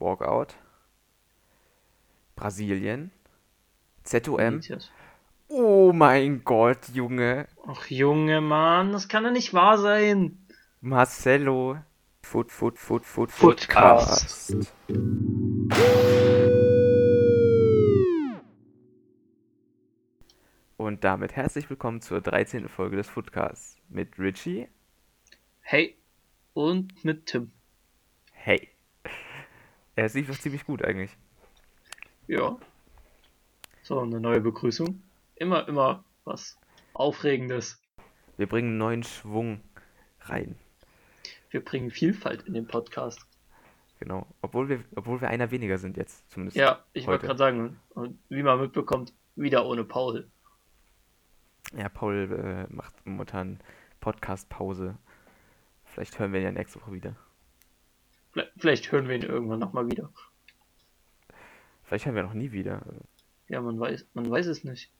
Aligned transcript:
Walkout. 0.00 0.54
Brasilien. 2.34 3.10
ZOM. 4.04 4.60
Oh 5.48 5.92
mein 5.92 6.42
Gott, 6.42 6.88
Junge. 6.94 7.46
Ach, 7.66 7.86
Junge, 7.86 8.40
Mann, 8.40 8.92
das 8.92 9.08
kann 9.08 9.24
doch 9.24 9.30
nicht 9.30 9.52
wahr 9.52 9.78
sein. 9.78 10.38
Marcelo. 10.80 11.78
Foot, 12.22 12.50
Foot, 12.50 12.78
Foot, 12.78 13.04
Foot, 13.04 13.30
Footcast. 13.30 14.56
Und 20.76 21.04
damit 21.04 21.36
herzlich 21.36 21.68
willkommen 21.68 22.00
zur 22.00 22.20
13. 22.20 22.68
Folge 22.68 22.96
des 22.96 23.08
Footcasts 23.08 23.76
mit 23.88 24.18
Richie. 24.18 24.68
Hey. 25.60 25.96
Und 26.54 27.04
mit 27.04 27.26
Tim. 27.26 27.52
Hey. 28.32 28.70
Er 29.96 30.08
lief 30.08 30.28
doch 30.28 30.38
ziemlich 30.38 30.64
gut 30.64 30.84
eigentlich. 30.84 31.16
Ja. 32.26 32.58
So, 33.82 34.00
eine 34.00 34.20
neue 34.20 34.40
Begrüßung. 34.40 35.02
Immer, 35.36 35.66
immer 35.68 36.04
was 36.24 36.58
Aufregendes. 36.92 37.80
Wir 38.36 38.46
bringen 38.46 38.78
neuen 38.78 39.02
Schwung 39.02 39.60
rein. 40.20 40.56
Wir 41.50 41.64
bringen 41.64 41.90
Vielfalt 41.90 42.42
in 42.42 42.54
den 42.54 42.66
Podcast. 42.66 43.26
Genau. 43.98 44.26
Obwohl 44.40 44.68
wir, 44.68 44.84
obwohl 44.96 45.20
wir 45.20 45.28
einer 45.28 45.50
weniger 45.50 45.76
sind 45.76 45.96
jetzt, 45.96 46.30
zumindest. 46.30 46.56
Ja, 46.56 46.84
ich 46.92 47.06
wollte 47.06 47.26
gerade 47.26 47.38
sagen, 47.38 47.80
und 47.90 48.18
wie 48.28 48.42
man 48.42 48.60
mitbekommt, 48.60 49.12
wieder 49.36 49.66
ohne 49.66 49.84
Paul. 49.84 50.30
Ja, 51.76 51.88
Paul 51.88 52.66
äh, 52.70 52.72
macht 52.72 52.94
momentan 53.04 53.60
Podcast-Pause. 54.00 54.96
Vielleicht 55.84 56.18
hören 56.18 56.32
wir 56.32 56.40
ihn 56.40 56.46
ja 56.46 56.52
nächste 56.52 56.80
Woche 56.80 56.92
wieder. 56.92 57.16
Vielleicht 58.56 58.92
hören 58.92 59.08
wir 59.08 59.16
ihn 59.16 59.22
irgendwann 59.22 59.58
nochmal 59.58 59.90
wieder. 59.90 60.12
Vielleicht 61.82 62.06
hören 62.06 62.14
wir 62.14 62.22
noch 62.22 62.34
nie 62.34 62.52
wieder. 62.52 62.82
Ja, 63.48 63.60
man 63.60 63.80
weiß, 63.80 64.06
man 64.14 64.30
weiß 64.30 64.46
es 64.46 64.62
nicht. 64.62 64.92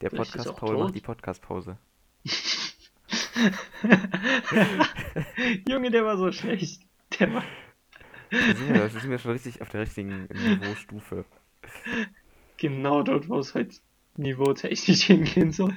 Der 0.00 0.08
Podcast 0.08 0.56
Paul 0.56 0.70
tot. 0.70 0.78
macht 0.78 0.94
die 0.94 1.02
Podcast-Pause. 1.02 1.76
Junge, 5.68 5.90
der 5.90 6.04
war 6.04 6.16
so 6.16 6.32
schlecht. 6.32 6.82
Der 7.18 7.34
war. 7.34 7.44
Wir, 8.30 8.74
da 8.74 8.88
sind 8.88 9.10
wir 9.10 9.18
schon 9.18 9.32
richtig 9.32 9.60
auf 9.60 9.68
der 9.68 9.82
richtigen 9.82 10.26
Niveaustufe. 10.32 11.24
Genau 12.56 13.02
dort, 13.02 13.28
wo 13.28 13.38
es 13.38 13.54
halt 13.54 13.80
niveautechnisch 14.16 15.02
hingehen 15.02 15.52
soll. 15.52 15.74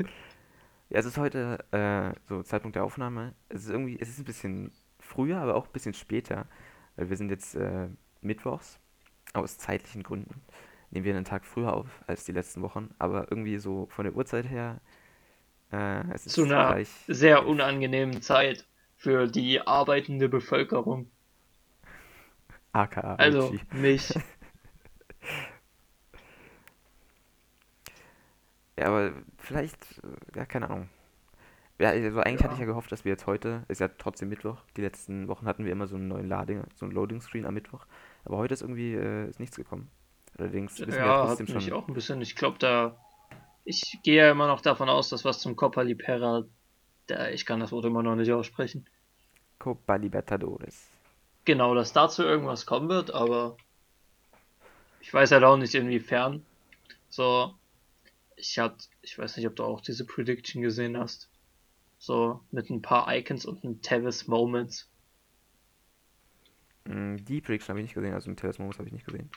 Ja, 0.89 0.99
es 0.99 1.05
ist 1.05 1.17
heute 1.17 1.65
äh, 1.71 2.13
so 2.29 2.43
Zeitpunkt 2.43 2.75
der 2.75 2.83
Aufnahme. 2.83 3.33
Es 3.49 3.63
ist 3.63 3.69
irgendwie, 3.69 3.97
es 3.99 4.09
ist 4.09 4.19
ein 4.19 4.25
bisschen 4.25 4.71
früher, 4.99 5.39
aber 5.39 5.55
auch 5.55 5.65
ein 5.65 5.73
bisschen 5.73 5.93
später. 5.93 6.47
Weil 6.95 7.09
wir 7.09 7.17
sind 7.17 7.29
jetzt 7.29 7.55
äh, 7.55 7.87
mittwochs, 8.21 8.79
aus 9.33 9.57
zeitlichen 9.57 10.03
Gründen. 10.03 10.41
Nehmen 10.91 11.05
wir 11.05 11.15
einen 11.15 11.25
Tag 11.25 11.45
früher 11.45 11.73
auf 11.73 11.87
als 12.05 12.23
die 12.25 12.33
letzten 12.33 12.61
Wochen, 12.61 12.93
aber 12.99 13.31
irgendwie 13.31 13.57
so 13.57 13.87
von 13.87 14.05
der 14.05 14.15
Uhrzeit 14.15 14.47
her. 14.49 14.79
Äh, 15.71 16.03
es 16.13 16.27
ist 16.27 16.33
Zu 16.33 16.43
einer 16.43 16.67
gleich, 16.67 16.89
sehr 17.07 17.47
unangenehmen 17.47 18.21
Zeit 18.21 18.67
für 18.95 19.27
die 19.27 19.59
arbeitende 19.61 20.29
Bevölkerung. 20.29 21.09
AKA. 22.73 23.15
Also 23.15 23.55
mich. 23.71 24.13
ja, 28.77 28.85
aber 28.85 29.13
vielleicht, 29.37 29.77
ja, 30.35 30.45
keine 30.45 30.69
Ahnung. 30.69 30.89
Ja, 31.79 31.89
also 31.89 32.19
eigentlich 32.19 32.41
ja. 32.41 32.43
hatte 32.45 32.53
ich 32.53 32.59
ja 32.59 32.65
gehofft, 32.65 32.91
dass 32.91 33.03
wir 33.03 33.11
jetzt 33.11 33.25
heute, 33.25 33.63
ist 33.67 33.81
ja 33.81 33.87
trotzdem 33.87 34.29
Mittwoch, 34.29 34.57
die 34.77 34.81
letzten 34.81 35.27
Wochen 35.27 35.47
hatten 35.47 35.65
wir 35.65 35.71
immer 35.71 35.87
so 35.87 35.95
einen 35.95 36.07
neuen 36.07 36.27
Lading, 36.27 36.63
so 36.75 36.85
einen 36.85 36.93
Loading-Screen 36.93 37.45
am 37.45 37.53
Mittwoch. 37.55 37.85
Aber 38.25 38.37
heute 38.37 38.53
ist 38.53 38.61
irgendwie 38.61 38.93
äh, 38.93 39.29
ist 39.29 39.39
nichts 39.39 39.55
gekommen. 39.55 39.89
Allerdings 40.37 40.79
wissen 40.79 40.91
ja, 40.91 40.97
wir 40.97 41.05
ja 41.05 41.25
trotzdem 41.25 41.47
hat 41.47 41.55
mich 41.55 41.65
schon. 41.65 41.73
auch 41.73 41.87
ein 41.87 41.93
bisschen. 41.93 42.21
Ich 42.21 42.35
glaube, 42.35 42.57
da. 42.59 42.97
Ich 43.65 43.99
gehe 44.03 44.15
ja 44.15 44.31
immer 44.31 44.47
noch 44.47 44.61
davon 44.61 44.89
aus, 44.89 45.09
dass 45.09 45.25
was 45.25 45.39
zum 45.39 45.55
Copa 45.55 45.81
Libera. 45.81 46.43
Da, 47.07 47.29
ich 47.29 47.45
kann 47.45 47.59
das 47.59 47.71
Wort 47.71 47.85
immer 47.85 48.03
noch 48.03 48.15
nicht 48.15 48.31
aussprechen. 48.31 48.87
Copa 49.59 49.95
Libertadores. 49.95 50.87
Genau, 51.45 51.75
dass 51.75 51.93
dazu 51.93 52.23
irgendwas 52.23 52.65
kommen 52.65 52.89
wird, 52.89 53.13
aber. 53.13 53.57
Ich 55.01 55.13
weiß 55.13 55.31
halt 55.31 55.43
auch 55.43 55.57
nicht 55.57 55.75
inwiefern. 55.75 56.45
So. 57.09 57.53
Ich 58.35 58.57
hab. 58.59 58.77
Ich 59.01 59.17
weiß 59.17 59.37
nicht, 59.37 59.47
ob 59.47 59.55
du 59.55 59.63
auch 59.63 59.81
diese 59.81 60.05
Prediction 60.05 60.61
gesehen 60.61 60.97
hast. 60.97 61.29
So, 62.03 62.41
mit 62.51 62.69
ein 62.69 62.81
paar 62.81 63.07
Icons 63.15 63.45
und 63.45 63.63
ein 63.63 63.81
Tavis 63.81 64.27
Moments. 64.27 64.91
Mm, 66.83 67.15
die 67.15 67.39
Prediction 67.39 67.69
habe 67.69 67.79
ich 67.79 67.85
nicht 67.85 67.93
gesehen, 67.93 68.13
also 68.13 68.29
mit 68.29 68.39
Tavis 68.39 68.59
Moments 68.59 68.77
habe 68.77 68.89
ich 68.89 68.93
nicht 68.93 69.05
gesehen. 69.05 69.31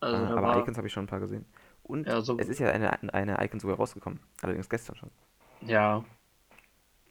Also, 0.00 0.22
äh, 0.22 0.26
aber 0.26 0.42
war... 0.42 0.58
Icons 0.58 0.76
habe 0.76 0.86
ich 0.86 0.92
schon 0.92 1.04
ein 1.04 1.06
paar 1.06 1.20
gesehen. 1.20 1.46
Und 1.82 2.06
ja, 2.06 2.20
so... 2.20 2.36
es 2.38 2.48
ist 2.48 2.58
ja 2.58 2.68
eine, 2.70 3.14
eine 3.14 3.42
Icon 3.42 3.58
sogar 3.58 3.78
rausgekommen, 3.78 4.20
allerdings 4.42 4.68
gestern 4.68 4.96
schon. 4.96 5.10
Ja. 5.62 6.04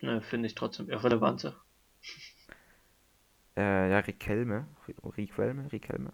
Ne, 0.01 0.21
finde 0.21 0.45
ich 0.45 0.53
trotzdem 0.53 0.87
irrelevant. 0.89 1.51
Äh, 3.57 3.89
ja, 3.89 3.97
Riquelme. 3.97 4.67
Riquelme, 5.17 5.71
Riquelme. 5.71 6.13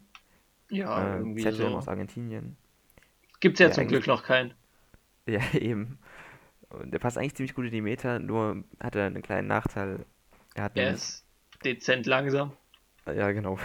Ja, 0.69 1.15
äh, 1.15 1.17
irgendwie 1.17 1.41
Zettel 1.41 1.69
so. 1.69 1.75
aus 1.75 1.89
Argentinien. 1.89 2.55
Gibt's 3.41 3.59
ja, 3.59 3.67
ja 3.67 3.73
zum 3.73 3.89
Glück 3.89 4.07
noch 4.07 4.23
keinen. 4.23 4.53
Ja, 5.25 5.41
eben. 5.53 5.99
Der 6.71 6.99
passt 6.99 7.17
eigentlich 7.17 7.35
ziemlich 7.35 7.55
gut 7.55 7.65
in 7.65 7.71
die 7.71 7.81
Meter, 7.81 8.19
nur 8.19 8.63
hat 8.79 8.95
er 8.95 9.05
einen 9.05 9.21
kleinen 9.21 9.47
Nachteil. 9.47 10.05
Er, 10.53 10.63
hat 10.63 10.77
er 10.77 10.93
ist 10.93 11.25
dezent 11.63 12.05
langsam. 12.05 12.53
Ja, 13.05 13.31
genau. 13.31 13.57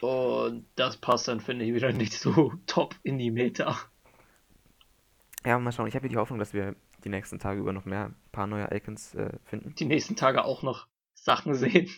Und 0.00 0.66
das 0.74 0.96
passt 0.98 1.28
dann, 1.28 1.40
finde 1.40 1.64
ich, 1.64 1.74
wieder 1.74 1.92
nicht 1.92 2.12
so 2.12 2.52
top 2.66 2.94
in 3.02 3.18
die 3.18 3.30
Meter. 3.30 3.76
Ja, 5.46 5.58
mal 5.58 5.72
schauen. 5.72 5.86
Ich 5.86 5.94
habe 5.94 6.02
hier 6.02 6.10
die 6.10 6.18
Hoffnung, 6.18 6.38
dass 6.38 6.54
wir 6.54 6.76
die 7.04 7.08
nächsten 7.08 7.38
Tage 7.38 7.60
über 7.60 7.72
noch 7.72 7.84
mehr, 7.84 8.06
ein 8.06 8.16
paar 8.32 8.46
neue 8.46 8.68
Icons 8.74 9.14
äh, 9.14 9.30
finden. 9.44 9.74
Die 9.74 9.84
nächsten 9.84 10.16
Tage 10.16 10.44
auch 10.44 10.62
noch 10.62 10.88
Sachen 11.14 11.54
sehen. 11.54 11.90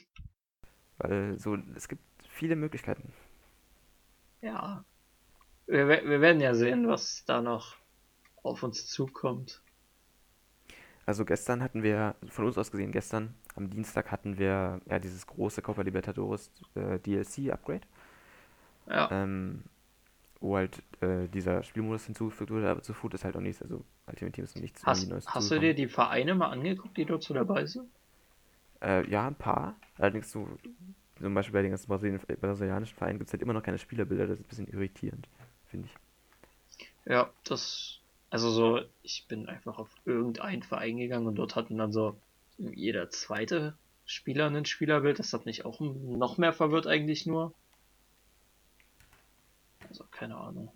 Weil 0.98 1.38
so, 1.38 1.56
es 1.74 1.88
gibt 1.88 2.02
viele 2.28 2.56
Möglichkeiten. 2.56 3.12
Ja, 4.40 4.84
wir, 5.66 5.88
wir 5.88 6.20
werden 6.20 6.40
ja 6.40 6.54
sehen, 6.54 6.88
was 6.88 7.24
da 7.24 7.40
noch 7.40 7.76
auf 8.42 8.62
uns 8.62 8.86
zukommt. 8.86 9.60
Also 11.04 11.24
gestern 11.24 11.62
hatten 11.62 11.82
wir, 11.82 12.16
von 12.28 12.46
uns 12.46 12.58
aus 12.58 12.70
gesehen 12.70 12.92
gestern, 12.92 13.34
am 13.54 13.70
Dienstag 13.70 14.10
hatten 14.10 14.38
wir 14.38 14.80
ja 14.88 14.98
dieses 14.98 15.26
große 15.26 15.62
Copa 15.62 15.82
Libertadores 15.82 16.50
äh, 16.74 16.98
DLC-Upgrade. 16.98 17.82
Ja. 18.88 19.08
Ähm, 19.10 19.62
wo 20.40 20.56
halt 20.56 20.82
äh, 21.00 21.28
dieser 21.28 21.62
Spielmodus 21.62 22.04
hinzugefügt 22.04 22.50
wurde, 22.50 22.68
aber 22.68 22.82
zu 22.82 22.92
Foot 22.92 23.14
ist 23.14 23.24
halt 23.24 23.36
auch 23.36 23.40
nichts, 23.40 23.62
also 23.62 23.82
Ultimate 24.06 24.32
Team 24.32 24.44
ist 24.44 24.56
nichts 24.56 24.84
hast, 24.84 25.08
Neues 25.08 25.26
Hast 25.26 25.50
du 25.50 25.58
dir 25.58 25.74
die 25.74 25.88
Vereine 25.88 26.34
mal 26.34 26.50
angeguckt, 26.50 26.96
die 26.96 27.06
dort 27.06 27.22
so 27.22 27.32
dabei 27.32 27.64
sind? 27.64 27.88
Äh, 28.82 29.08
ja, 29.08 29.26
ein 29.26 29.34
paar. 29.34 29.76
Allerdings 29.96 30.30
so, 30.30 30.46
zum 31.18 31.34
Beispiel 31.34 31.54
bei 31.54 31.62
den 31.62 31.70
ganzen 31.70 31.88
brasilianischen 31.88 32.96
Vereinen 32.96 33.18
gibt 33.18 33.28
es 33.28 33.32
halt 33.32 33.42
immer 33.42 33.54
noch 33.54 33.62
keine 33.62 33.78
Spielerbilder, 33.78 34.26
das 34.26 34.38
ist 34.38 34.44
ein 34.44 34.48
bisschen 34.48 34.68
irritierend 34.68 35.26
finde 35.68 35.88
ich. 35.88 36.86
Ja, 37.06 37.30
das, 37.44 38.00
also 38.30 38.50
so, 38.50 38.80
ich 39.02 39.26
bin 39.28 39.48
einfach 39.48 39.78
auf 39.78 39.90
irgendeinen 40.04 40.62
Verein 40.62 40.96
gegangen 40.96 41.26
und 41.26 41.36
dort 41.36 41.54
hatten 41.54 41.78
dann 41.78 41.92
so 41.92 42.18
jeder 42.58 43.10
zweite 43.10 43.76
Spieler 44.04 44.46
ein 44.50 44.64
Spielerbild. 44.64 45.18
Das 45.18 45.32
hat 45.32 45.46
mich 45.46 45.64
auch 45.64 45.80
noch 45.80 46.38
mehr 46.38 46.52
verwirrt 46.52 46.86
eigentlich 46.86 47.26
nur. 47.26 47.54
Also 49.88 50.04
keine 50.10 50.36
Ahnung. 50.36 50.72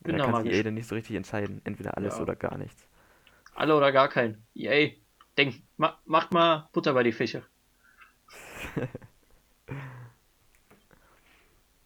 Bin 0.00 0.16
da, 0.16 0.26
da 0.26 0.32
kann 0.32 0.44
sich 0.44 0.52
EA 0.54 0.62
dann 0.62 0.74
nicht 0.74 0.88
so 0.88 0.94
richtig 0.94 1.16
entscheiden. 1.16 1.60
Entweder 1.64 1.96
alles 1.96 2.16
ja. 2.16 2.22
oder 2.22 2.34
gar 2.34 2.56
nichts. 2.58 2.86
Alle 3.54 3.76
oder 3.76 3.92
gar 3.92 4.08
kein. 4.08 4.42
EA, 4.54 4.92
denk, 5.36 5.62
ma, 5.76 5.98
macht 6.06 6.32
mal 6.32 6.68
Butter 6.72 6.94
bei 6.94 7.02
die 7.02 7.12
Fische. 7.12 7.44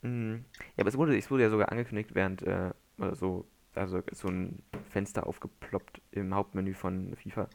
Mhm. 0.06 0.44
Ja, 0.76 0.82
aber 0.82 0.88
es 0.88 0.96
wurde, 0.96 1.16
es 1.16 1.30
wurde 1.30 1.44
ja 1.44 1.50
sogar 1.50 1.70
angekündigt, 1.70 2.14
während 2.14 2.42
äh, 2.42 2.72
so, 3.12 3.46
also 3.74 4.02
so 4.12 4.28
ein 4.28 4.62
Fenster 4.90 5.26
aufgeploppt 5.26 6.00
im 6.12 6.34
Hauptmenü 6.34 6.74
von 6.74 7.16
FIFA, 7.16 7.48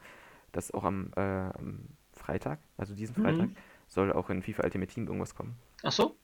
dass 0.52 0.72
auch 0.72 0.84
am, 0.84 1.10
äh, 1.16 1.20
am 1.20 1.88
Freitag, 2.12 2.60
also 2.76 2.94
diesen 2.94 3.18
mhm. 3.18 3.22
Freitag, 3.22 3.48
mhm. 3.48 3.56
soll 3.88 4.12
auch 4.12 4.30
in 4.30 4.42
FIFA 4.42 4.64
Ultimate 4.64 4.92
Team 4.92 5.06
irgendwas 5.06 5.34
kommen. 5.34 5.56
Ach 5.82 5.92
so? 5.92 6.16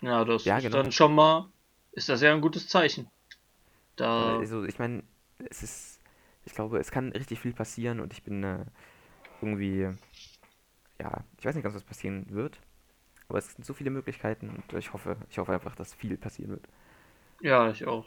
Ja, 0.00 0.24
das 0.24 0.44
ja, 0.44 0.58
ist 0.58 0.64
genau. 0.64 0.82
dann 0.82 0.92
schon 0.92 1.14
mal, 1.14 1.48
ist 1.92 2.08
das 2.08 2.20
ja 2.20 2.32
ein 2.32 2.40
gutes 2.40 2.68
Zeichen. 2.68 3.08
Da... 3.96 4.38
Also, 4.38 4.64
ich 4.64 4.78
meine, 4.78 5.02
es 5.50 5.62
ist, 5.62 6.00
ich 6.44 6.54
glaube, 6.54 6.78
es 6.78 6.90
kann 6.90 7.12
richtig 7.12 7.40
viel 7.40 7.52
passieren 7.52 8.00
und 8.00 8.12
ich 8.12 8.22
bin 8.22 8.44
äh, 8.44 8.64
irgendwie, 9.42 9.88
ja, 11.00 11.24
ich 11.38 11.44
weiß 11.44 11.54
nicht 11.54 11.64
ganz, 11.64 11.74
was 11.74 11.84
passieren 11.84 12.26
wird. 12.30 12.60
Aber 13.28 13.38
es 13.38 13.52
sind 13.52 13.64
so 13.64 13.74
viele 13.74 13.90
Möglichkeiten 13.90 14.48
und 14.48 14.72
ich 14.78 14.92
hoffe, 14.92 15.16
ich 15.30 15.38
hoffe 15.38 15.52
einfach, 15.52 15.76
dass 15.76 15.94
viel 15.94 16.16
passieren 16.16 16.52
wird. 16.52 16.64
Ja, 17.42 17.70
ich 17.70 17.86
auch. 17.86 18.06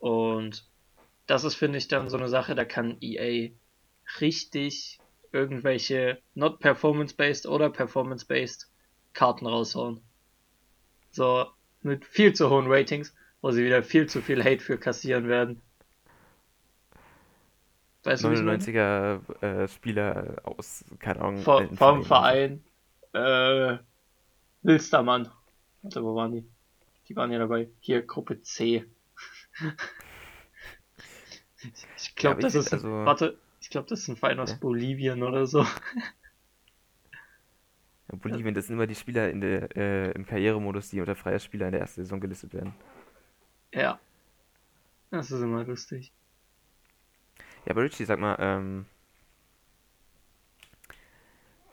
Und 0.00 0.66
das 1.26 1.44
ist, 1.44 1.54
finde 1.54 1.78
ich, 1.78 1.88
dann 1.88 2.08
so 2.08 2.16
eine 2.16 2.28
Sache, 2.28 2.54
da 2.54 2.64
kann 2.64 2.96
EA 3.00 3.50
richtig 4.20 4.98
irgendwelche 5.32 6.18
not 6.34 6.58
performance-based 6.60 7.46
oder 7.46 7.70
performance-based 7.70 8.68
Karten 9.12 9.46
raushauen. 9.46 10.00
So, 11.10 11.46
mit 11.82 12.04
viel 12.04 12.32
zu 12.32 12.50
hohen 12.50 12.66
Ratings, 12.68 13.14
wo 13.42 13.50
sie 13.50 13.64
wieder 13.64 13.82
viel 13.82 14.08
zu 14.08 14.22
viel 14.22 14.42
Hate 14.42 14.60
für 14.60 14.78
kassieren 14.78 15.28
werden. 15.28 15.60
Weißt 18.04 18.24
du, 18.24 18.28
99er 18.28 19.42
äh, 19.42 19.68
Spieler 19.68 20.36
aus, 20.42 20.84
keine 20.98 21.20
Ahnung, 21.20 21.42
Vor, 21.42 21.68
vom 21.76 22.04
Verein. 22.04 22.64
Äh, 23.12 23.78
Wilstermann. 24.62 25.30
Warte, 25.82 26.02
wo 26.02 26.14
waren 26.14 26.32
die? 26.32 26.44
Die 27.08 27.16
waren 27.16 27.32
ja 27.32 27.38
dabei. 27.38 27.68
Hier, 27.80 28.02
Gruppe 28.02 28.40
C. 28.42 28.84
ich 31.96 32.14
glaube, 32.14 32.40
ja, 32.40 32.42
das 32.42 32.54
ist. 32.54 32.72
Also... 32.72 32.88
Warte, 32.88 33.38
ich 33.60 33.70
glaube, 33.70 33.88
das 33.88 34.00
ist 34.00 34.08
ein 34.08 34.16
Verein 34.16 34.40
aus 34.40 34.52
ja. 34.52 34.56
Bolivien 34.58 35.22
oder 35.22 35.46
so. 35.46 35.66
Ja, 38.10 38.18
Bolivien, 38.18 38.52
das 38.52 38.66
sind 38.66 38.76
immer 38.76 38.86
die 38.86 38.94
Spieler 38.94 39.30
in 39.30 39.40
der, 39.40 39.74
äh, 39.76 40.10
im 40.10 40.26
Karrieremodus, 40.26 40.90
die 40.90 41.00
unter 41.00 41.14
freier 41.14 41.38
Spieler 41.38 41.66
in 41.66 41.72
der 41.72 41.80
ersten 41.80 42.02
Saison 42.02 42.20
gelistet 42.20 42.52
werden. 42.52 42.74
Ja. 43.72 43.98
Das 45.10 45.30
ist 45.30 45.40
immer 45.40 45.64
lustig. 45.64 46.12
Ja, 47.64 47.70
aber 47.70 47.82
Richie, 47.82 48.04
sag 48.04 48.18
mal, 48.18 48.36
ähm, 48.38 48.86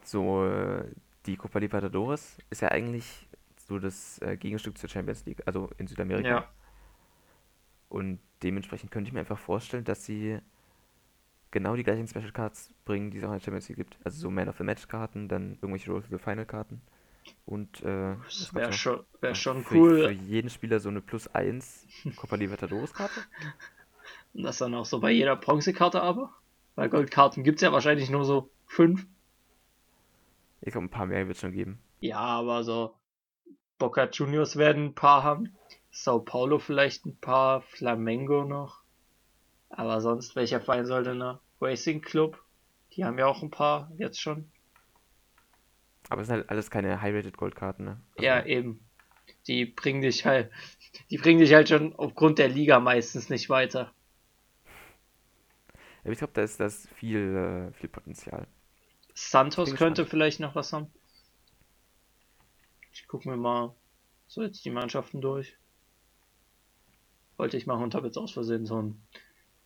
so, 0.04 0.46
äh, 0.46 0.86
die 1.30 1.38
Copa 1.38 1.60
Libertadores 1.60 2.40
ist 2.50 2.62
ja 2.62 2.70
eigentlich 2.70 3.28
so 3.68 3.78
das 3.78 4.20
äh, 4.24 4.36
Gegenstück 4.36 4.78
zur 4.80 4.90
Champions 4.90 5.26
League, 5.26 5.44
also 5.46 5.70
in 5.78 5.86
Südamerika. 5.86 6.28
Ja. 6.28 6.50
Und 7.88 8.20
dementsprechend 8.42 8.90
könnte 8.90 9.10
ich 9.10 9.14
mir 9.14 9.20
einfach 9.20 9.38
vorstellen, 9.38 9.84
dass 9.84 10.06
sie 10.06 10.40
genau 11.52 11.76
die 11.76 11.84
gleichen 11.84 12.08
Special 12.08 12.32
Cards 12.32 12.74
bringen, 12.84 13.12
die 13.12 13.20
es 13.20 13.24
auch 13.24 13.28
in 13.28 13.34
der 13.34 13.42
Champions 13.42 13.70
League 13.70 13.78
gibt. 13.78 13.98
Also 14.04 14.20
so 14.20 14.32
Man 14.32 14.50
of 14.50 14.58
the 14.58 14.64
Match 14.64 14.88
Karten, 14.88 15.28
dann 15.28 15.54
irgendwelche 15.62 15.92
Road 15.92 16.06
to 16.06 16.18
the 16.18 16.24
Final 16.24 16.46
Karten. 16.46 16.82
Und 17.46 17.84
äh, 17.84 18.16
das 18.26 18.54
wäre 18.56 18.74
schon, 18.74 19.04
wär 19.22 19.36
schon 19.36 19.64
für, 19.64 19.76
cool. 19.76 20.08
Für 20.08 20.12
jeden 20.12 20.50
Spieler 20.50 20.80
so 20.80 20.90
eine 20.90 21.02
Plus 21.02 21.28
1 21.28 21.86
Copa 22.16 22.38
Libertadores 22.38 22.94
Karte. 22.94 23.22
Und 24.34 24.44
das 24.44 24.58
dann 24.58 24.74
auch 24.74 24.86
so 24.86 25.00
bei 25.00 25.12
jeder 25.12 25.36
Bronzekarte 25.36 26.02
aber? 26.02 26.34
Weil 26.76 26.90
Goldkarten 26.90 27.44
gibt 27.44 27.58
es 27.58 27.62
ja 27.62 27.72
wahrscheinlich 27.72 28.10
nur 28.10 28.26
so 28.26 28.50
5. 28.66 29.06
Ich 30.62 30.72
glaube, 30.72 30.88
ein 30.88 30.92
paar 30.92 31.06
mehr 31.06 31.28
wird 31.28 31.36
es 31.36 31.42
schon 31.42 31.52
geben. 31.52 31.80
Ja, 32.02 32.20
aber 32.20 32.64
so 32.64 32.96
Boca 33.78 34.10
Juniors 34.10 34.58
werden 34.58 34.88
ein 34.88 34.96
paar 34.96 35.24
haben. 35.24 35.56
Sao 35.92 36.20
Paulo 36.20 36.60
vielleicht 36.60 37.06
ein 37.06 37.18
paar. 37.18 37.62
Flamengo 37.62 38.44
noch. 38.44 38.82
Aber 39.70 40.02
sonst, 40.02 40.36
welcher 40.36 40.60
Verein 40.60 40.86
soll 40.86 41.04
denn 41.04 41.20
da? 41.20 41.40
Racing 41.62 42.02
Club? 42.02 42.42
Die 42.94 43.06
haben 43.06 43.18
ja 43.18 43.28
auch 43.28 43.42
ein 43.42 43.52
paar 43.52 43.92
jetzt 43.98 44.20
schon. 44.20 44.50
Aber 46.10 46.22
es 46.22 46.28
sind 46.28 46.38
halt 46.38 46.50
alles 46.50 46.72
keine 46.72 47.02
High-Rated 47.02 47.38
Goldkarten, 47.38 47.86
ne? 47.86 48.02
Also 48.16 48.26
ja, 48.26 48.44
eben. 48.46 48.82
Die 49.48 49.66
bringen 49.66 50.02
dich 50.02 50.26
halt, 50.26 50.52
die 51.10 51.18
bringen 51.18 51.40
dich 51.40 51.54
halt 51.54 51.70
schon 51.70 51.96
aufgrund 51.96 52.40
der 52.40 52.50
Liga 52.50 52.80
meistens 52.80 53.30
nicht 53.30 53.50
weiter. 53.50 53.94
Ich 56.04 56.18
glaube, 56.18 56.34
da 56.34 56.42
ist 56.42 56.60
das 56.60 56.88
viel, 56.96 57.70
äh, 57.70 57.74
viel 57.74 57.90
Potenzial. 57.90 58.48
Santos 59.20 59.76
könnte 59.76 60.06
vielleicht 60.06 60.40
noch 60.40 60.56
was 60.56 60.72
haben. 60.74 60.88
Ich 62.94 63.08
gucke 63.08 63.30
mir 63.30 63.38
mal 63.38 63.76
so 64.28 64.42
jetzt 64.42 64.64
die 64.64 64.72
Mannschaften 64.72 65.22
durch. 65.22 65.56
Wollte 67.38 67.58
ich 67.58 67.68
machen 67.68 67.84
und 67.84 67.96
habe 67.96 68.08
jetzt 68.08 68.18
aus 68.18 68.32
Versehen 68.32 68.66
so 68.66 68.82
ein 68.82 69.02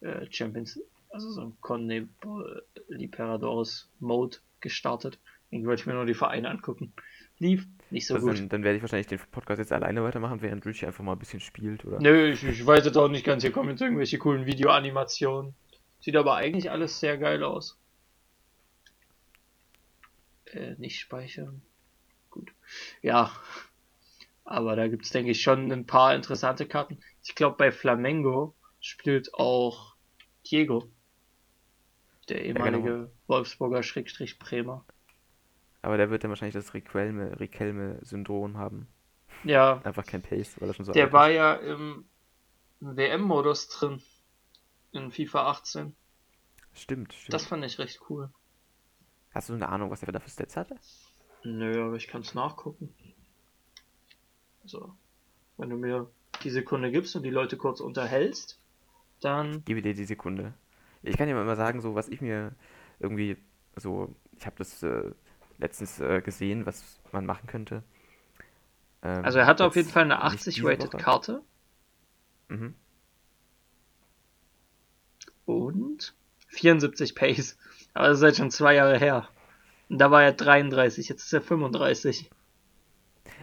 äh, 0.02 0.26
Champions, 0.30 0.80
also 1.10 1.32
so 1.32 1.42
ein 1.42 1.58
Conne 1.62 2.08
Liberadores 2.88 3.90
Mode 4.00 4.38
gestartet. 4.60 5.20
Deswegen 5.46 5.68
wollte 5.68 5.82
ich 5.82 5.86
mir 5.86 5.94
nur 5.94 6.06
die 6.06 6.14
Vereine 6.14 6.50
angucken. 6.50 6.94
Lief 7.40 7.68
nicht 7.90 8.08
so 8.08 8.16
also 8.16 8.28
gut. 8.28 8.38
Dann, 8.38 8.50
dann, 8.50 8.64
werde 8.64 8.78
ich 8.78 8.82
wahrscheinlich 8.82 9.08
den 9.08 9.20
Podcast 9.32 9.60
jetzt 9.60 9.72
alleine 9.72 10.04
weitermachen, 10.04 10.42
während 10.42 10.66
Richie 10.66 10.88
einfach 10.88 11.04
mal 11.04 11.14
ein 11.14 11.20
bisschen 11.20 11.40
spielt, 11.40 11.86
oder? 11.86 12.00
Nö, 12.00 12.32
ich, 12.32 12.44
ich 12.44 12.66
weiß 12.66 12.86
jetzt 12.86 12.98
auch 12.98 13.10
nicht 13.10 13.26
ganz. 13.26 13.44
Hier 13.44 13.52
kommen 13.52 13.70
jetzt 13.70 13.82
irgendwelche 13.82 14.18
coolen 14.18 14.46
Videoanimationen. 14.46 15.54
Sieht 16.00 16.16
aber 16.16 16.36
eigentlich 16.36 16.72
alles 16.72 17.00
sehr 17.00 17.18
geil 17.18 17.44
aus. 17.44 17.78
Äh, 20.54 20.76
nicht 20.78 21.00
speichern. 21.00 21.62
Gut. 22.30 22.54
Ja. 23.02 23.32
Aber 24.46 24.76
da 24.76 24.88
gibt 24.88 25.06
es, 25.06 25.12
denke 25.12 25.32
ich, 25.32 25.42
schon 25.42 25.72
ein 25.72 25.86
paar 25.86 26.14
interessante 26.16 26.68
Karten. 26.68 27.00
Ich 27.24 27.36
glaube, 27.36 27.58
bei 27.58 27.72
Flamengo 27.72 28.56
spielt 28.80 29.34
auch 29.34 29.96
Diego. 30.50 30.90
Der 32.30 32.44
ehemalige 32.44 32.90
ja, 32.90 32.96
genau. 32.96 33.10
Wolfsburger 33.28 33.84
Schrägstrich 33.84 34.40
Bremer. 34.40 34.86
Aber 35.82 35.98
der 35.98 36.10
wird 36.10 36.24
dann 36.24 36.32
wahrscheinlich 36.32 36.54
das 36.54 36.74
Riquelme-Syndrom 36.74 38.58
haben. 38.58 38.88
Ja. 39.44 39.82
Einfach 39.84 40.06
kein 40.06 40.22
Pace, 40.22 40.56
weil 40.60 40.70
er 40.70 40.74
schon 40.74 40.86
so 40.86 40.94
Der 40.94 41.12
war 41.12 41.30
ist. 41.30 41.36
ja 41.36 41.54
im 41.56 42.06
WM-Modus 42.80 43.70
drin. 43.70 44.02
In 44.92 45.12
FIFA 45.12 45.48
18. 45.48 45.96
Stimmt, 46.74 47.14
stimmt. 47.14 47.34
Das 47.34 47.48
fand 47.48 47.66
ich 47.66 47.80
recht 47.80 48.00
cool. 48.10 48.30
Hast 49.34 49.50
du 49.50 49.54
eine 49.54 49.70
Ahnung, 49.70 49.90
was 49.90 50.04
er 50.04 50.12
da 50.12 50.20
für 50.20 50.30
Stats 50.30 50.56
hatte? 50.56 50.78
Nö, 51.44 51.84
aber 51.86 51.96
ich 51.96 52.08
kann 52.08 52.22
es 52.22 52.34
nachgucken. 52.34 52.94
Also, 54.64 54.94
wenn 55.58 55.70
du 55.70 55.78
mir 55.78 56.10
die 56.44 56.50
Sekunde 56.50 56.92
gibst 56.92 57.16
und 57.16 57.24
die 57.24 57.30
Leute 57.30 57.58
kurz 57.58 57.80
unterhältst, 57.80 58.60
dann. 59.20 59.64
Gebe 59.66 59.82
dir 59.82 59.94
die 59.94 60.06
Sekunde. 60.06 60.54
Ich 61.02 61.18
kann 61.18 61.28
dir 61.28 61.36
mal 61.36 61.56
sagen, 61.56 61.82
so 61.82 61.96
was 61.96 62.08
ich 62.08 62.22
mir 62.22 62.54
irgendwie 63.00 63.38
so, 63.76 64.14
ich 64.38 64.46
habe 64.46 64.56
das 64.58 64.84
äh, 64.84 65.12
letztens 65.58 66.00
äh, 66.00 66.22
gesehen, 66.22 66.66
was 66.66 67.00
man 67.12 67.26
machen 67.26 67.48
könnte. 67.48 67.84
Ähm, 69.02 69.26
also 69.26 69.40
er 69.40 69.48
hatte 69.48 69.66
auf 69.66 69.76
jeden 69.76 69.90
Fall 69.90 70.04
eine 70.04 70.22
80 70.22 70.64
rated 70.64 70.92
Karte. 70.98 71.42
Mhm. 72.48 72.76
Und 75.46 76.14
74 76.48 77.16
Pace. 77.16 77.58
Aber 77.94 78.08
das 78.08 78.18
ist 78.18 78.24
halt 78.24 78.36
schon 78.36 78.52
zwei 78.52 78.76
Jahre 78.76 78.98
her. 78.98 79.28
Und 79.90 80.00
da 80.00 80.10
war 80.12 80.24
er 80.24 80.34
33, 80.34 81.10
jetzt 81.10 81.24
ist 81.24 81.34
er 81.34 81.42
35. 81.42 82.30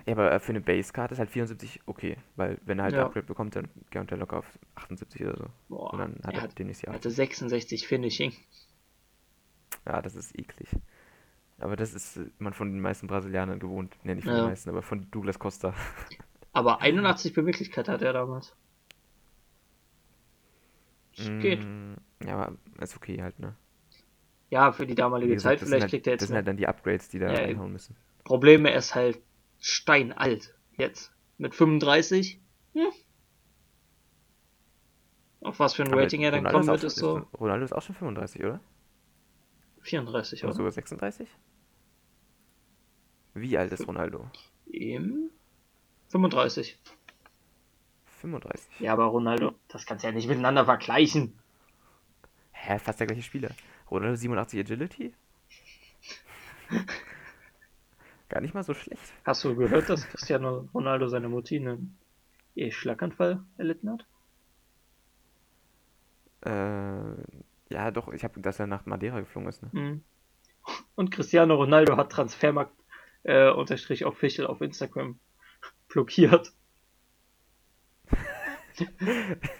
Ja, 0.06 0.12
aber 0.14 0.32
äh, 0.32 0.41
für 0.41 0.50
eine 0.50 0.61
Base-Karte 0.61 1.14
ist 1.14 1.19
halt 1.19 1.31
74 1.31 1.81
okay, 1.87 2.17
weil 2.37 2.58
wenn 2.64 2.79
er 2.79 2.85
halt 2.85 2.94
ja. 2.94 3.05
Upgrade 3.05 3.26
bekommt, 3.26 3.55
dann 3.56 3.69
geht 3.91 4.11
er 4.11 4.17
locker 4.17 4.38
auf 4.38 4.58
78 4.75 5.23
oder 5.23 5.37
so. 5.37 5.47
Boah, 5.69 5.93
und 5.93 5.99
dann 5.99 6.20
hat 6.25 6.35
er, 6.35 6.43
er 6.43 6.49
den 6.49 6.67
nächsten 6.69 6.87
Jahr. 6.87 6.94
hatte 6.94 7.11
66 7.11 7.87
Finishing. 7.87 8.32
Ja, 9.87 10.02
das 10.02 10.14
ist 10.14 10.37
eklig. 10.38 10.69
Aber 11.58 11.76
das 11.76 11.94
ist 11.94 12.17
äh, 12.17 12.31
man 12.38 12.55
von 12.55 12.73
den 12.73 12.81
meisten 12.81 13.06
Brasilianern 13.06 13.61
gewohnt. 13.61 13.97
Ne, 14.05 14.14
nicht 14.14 14.25
von 14.25 14.35
ja. 14.35 14.43
den 14.43 14.49
meisten, 14.49 14.70
aber 14.70 14.82
von 14.82 15.11
Douglas 15.11 15.38
Costa. 15.38 15.75
Aber 16.52 16.80
81 16.80 17.33
Beweglichkeit 17.33 17.88
hat 17.88 18.02
er 18.02 18.12
damals. 18.12 18.57
Das 21.16 21.30
mm, 21.30 21.38
geht. 21.38 21.64
Ja, 22.25 22.35
aber 22.35 22.57
ist 22.80 22.97
okay 22.97 23.23
halt, 23.23 23.38
ne? 23.38 23.54
Ja, 24.50 24.73
für 24.73 24.87
die 24.87 24.97
damalige 24.97 25.35
gesagt, 25.35 25.61
Zeit 25.61 25.66
vielleicht 25.66 25.83
halt, 25.83 25.90
kriegt 25.90 26.07
er 26.07 26.14
jetzt. 26.14 26.23
Das 26.23 26.28
sind 26.28 26.37
halt 26.37 26.49
dann 26.49 26.57
die 26.57 26.66
Upgrades, 26.66 27.09
die 27.09 27.21
da 27.21 27.33
ja, 27.33 27.38
reinhauen 27.40 27.73
müssen. 27.73 27.97
Probleme 28.25 28.73
ist 28.73 28.95
halt 28.95 29.21
steinalt 29.61 30.54
jetzt. 30.76 31.12
Mit 31.38 31.54
35. 31.54 32.40
Hm. 32.75 32.92
Auf 35.42 35.59
was 35.59 35.75
für 35.75 35.85
ein 35.85 35.92
Aber 35.92 36.02
Rating 36.02 36.23
er 36.23 36.33
dann 36.33 36.45
kommen 36.45 36.66
wird, 36.66 36.85
ist 36.85 36.97
so. 36.97 37.26
Ronaldo 37.38 37.64
ist 37.64 37.73
auch 37.73 37.83
schon 37.83 37.95
35, 37.95 38.45
oder? 38.45 38.61
34, 39.83 40.45
oder? 40.45 40.52
sogar 40.52 40.73
36? 40.73 41.28
Wie 43.35 43.57
alt 43.57 43.73
ist 43.73 43.87
Ronaldo? 43.87 44.28
Im 44.66 45.30
35. 46.09 46.78
35. 48.21 48.80
Ja, 48.80 48.92
aber 48.92 49.04
Ronaldo, 49.07 49.54
das 49.69 49.87
kannst 49.87 50.04
du 50.04 50.09
ja 50.09 50.12
nicht 50.12 50.28
miteinander 50.28 50.64
vergleichen. 50.64 51.38
Hä, 52.52 52.78
fast 52.78 53.00
der 53.00 53.07
gleiche 53.07 53.23
Spieler. 53.23 53.50
Ronaldo 53.90 54.16
87 54.16 54.61
Agility? 54.61 55.14
Gar 58.28 58.40
nicht 58.42 58.54
mal 58.54 58.62
so 58.62 58.75
schlecht. 58.75 59.02
Hast 59.25 59.44
du 59.44 59.56
gehört, 59.56 59.88
dass 59.88 60.09
Cristiano 60.09 60.68
Ronaldo 60.73 61.09
seine 61.09 61.28
Mutti 61.28 61.56
einen 61.56 61.99
Schlaganfall 62.70 63.42
erlitten 63.59 63.90
hat? 63.90 64.06
Äh, 66.42 67.75
ja, 67.75 67.90
doch, 67.90 68.12
ich 68.12 68.25
habe, 68.25 68.40
dass 68.40 68.61
er 68.61 68.66
nach 68.66 68.87
Madeira 68.87 69.20
geflogen 69.20 69.49
ist. 69.49 69.62
Ne? 69.62 69.70
Mhm. 69.73 70.04
Und 70.94 71.11
Cristiano 71.11 71.54
Ronaldo 71.54 71.97
hat 71.97 72.12
Transfermarkt 72.12 72.75
äh, 73.25 73.50
unterstrich 73.50 74.04
official 74.04 74.47
auf 74.47 74.61
Instagram 74.61 75.18
blockiert. 75.88 76.52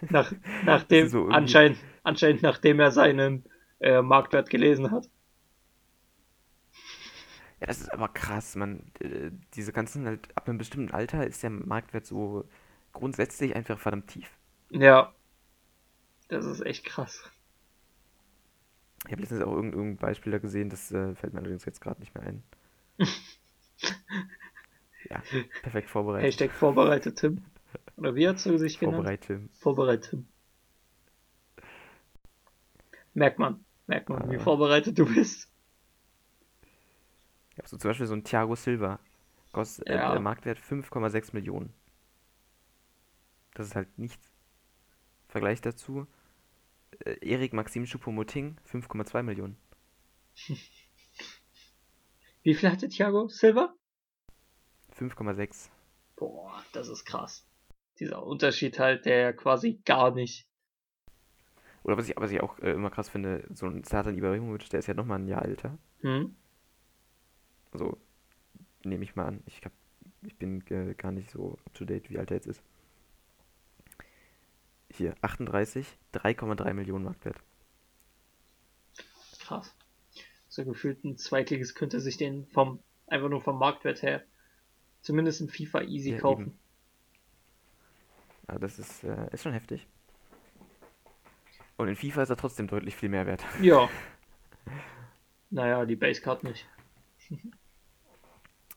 nach, 0.08 0.32
nachdem, 0.64 1.08
so 1.08 1.26
anscheinend, 1.26 1.78
anscheinend 2.02 2.42
nachdem 2.42 2.80
er 2.80 2.90
seinen 2.90 3.44
äh, 3.80 4.02
Marktwert 4.02 4.50
gelesen 4.50 4.90
hat. 4.90 5.08
Ja, 7.60 7.66
das 7.66 7.80
ist 7.80 7.92
aber 7.92 8.08
krass, 8.08 8.56
man. 8.56 8.92
Äh, 9.00 9.30
diese 9.54 9.72
ganzen 9.72 10.06
halt, 10.06 10.28
ab 10.37 10.49
einem 10.49 10.58
bestimmten 10.58 10.92
Alter 10.94 11.26
ist 11.26 11.42
der 11.42 11.50
Marktwert 11.50 12.06
so 12.06 12.49
grundsätzlich 12.92 13.54
einfach 13.54 13.78
verdammt 13.78 14.08
tief. 14.08 14.30
Ja. 14.70 15.12
Das 16.28 16.46
ist 16.46 16.60
echt 16.60 16.84
krass. 16.84 17.28
Ich 19.06 19.12
habe 19.12 19.22
letztens 19.22 19.42
auch 19.42 19.52
irgendein 19.52 19.96
Beispiel 19.96 20.32
da 20.32 20.38
gesehen, 20.38 20.70
das 20.70 20.92
äh, 20.92 21.14
fällt 21.14 21.32
mir 21.32 21.40
allerdings 21.40 21.64
jetzt 21.64 21.80
gerade 21.80 22.00
nicht 22.00 22.14
mehr 22.14 22.25
ein. 22.25 22.42
Ja, 25.08 25.22
perfekt 25.62 25.90
vorbereitet. 25.90 26.26
Hashtag 26.26 26.52
vorbereitet 26.52 27.16
Tim. 27.18 27.42
Oder 27.96 28.14
wie 28.14 28.28
hast 28.28 28.46
du 28.46 28.58
sich 28.58 28.78
genannt? 28.78 28.96
Vorbereitet. 28.96 29.50
Vorbereitet 29.58 30.10
Tim. 30.10 30.26
Merkt 33.14 33.38
man. 33.38 33.64
Merkt 33.90 34.09
man, 34.09 34.30
wie 34.30 34.38
vorbereitet 34.38 34.97
du 34.97 35.04
bist. 35.04 35.50
Ja, 37.56 37.66
so 37.66 37.76
zum 37.76 37.90
Beispiel 37.90 38.06
so 38.06 38.14
ein 38.14 38.23
Thiago 38.23 38.54
Silva. 38.54 39.00
Kostet 39.50 39.88
äh, 39.88 39.97
Ja. 39.97 40.12
der 40.12 40.20
Marktwert 40.20 40.61
5,6 40.61 41.30
Millionen. 41.32 41.75
Das 43.54 43.66
ist 43.66 43.75
halt 43.75 43.99
nichts. 43.99 44.30
Vergleich 45.26 45.61
dazu. 45.61 46.06
Äh, 47.04 47.16
Erik 47.20 47.52
Maxim 47.52 47.82
Choupo-Moting 47.85 48.59
5,2 48.73 49.25
Millionen. 49.25 49.56
Wie 52.44 52.54
viel 52.54 52.70
hatte 52.70 52.88
Thiago 52.88 53.26
Silva? 53.26 53.75
5,6. 54.97 55.68
Boah, 56.14 56.62
das 56.73 56.87
ist 56.88 57.04
krass. 57.04 57.44
Dieser 57.99 58.23
Unterschied 58.25 58.78
halt, 58.78 59.04
der 59.04 59.18
ja 59.18 59.32
quasi 59.32 59.80
gar 59.85 60.12
nicht. 60.14 60.47
Oder 61.82 61.96
was 61.96 62.08
ich, 62.08 62.16
was 62.16 62.30
ich 62.30 62.40
auch 62.42 62.58
äh, 62.58 62.72
immer 62.72 62.90
krass 62.90 63.08
finde, 63.08 63.46
so 63.54 63.66
ein 63.66 63.84
Zlatan 63.84 64.16
Ibrahimovic, 64.16 64.68
der 64.70 64.80
ist 64.80 64.87
ja 64.87 64.94
nochmal 64.94 65.18
ein 65.18 65.28
Jahr 65.28 65.44
älter. 65.44 65.78
Hm? 66.00 66.34
Also 67.72 67.99
nehme 68.84 69.04
ich 69.04 69.16
mal 69.16 69.26
an. 69.26 69.42
Ich, 69.46 69.64
hab, 69.64 69.72
ich 70.22 70.37
bin 70.37 70.62
äh, 70.68 70.94
gar 70.94 71.12
nicht 71.12 71.30
so 71.30 71.58
up 71.66 71.75
to 71.75 71.84
date, 71.84 72.10
wie 72.10 72.18
alt 72.18 72.30
er 72.30 72.37
jetzt 72.37 72.46
ist. 72.46 72.62
Hier, 74.92 75.14
38, 75.22 75.87
3,3 76.14 76.75
Millionen 76.75 77.04
Marktwert. 77.04 77.37
Krass. 79.40 79.75
So 80.49 80.64
gefühlt 80.64 81.04
ein 81.04 81.16
Zweitliges 81.16 81.75
könnte 81.75 82.00
sich 82.00 82.16
den 82.16 82.46
vom, 82.46 82.80
einfach 83.06 83.28
nur 83.28 83.40
vom 83.40 83.58
Marktwert 83.58 84.02
her, 84.02 84.22
zumindest 85.00 85.40
in 85.40 85.49
FIFA 85.49 85.82
easy 85.82 86.12
Ja, 86.12 86.18
kaufen. 86.18 86.42
eben. 86.42 86.58
Also 88.49 88.60
das 88.60 88.78
ist, 88.80 89.04
äh, 89.04 89.32
ist 89.32 89.44
schon 89.44 89.52
heftig. 89.52 89.87
Und 91.80 91.88
in 91.88 91.96
FIFA 91.96 92.25
ist 92.25 92.28
er 92.28 92.37
trotzdem 92.37 92.66
deutlich 92.66 92.94
viel 92.94 93.08
mehr 93.08 93.26
wert. 93.26 93.42
Ja. 93.62 93.88
Naja, 95.52 95.84
die 95.84 95.96
Basecard 95.96 96.44
nicht. 96.44 96.68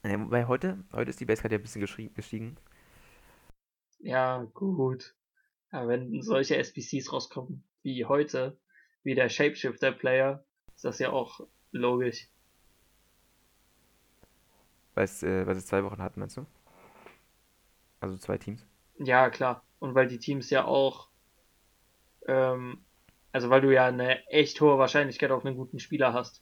Äh, 0.05 0.19
wobei 0.19 0.45
heute, 0.47 0.83
heute 0.91 1.11
ist 1.11 1.21
die 1.21 1.25
Basecard 1.25 1.53
ja 1.53 1.57
ein 1.57 1.61
bisschen 1.61 2.11
gestiegen. 2.13 2.57
Ja, 3.99 4.45
gut. 4.53 5.15
Aber 5.71 5.87
wenn 5.87 6.21
solche 6.21 6.57
SBCs 6.57 7.13
rauskommen, 7.13 7.63
wie 7.83 8.03
heute, 8.03 8.57
wie 9.03 9.15
der 9.15 9.29
Shapeshifter-Player, 9.29 10.43
ist 10.75 10.83
das 10.83 10.99
ja 10.99 11.11
auch 11.11 11.39
logisch. 11.71 12.27
Weil 14.93 15.05
es, 15.05 15.23
äh, 15.23 15.47
weil 15.47 15.55
es 15.55 15.67
zwei 15.67 15.85
Wochen 15.85 16.01
hat, 16.01 16.17
meinst 16.17 16.35
du? 16.35 16.45
Also 18.01 18.17
zwei 18.17 18.37
Teams. 18.37 18.65
Ja, 18.97 19.29
klar. 19.29 19.63
Und 19.79 19.95
weil 19.95 20.07
die 20.07 20.19
Teams 20.19 20.49
ja 20.49 20.65
auch, 20.65 21.07
ähm, 22.27 22.83
also 23.33 23.49
weil 23.49 23.61
du 23.61 23.73
ja 23.73 23.87
eine 23.87 24.25
echt 24.27 24.61
hohe 24.61 24.77
Wahrscheinlichkeit 24.77 25.31
auf 25.31 25.45
einen 25.45 25.57
guten 25.57 25.79
Spieler 25.79 26.13
hast. 26.13 26.41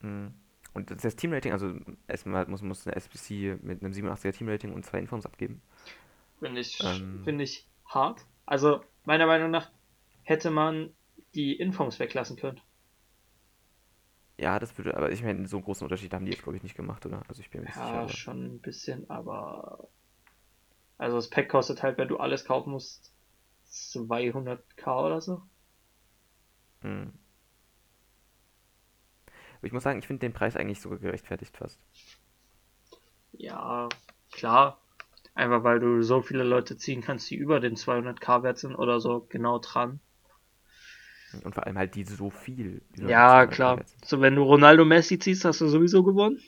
Mhm. 0.00 0.34
Und 0.74 1.04
das, 1.04 1.16
Teamrating, 1.16 1.52
also 1.52 1.74
erstmal 2.08 2.46
muss, 2.46 2.62
muss 2.62 2.86
eine 2.86 2.96
SBC 2.96 3.58
mit 3.62 3.82
einem 3.82 3.92
87er 3.92 4.32
Teamrating 4.32 4.72
und 4.72 4.84
zwei 4.84 4.98
Informs 4.98 5.26
abgeben. 5.26 5.62
Finde 6.40 6.60
ich, 6.60 6.78
Ähm. 6.82 7.22
finde 7.24 7.44
ich 7.44 7.68
hart. 7.86 8.26
Also, 8.46 8.82
meiner 9.04 9.26
Meinung 9.26 9.50
nach 9.50 9.70
hätte 10.24 10.50
man 10.50 10.94
die 11.34 11.54
Informs 11.54 11.98
weglassen 11.98 12.36
können. 12.36 12.60
Ja, 14.38 14.58
das 14.58 14.76
würde, 14.76 14.96
aber 14.96 15.12
ich 15.12 15.22
meine, 15.22 15.46
so 15.46 15.58
einen 15.58 15.64
großen 15.64 15.84
Unterschied 15.84 16.12
haben 16.12 16.24
die 16.24 16.32
jetzt, 16.32 16.42
glaube 16.42 16.56
ich, 16.56 16.62
nicht 16.62 16.74
gemacht, 16.74 17.04
oder? 17.06 17.22
Also 17.28 17.40
ich 17.42 17.50
bin 17.50 17.60
mir 17.60 17.66
nicht 17.66 17.76
sicher. 17.76 17.86
Ja, 17.86 18.08
schon 18.08 18.54
ein 18.54 18.58
bisschen, 18.60 19.08
aber. 19.08 19.88
Also, 20.98 21.16
das 21.16 21.28
Pack 21.28 21.48
kostet 21.48 21.82
halt, 21.82 21.98
wenn 21.98 22.08
du 22.08 22.16
alles 22.16 22.44
kaufen 22.44 22.70
musst, 22.70 23.12
200k 23.70 25.04
oder 25.04 25.20
so. 25.20 25.42
Mhm. 26.82 27.12
Aber 29.58 29.66
ich 29.66 29.72
muss 29.72 29.84
sagen, 29.84 29.98
ich 29.98 30.06
finde 30.06 30.20
den 30.20 30.32
Preis 30.32 30.56
eigentlich 30.56 30.80
sogar 30.80 30.98
gerechtfertigt 30.98 31.56
fast. 31.56 31.78
Ja, 33.32 33.88
klar. 34.32 34.78
Einfach 35.34 35.64
weil 35.64 35.80
du 35.80 36.02
so 36.02 36.20
viele 36.20 36.42
Leute 36.42 36.76
ziehen 36.76 37.00
kannst, 37.00 37.30
die 37.30 37.36
über 37.36 37.60
den 37.60 37.76
200k 37.76 38.42
wert 38.42 38.58
sind 38.58 38.74
oder 38.74 39.00
so 39.00 39.26
genau 39.28 39.58
dran. 39.58 40.00
Und 41.44 41.54
vor 41.54 41.66
allem 41.66 41.78
halt 41.78 41.94
die 41.94 42.04
so 42.04 42.28
viel. 42.28 42.82
Die 42.94 43.06
Ja, 43.06 43.46
200 43.46 43.54
klar. 43.54 43.80
So, 44.04 44.20
wenn 44.20 44.36
du 44.36 44.42
Ronaldo 44.42 44.84
Messi 44.84 45.18
ziehst, 45.18 45.44
hast 45.44 45.60
du 45.60 45.68
sowieso 45.68 46.02
gewonnen. 46.02 46.40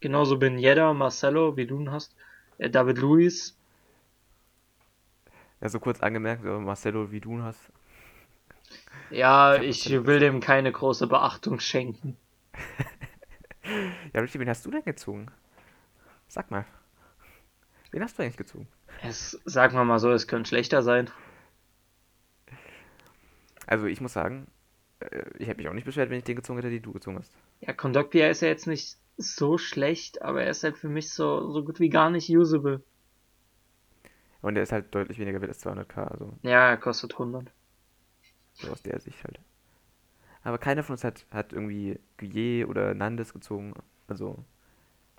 Genauso 0.00 0.38
Ben 0.38 0.58
Yedda, 0.58 0.94
Marcelo, 0.94 1.56
wie 1.56 1.66
du 1.66 1.78
ihn 1.78 1.90
hast. 1.90 2.14
Äh, 2.58 2.70
David 2.70 2.98
Luiz. 2.98 3.56
Ja, 5.60 5.68
so 5.68 5.78
kurz 5.78 6.00
angemerkt, 6.00 6.42
Marcelo, 6.42 7.12
wie 7.12 7.20
du 7.20 7.32
ihn 7.32 7.42
hast. 7.42 7.70
Ja, 9.10 9.56
Ich 9.60 9.90
will 9.90 10.20
dem 10.20 10.40
keine 10.40 10.72
große 10.72 11.06
Beachtung 11.06 11.60
schenken. 11.60 12.16
Ja, 14.12 14.20
Richie, 14.20 14.40
wen 14.40 14.48
hast 14.48 14.66
du 14.66 14.70
denn 14.70 14.82
gezogen? 14.82 15.26
Sag 16.26 16.50
mal. 16.50 16.64
Wen 17.92 18.02
hast 18.02 18.18
du 18.18 18.22
eigentlich 18.22 18.38
gezogen? 18.38 18.66
Es, 19.02 19.38
sagen 19.44 19.76
wir 19.76 19.84
mal 19.84 19.98
so, 19.98 20.10
es 20.10 20.26
könnte 20.26 20.48
schlechter 20.48 20.82
sein. 20.82 21.10
Also 23.66 23.86
ich 23.86 24.00
muss 24.00 24.12
sagen, 24.12 24.48
äh, 25.00 25.22
ich 25.38 25.46
hätte 25.46 25.58
mich 25.58 25.68
auch 25.68 25.74
nicht 25.74 25.84
beschwert, 25.84 26.10
wenn 26.10 26.18
ich 26.18 26.24
den 26.24 26.36
gezogen 26.36 26.58
hätte, 26.58 26.70
den 26.70 26.82
du 26.82 26.92
gezogen 26.92 27.18
hast. 27.18 27.32
Ja, 27.60 27.72
Kondogbia 27.72 28.28
ist 28.28 28.40
ja 28.42 28.48
jetzt 28.48 28.66
nicht 28.66 28.96
so 29.16 29.58
schlecht, 29.58 30.22
aber 30.22 30.42
er 30.42 30.50
ist 30.50 30.64
halt 30.64 30.76
für 30.78 30.88
mich 30.88 31.10
so, 31.10 31.52
so 31.52 31.62
gut 31.64 31.78
wie 31.78 31.90
gar 31.90 32.10
nicht 32.10 32.28
usable. 32.30 32.82
Und 34.40 34.54
der 34.54 34.62
ist 34.62 34.72
halt 34.72 34.94
deutlich 34.94 35.18
weniger 35.18 35.40
wert 35.40 35.50
als 35.50 35.64
200k, 35.64 36.10
also 36.10 36.32
Ja, 36.42 36.70
er 36.70 36.76
kostet 36.78 37.12
100. 37.12 37.52
so 38.60 38.70
aus 38.70 38.82
der 38.82 39.00
Sicht 39.00 39.22
halt. 39.24 39.38
Aber 40.42 40.58
keiner 40.58 40.82
von 40.82 40.94
uns 40.94 41.04
hat, 41.04 41.26
hat 41.30 41.52
irgendwie 41.52 41.98
Guillet 42.16 42.66
oder 42.66 42.94
Nandes 42.94 43.32
gezogen. 43.32 43.74
Also 44.08 44.42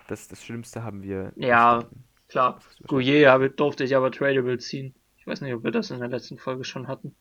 das, 0.08 0.28
das 0.28 0.44
Schlimmste 0.44 0.82
haben 0.82 1.02
wir 1.02 1.32
Ja. 1.36 1.84
Klar, 2.28 2.60
habe, 2.90 3.50
durfte 3.50 3.84
ich 3.84 3.94
aber 3.94 4.10
tradable 4.10 4.56
ziehen. 4.58 4.94
Ich 5.18 5.26
weiß 5.26 5.42
nicht, 5.42 5.54
ob 5.54 5.64
wir 5.64 5.70
das 5.70 5.90
in 5.90 6.00
der 6.00 6.08
letzten 6.08 6.38
Folge 6.38 6.64
schon 6.64 6.88
hatten. 6.88 7.14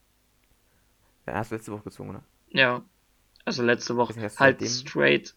Ja, 1.28 1.34
hast 1.34 1.52
du 1.52 1.56
letzte 1.56 1.74
Woche 1.74 1.84
gezogen, 1.84 2.12
oder? 2.12 2.24
Ja, 2.50 2.82
also 3.44 3.62
letzte 3.62 3.98
Woche 3.98 4.18
nicht, 4.18 4.40
halt 4.40 4.66
straight 4.66 5.36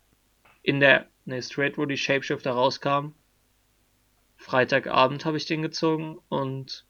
in 0.63 0.81
der, 0.81 1.09
ne, 1.25 1.43
straight, 1.43 1.77
wo 1.77 1.87
die 1.87 1.97
Shapeshifter 1.97 2.53
rauskam. 2.53 3.09
Freitagabend 4.37 5.25
habe 5.25 5.37
ich 5.37 5.47
den 5.47 5.63
gezogen 5.63 6.19
und 6.29 6.87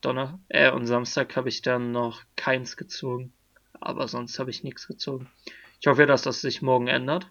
Donner, 0.00 0.38
äh, 0.48 0.70
und 0.70 0.86
Samstag 0.86 1.36
habe 1.36 1.48
ich 1.48 1.62
dann 1.62 1.92
noch 1.92 2.22
keins 2.36 2.76
gezogen. 2.76 3.32
Aber 3.80 4.08
sonst 4.08 4.38
habe 4.38 4.50
ich 4.50 4.64
nichts 4.64 4.86
gezogen. 4.86 5.28
Ich 5.80 5.86
hoffe, 5.86 6.06
dass 6.06 6.22
das 6.22 6.40
sich 6.40 6.62
morgen 6.62 6.88
ändert. 6.88 7.30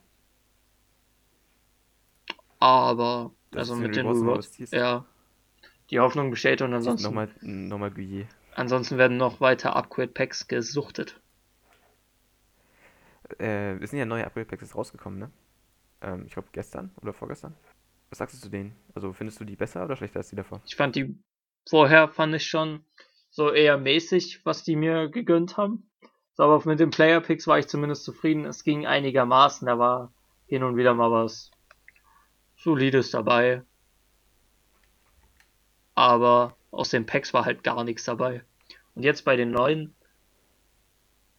Aber, 2.59 3.31
Dass 3.51 3.69
also 3.69 3.75
mit 3.75 3.95
den 3.95 4.07
Rewards 4.07 4.57
ja. 4.71 5.05
Die 5.89 5.99
Hoffnung 5.99 6.31
besteht 6.31 6.61
und 6.61 6.73
ansonsten, 6.73 7.05
Nochmal, 7.05 7.29
nochmal 7.41 7.91
Guillet. 7.91 8.27
ansonsten 8.55 8.97
werden 8.97 9.17
noch 9.17 9.39
weiter 9.39 9.75
Upgrade 9.75 10.11
Packs 10.11 10.47
gesuchtet. 10.47 11.19
Äh, 13.39 13.75
es 13.83 13.89
sind 13.91 13.99
ja 13.99 14.05
neue 14.05 14.25
Upgrade-Packs 14.25 14.75
rausgekommen, 14.75 15.19
ne? 15.19 15.31
Ähm, 16.01 16.23
ich 16.25 16.33
glaube 16.33 16.47
gestern 16.51 16.91
oder 17.01 17.13
vorgestern. 17.13 17.55
Was 18.09 18.19
sagst 18.19 18.35
du 18.35 18.39
zu 18.39 18.49
denen? 18.49 18.73
Also 18.95 19.11
findest 19.13 19.39
du 19.39 19.45
die 19.45 19.55
besser 19.55 19.83
oder 19.83 19.95
schlechter 19.97 20.19
als 20.19 20.29
die 20.29 20.35
davor? 20.35 20.61
Ich 20.65 20.75
fand 20.75 20.95
die 20.95 21.17
vorher 21.69 22.07
fand 22.09 22.35
ich 22.35 22.47
schon 22.47 22.83
so 23.29 23.51
eher 23.51 23.77
mäßig, 23.77 24.45
was 24.45 24.63
die 24.63 24.75
mir 24.75 25.09
gegönnt 25.09 25.57
haben. 25.57 25.89
Aber 26.37 26.61
mit 26.65 26.79
den 26.79 26.91
Player 26.91 27.19
Picks 27.19 27.47
war 27.47 27.59
ich 27.59 27.67
zumindest 27.67 28.03
zufrieden. 28.03 28.45
Es 28.45 28.63
ging 28.63 28.85
einigermaßen, 28.85 29.65
da 29.65 29.79
war 29.79 30.13
hin 30.45 30.63
und 30.63 30.77
wieder 30.77 30.93
mal 30.93 31.11
was 31.11 31.51
Solides 32.57 33.11
dabei. 33.11 33.63
Aber 35.95 36.55
aus 36.71 36.89
den 36.89 37.05
Packs 37.05 37.33
war 37.33 37.45
halt 37.45 37.63
gar 37.63 37.83
nichts 37.83 38.03
dabei. 38.03 38.43
Und 38.93 39.03
jetzt 39.03 39.25
bei 39.25 39.35
den 39.35 39.51
neuen 39.51 39.95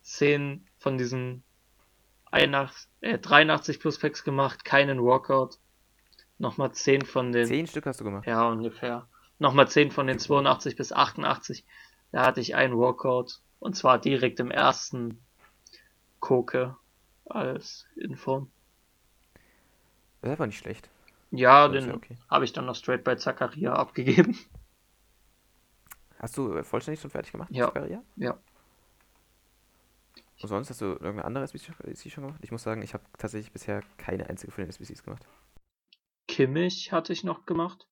10 0.03 0.67
von 0.79 0.99
diesen 0.99 1.45
81, 2.31 2.89
äh, 3.01 3.19
83 3.19 3.81
plus 3.81 3.99
Packs 3.99 4.25
gemacht, 4.25 4.65
keinen 4.65 5.03
Walkout. 5.03 5.59
Nochmal 6.39 6.73
10 6.73 7.03
von 7.03 7.33
den 7.33 7.47
Zehn 7.47 7.67
Stück 7.67 7.87
hast 7.87 8.01
du 8.01 8.05
gemacht. 8.05 8.27
ja, 8.27 8.49
ungefähr. 8.49 9.09
Nochmal 9.39 9.69
10 9.69 9.91
von 9.91 10.07
den 10.07 10.19
82 10.19 10.77
bis 10.77 10.93
88. 10.93 11.65
Da 12.13 12.27
hatte 12.27 12.41
ich 12.41 12.55
einen 12.55 12.77
Walkout. 12.77 13.41
Und 13.61 13.77
zwar 13.77 13.99
direkt 13.99 14.41
im 14.41 14.51
ersten 14.51 15.25
Koke 16.21 16.77
als 17.25 17.87
Inform. 17.97 18.51
Das 20.21 20.29
ist 20.29 20.33
einfach 20.33 20.47
nicht 20.47 20.59
schlecht. 20.59 20.89
Ja, 21.31 21.69
Das 21.69 21.83
den 21.83 21.91
ja 21.91 21.97
okay. 21.97 22.17
habe 22.31 22.45
ich 22.45 22.53
dann 22.53 22.67
noch 22.67 22.75
straight 22.75 23.05
bei 23.05 23.17
Zakaria 23.17 23.75
abgegeben. 23.75 24.39
Hast 26.19 26.37
du 26.37 26.53
äh, 26.55 26.65
vollständig 26.65 27.01
schon 27.01 27.11
fertig 27.11 27.33
gemacht? 27.33 27.51
Ja. 27.53 27.67
Zakaria? 27.67 28.03
Ja. 28.17 28.39
Und 30.41 30.49
sonst 30.49 30.71
hast 30.71 30.81
du 30.81 30.87
irgendeine 30.87 31.25
andere 31.25 31.45
SBC 31.45 32.11
schon 32.11 32.25
gemacht? 32.25 32.41
Ich 32.43 32.53
muss 32.53 32.63
sagen, 32.63 32.83
ich 32.83 32.95
habe 32.95 33.05
tatsächlich 33.19 33.53
bisher 33.53 33.83
keine 33.97 34.29
einzige 34.29 34.53
von 34.53 34.63
den 34.63 34.71
SBCs 34.71 35.03
gemacht. 35.03 35.27
Kimmich 36.29 36.93
hatte 36.93 37.13
ich 37.13 37.25
noch 37.25 37.45
gemacht. 37.45 37.88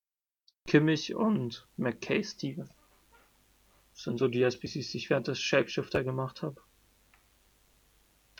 Kimmich 0.66 1.14
und 1.14 1.66
McKay 1.76 2.22
Steven. 2.22 2.68
Das 3.94 4.04
sind 4.04 4.18
so 4.18 4.28
die 4.28 4.42
SBCs, 4.42 4.90
die 4.90 4.98
ich 4.98 5.10
während 5.10 5.26
des 5.28 5.40
Shapeshifter 5.40 6.04
gemacht 6.04 6.42
habe. 6.42 6.60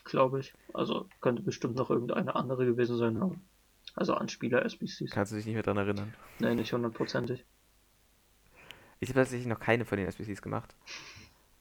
Glaube 0.05 0.41
ich. 0.41 0.53
Also 0.75 1.09
könnte 1.21 1.43
bestimmt 1.43 1.77
noch 1.77 1.91
irgendeine 1.91 2.35
andere 2.35 2.67
gewesen 2.67 2.99
sein. 2.99 3.41
Also 3.95 4.15
Anspieler 4.15 4.65
SBCs. 4.65 5.11
Kannst 5.11 5.33
du 5.33 5.37
dich 5.37 5.47
nicht 5.47 5.55
mehr 5.55 5.63
dran 5.63 5.79
erinnern? 5.79 6.15
Nee, 6.39 6.55
nicht 6.55 6.73
hundertprozentig. 6.73 7.45
Ich 9.01 9.09
habe 9.09 9.21
tatsächlich 9.21 9.47
noch 9.47 9.61
keine 9.61 9.85
von 9.85 9.99
den 9.99 10.07
SBCs 10.07 10.43
gemacht. 10.43 10.75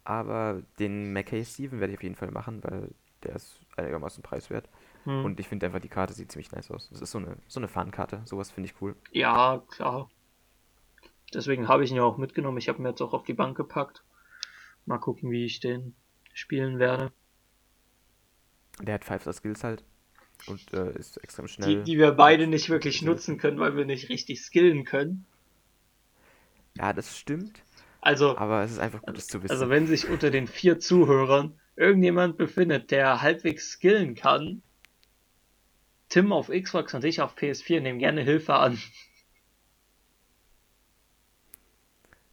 Aber 0.04 0.62
den 0.78 1.14
McKay 1.14 1.44
Steven 1.44 1.80
werde 1.80 1.94
ich 1.94 2.00
auf 2.00 2.04
jeden 2.04 2.16
Fall 2.16 2.32
machen, 2.32 2.64
weil 2.64 2.92
der 3.24 3.36
ist 3.36 3.60
einigermaßen 3.76 4.22
preiswert. 4.22 4.70
Hm. 5.06 5.26
Und 5.26 5.40
ich 5.40 5.48
finde 5.48 5.66
einfach, 5.66 5.80
die 5.80 5.90
Karte 5.90 6.14
sieht 6.14 6.32
ziemlich 6.32 6.52
nice 6.52 6.70
aus. 6.72 6.90
Das 6.90 7.02
ist 7.02 7.12
so 7.12 7.18
eine, 7.18 7.38
so 7.48 7.60
eine 7.60 7.68
Fun-Karte. 7.68 8.22
Sowas 8.26 8.52
finde 8.52 8.70
ich 8.70 8.82
cool. 8.82 8.96
Ja, 9.12 9.64
klar. 9.70 10.10
Deswegen 11.34 11.68
habe 11.68 11.84
ich 11.84 11.92
ihn 11.92 11.98
ja 11.98 12.04
auch 12.04 12.18
mitgenommen. 12.18 12.58
Ich 12.58 12.70
habe 12.70 12.80
ihn 12.82 12.86
jetzt 12.86 13.02
auch 13.02 13.14
auf 13.14 13.24
die 13.24 13.34
Bank 13.34 13.58
gepackt. 13.58 14.04
Mal 14.86 15.00
gucken, 15.00 15.32
wie 15.32 15.46
ich 15.46 15.60
den 15.60 15.96
spielen 16.34 16.80
werde. 16.80 17.12
Der 18.82 18.96
hat 18.96 19.06
5 19.06 19.34
Skills 19.34 19.64
halt. 19.64 19.84
Und 20.48 20.74
äh, 20.74 20.92
ist 20.98 21.18
extrem 21.18 21.48
Die, 21.48 21.52
schnell. 21.54 21.84
die 21.84 21.98
wir 21.98 22.12
beide 22.12 22.46
nicht 22.48 22.70
wirklich 22.70 23.02
nutzen 23.02 23.38
können, 23.38 23.60
weil 23.60 23.76
wir 23.76 23.86
nicht 23.86 24.10
richtig 24.10 24.42
skillen 24.42 24.84
können. 24.84 25.26
Ja, 26.78 26.92
das 26.94 27.18
stimmt. 27.18 27.64
Also, 28.02 28.38
Aber 28.38 28.64
es 28.64 28.72
ist 28.72 28.80
einfach 28.80 29.02
gut, 29.02 29.18
das 29.18 29.28
zu 29.28 29.42
wissen. 29.42 29.52
also 29.52 29.70
wenn 29.70 29.88
sich 29.88 30.10
unter 30.10 30.30
den 30.30 30.48
vier 30.48 30.78
Zuhörern 30.80 31.60
irgendjemand 31.76 32.38
befindet, 32.38 32.92
der 32.92 33.22
halbwegs 33.22 33.72
skillen 33.72 34.14
kann, 34.14 34.62
Tim 36.10 36.32
auf 36.32 36.50
Xbox 36.50 36.94
und 36.94 37.04
ich 37.04 37.22
auf 37.22 37.36
PS4 37.36 37.80
nehmen 37.82 37.98
gerne 38.00 38.22
Hilfe 38.22 38.54
an. 38.56 38.78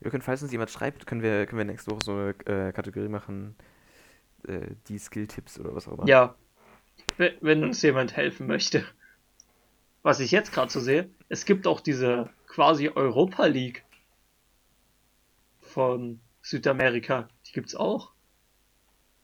Wir 0.03 0.11
können, 0.11 0.23
falls 0.23 0.43
uns 0.43 0.53
jemand 0.53 0.71
schreibt, 0.71 1.07
können 1.07 1.23
wir, 1.23 1.47
können 1.47 1.59
wir 1.59 1.65
nächste 1.65 1.91
Woche 1.91 2.01
so 2.05 2.13
eine 2.13 2.69
äh, 2.69 2.73
Kategorie 2.73 3.09
machen. 3.09 3.55
Äh, 4.47 4.75
die 4.89 4.99
Skill-Tipps 4.99 5.59
oder 5.61 5.75
was 5.75 5.87
auch 5.89 5.93
immer. 5.99 6.07
Ja, 6.07 6.35
wenn, 7.17 7.35
wenn 7.41 7.65
uns 7.65 7.83
jemand 7.83 8.17
helfen 8.17 8.47
möchte. 8.47 8.85
Was 10.03 10.19
ich 10.19 10.33
jetzt 10.33 10.53
gerade 10.53 10.71
so 10.71 10.81
sehe, 10.81 11.09
es 11.29 11.45
gibt 11.45 11.67
auch 11.67 11.81
diese 11.81 12.31
quasi 12.49 12.89
Europa 12.89 13.47
League 13.47 13.85
von 15.61 16.21
Südamerika. 16.43 17.29
Die 17.47 17.53
gibt's 17.53 17.77
auch. 17.77 18.11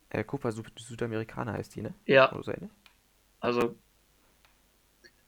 Äh, 0.09 0.23
Copa 0.23 0.51
Süd 0.51 0.71
Südamericana 0.79 1.53
heißt 1.53 1.75
die, 1.75 1.81
ne? 1.81 1.93
Ja, 2.05 2.31
Oder 2.31 2.43
so 2.43 2.51
ähnlich? 2.51 2.71
also 3.41 3.75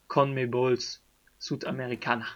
CONMEBOLs 0.08 1.02
Südamerikaner. 1.38 2.28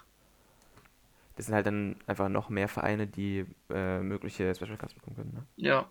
Das 1.35 1.45
sind 1.47 1.55
halt 1.55 1.65
dann 1.65 1.97
einfach 2.07 2.29
noch 2.29 2.49
mehr 2.49 2.67
Vereine, 2.67 3.07
die 3.07 3.45
äh, 3.69 3.99
mögliche 3.99 4.53
Special 4.55 4.77
Cards 4.77 4.93
bekommen 4.93 5.15
können, 5.17 5.33
ne? 5.33 5.45
Ja. 5.57 5.89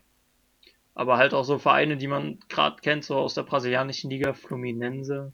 Aber 0.94 1.18
halt 1.18 1.34
auch 1.34 1.44
so 1.44 1.58
Vereine, 1.58 1.96
die 1.96 2.06
man 2.06 2.38
gerade 2.48 2.80
kennt, 2.80 3.04
so 3.04 3.16
aus 3.16 3.34
der 3.34 3.42
brasilianischen 3.42 4.10
Liga, 4.10 4.32
Fluminense, 4.32 5.32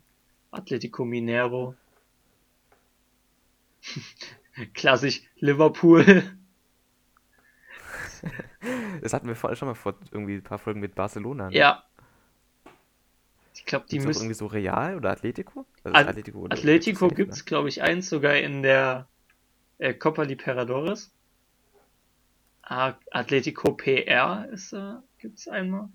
Atletico 0.51 1.05
Mineiro. 1.05 1.75
Klassisch 4.75 5.23
Liverpool. 5.37 6.05
Das 9.01 9.15
hatten 9.15 9.29
wir 9.29 9.35
vorher 9.35 9.57
schon 9.57 9.69
mal 9.69 9.75
vor 9.75 9.95
irgendwie 10.11 10.35
ein 10.35 10.43
paar 10.43 10.59
Folgen 10.59 10.81
mit 10.81 10.95
Barcelona. 10.95 11.49
Ne? 11.49 11.57
Ja. 11.57 11.83
Ich 13.55 13.65
glaube, 13.65 13.87
die 13.87 13.93
Gibt's 13.93 14.07
müssen. 14.07 14.23
irgendwie 14.25 14.35
so 14.35 14.47
Real 14.47 14.97
oder 14.97 15.11
Atletico? 15.11 15.65
Also 15.83 15.97
At- 15.97 16.09
Atletico, 16.09 16.41
oder 16.41 16.55
Atletico 16.55 17.07
safe, 17.09 17.15
gibt's, 17.15 17.39
ne? 17.39 17.45
glaube 17.45 17.69
ich, 17.71 17.81
eins 17.81 18.11
sogar 18.11 18.37
in 18.37 18.63
der 18.63 19.09
Copa 19.99 20.23
Libertadores. 20.23 21.11
Atletico 22.63 23.73
PR 23.75 24.49
ist 24.53 24.73
äh, 24.73 24.95
gibt's 25.19 25.49
einmal. 25.49 25.89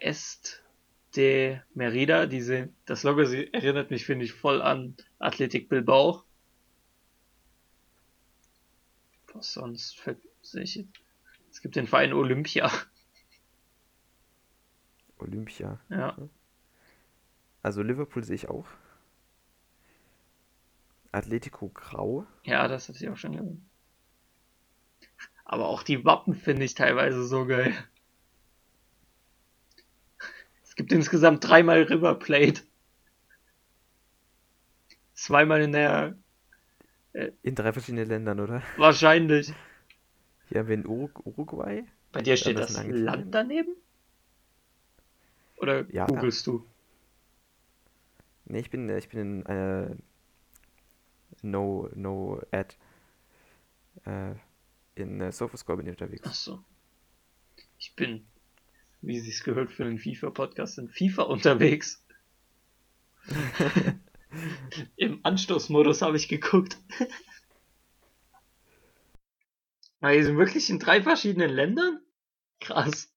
Est 0.00 0.64
de 1.14 1.60
Merida, 1.74 2.26
diese, 2.26 2.70
das 2.86 3.02
Logo 3.02 3.24
sie, 3.24 3.52
erinnert 3.52 3.90
mich, 3.90 4.04
finde 4.06 4.24
ich, 4.24 4.32
voll 4.32 4.62
an 4.62 4.96
Athletic 5.18 5.68
Bilbao. 5.68 6.24
Was 9.34 9.52
sonst 9.52 10.00
fällt- 10.00 10.22
sehe 10.42 10.62
ich 10.62 10.74
jetzt? 10.76 10.88
Es 11.50 11.60
gibt 11.60 11.76
den 11.76 11.86
Verein 11.86 12.12
Olympia. 12.12 12.70
Olympia. 15.18 15.78
Ja. 15.90 16.16
Also 17.62 17.82
Liverpool 17.82 18.24
sehe 18.24 18.36
ich 18.36 18.48
auch. 18.48 18.66
Atletico 21.12 21.68
Grau. 21.68 22.26
Ja, 22.44 22.68
das 22.68 22.88
hatte 22.88 22.98
ich 23.02 23.08
auch 23.10 23.16
schon 23.16 23.32
gesehen. 23.32 23.68
Aber 25.44 25.68
auch 25.68 25.82
die 25.82 26.04
Wappen 26.04 26.34
finde 26.34 26.64
ich 26.64 26.74
teilweise 26.74 27.24
so 27.24 27.46
geil. 27.46 27.74
Es 30.62 30.76
gibt 30.76 30.92
insgesamt 30.92 31.46
dreimal 31.46 31.82
River 31.82 32.14
Plate. 32.14 32.62
Zweimal 35.14 35.60
in 35.62 35.72
der, 35.72 36.16
In 37.42 37.54
drei 37.54 37.72
verschiedenen 37.72 38.08
Ländern, 38.08 38.40
oder? 38.40 38.62
wahrscheinlich. 38.76 39.52
Hier 40.48 40.60
haben 40.60 40.68
wir 40.68 40.74
in 40.74 40.86
Uru 40.86 41.10
Uruguay. 41.24 41.84
Bei 42.12 42.22
dir 42.22 42.36
steht 42.36 42.56
das. 42.58 42.82
Land 42.86 43.34
daneben? 43.34 43.74
Oder 45.56 45.84
Ja. 45.92 46.06
googelst 46.06 46.46
du? 46.46 46.64
Ne, 48.46 48.58
ich 48.58 48.70
bin, 48.70 48.88
ich 48.88 49.08
bin 49.08 49.42
in 49.42 49.46
äh, 49.46 49.94
No, 51.42 51.88
No 51.94 52.40
Ad. 52.52 52.74
Äh, 54.04 54.34
in 54.94 55.20
äh, 55.20 55.32
SofaScore 55.32 55.78
bin 55.78 55.86
ich 55.86 55.92
unterwegs. 55.92 56.22
Ach 56.24 56.34
so. 56.34 56.64
Ich 57.78 57.94
bin, 57.96 58.26
wie 59.00 59.20
sich's 59.20 59.42
gehört 59.42 59.72
für 59.72 59.84
einen 59.84 59.98
FIFA-Podcast, 59.98 60.78
in 60.78 60.88
FIFA 60.88 61.22
unterwegs. 61.22 62.04
Im 64.96 65.20
Anstoßmodus 65.24 66.02
habe 66.02 66.16
ich 66.16 66.28
geguckt. 66.28 66.78
Na, 70.00 70.12
die 70.12 70.22
sind 70.22 70.38
wirklich 70.38 70.70
in 70.70 70.78
drei 70.78 71.02
verschiedenen 71.02 71.50
Ländern? 71.50 72.00
Krass. 72.60 73.12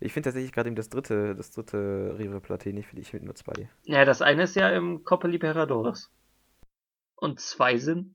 Ich 0.00 0.12
finde 0.12 0.28
tatsächlich 0.28 0.52
gerade 0.52 0.68
eben 0.68 0.76
das 0.76 0.90
dritte, 0.90 1.34
das 1.34 1.50
dritte 1.50 2.16
River 2.18 2.40
Plate 2.40 2.72
nicht, 2.72 2.86
finde 2.86 3.02
ich 3.02 3.12
mit 3.12 3.24
nur 3.24 3.34
zwei. 3.34 3.68
Ja, 3.84 4.04
das 4.04 4.22
eine 4.22 4.44
ist 4.44 4.54
ja 4.54 4.70
im 4.70 5.04
Copa 5.04 5.26
Libertadores. 5.26 6.10
Und 7.16 7.40
zwei 7.40 7.78
sind. 7.78 8.14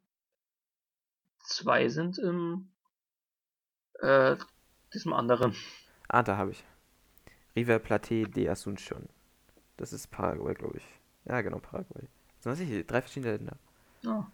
Zwei 1.39 1.89
sind 1.89 2.17
im. 2.17 2.69
Äh, 3.99 4.37
diesem 4.93 5.11
anderen. 5.11 5.55
Ah, 6.07 6.23
da 6.23 6.37
habe 6.37 6.51
ich. 6.51 6.63
River 7.55 7.79
Plate 7.79 8.29
de 8.29 8.49
Asunción. 8.49 9.09
Das 9.75 9.91
ist 9.91 10.07
Paraguay, 10.09 10.53
glaube 10.53 10.77
ich. 10.77 10.85
Ja, 11.25 11.41
genau, 11.41 11.59
Paraguay. 11.59 12.01
Das 12.01 12.43
sind 12.43 12.51
tatsächlich 12.51 12.87
drei 12.87 13.01
verschiedene 13.01 13.35
Länder. 13.35 13.57
Ja. 14.01 14.31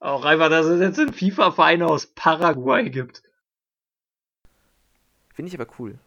Auch 0.00 0.24
einfach, 0.24 0.48
dass 0.48 0.66
es 0.66 0.80
jetzt 0.80 0.98
einen 0.98 1.12
FIFA-Verein 1.12 1.82
aus 1.82 2.06
Paraguay 2.06 2.90
gibt. 2.90 3.22
Finde 5.32 5.48
ich 5.48 5.60
aber 5.60 5.70
cool. 5.78 5.98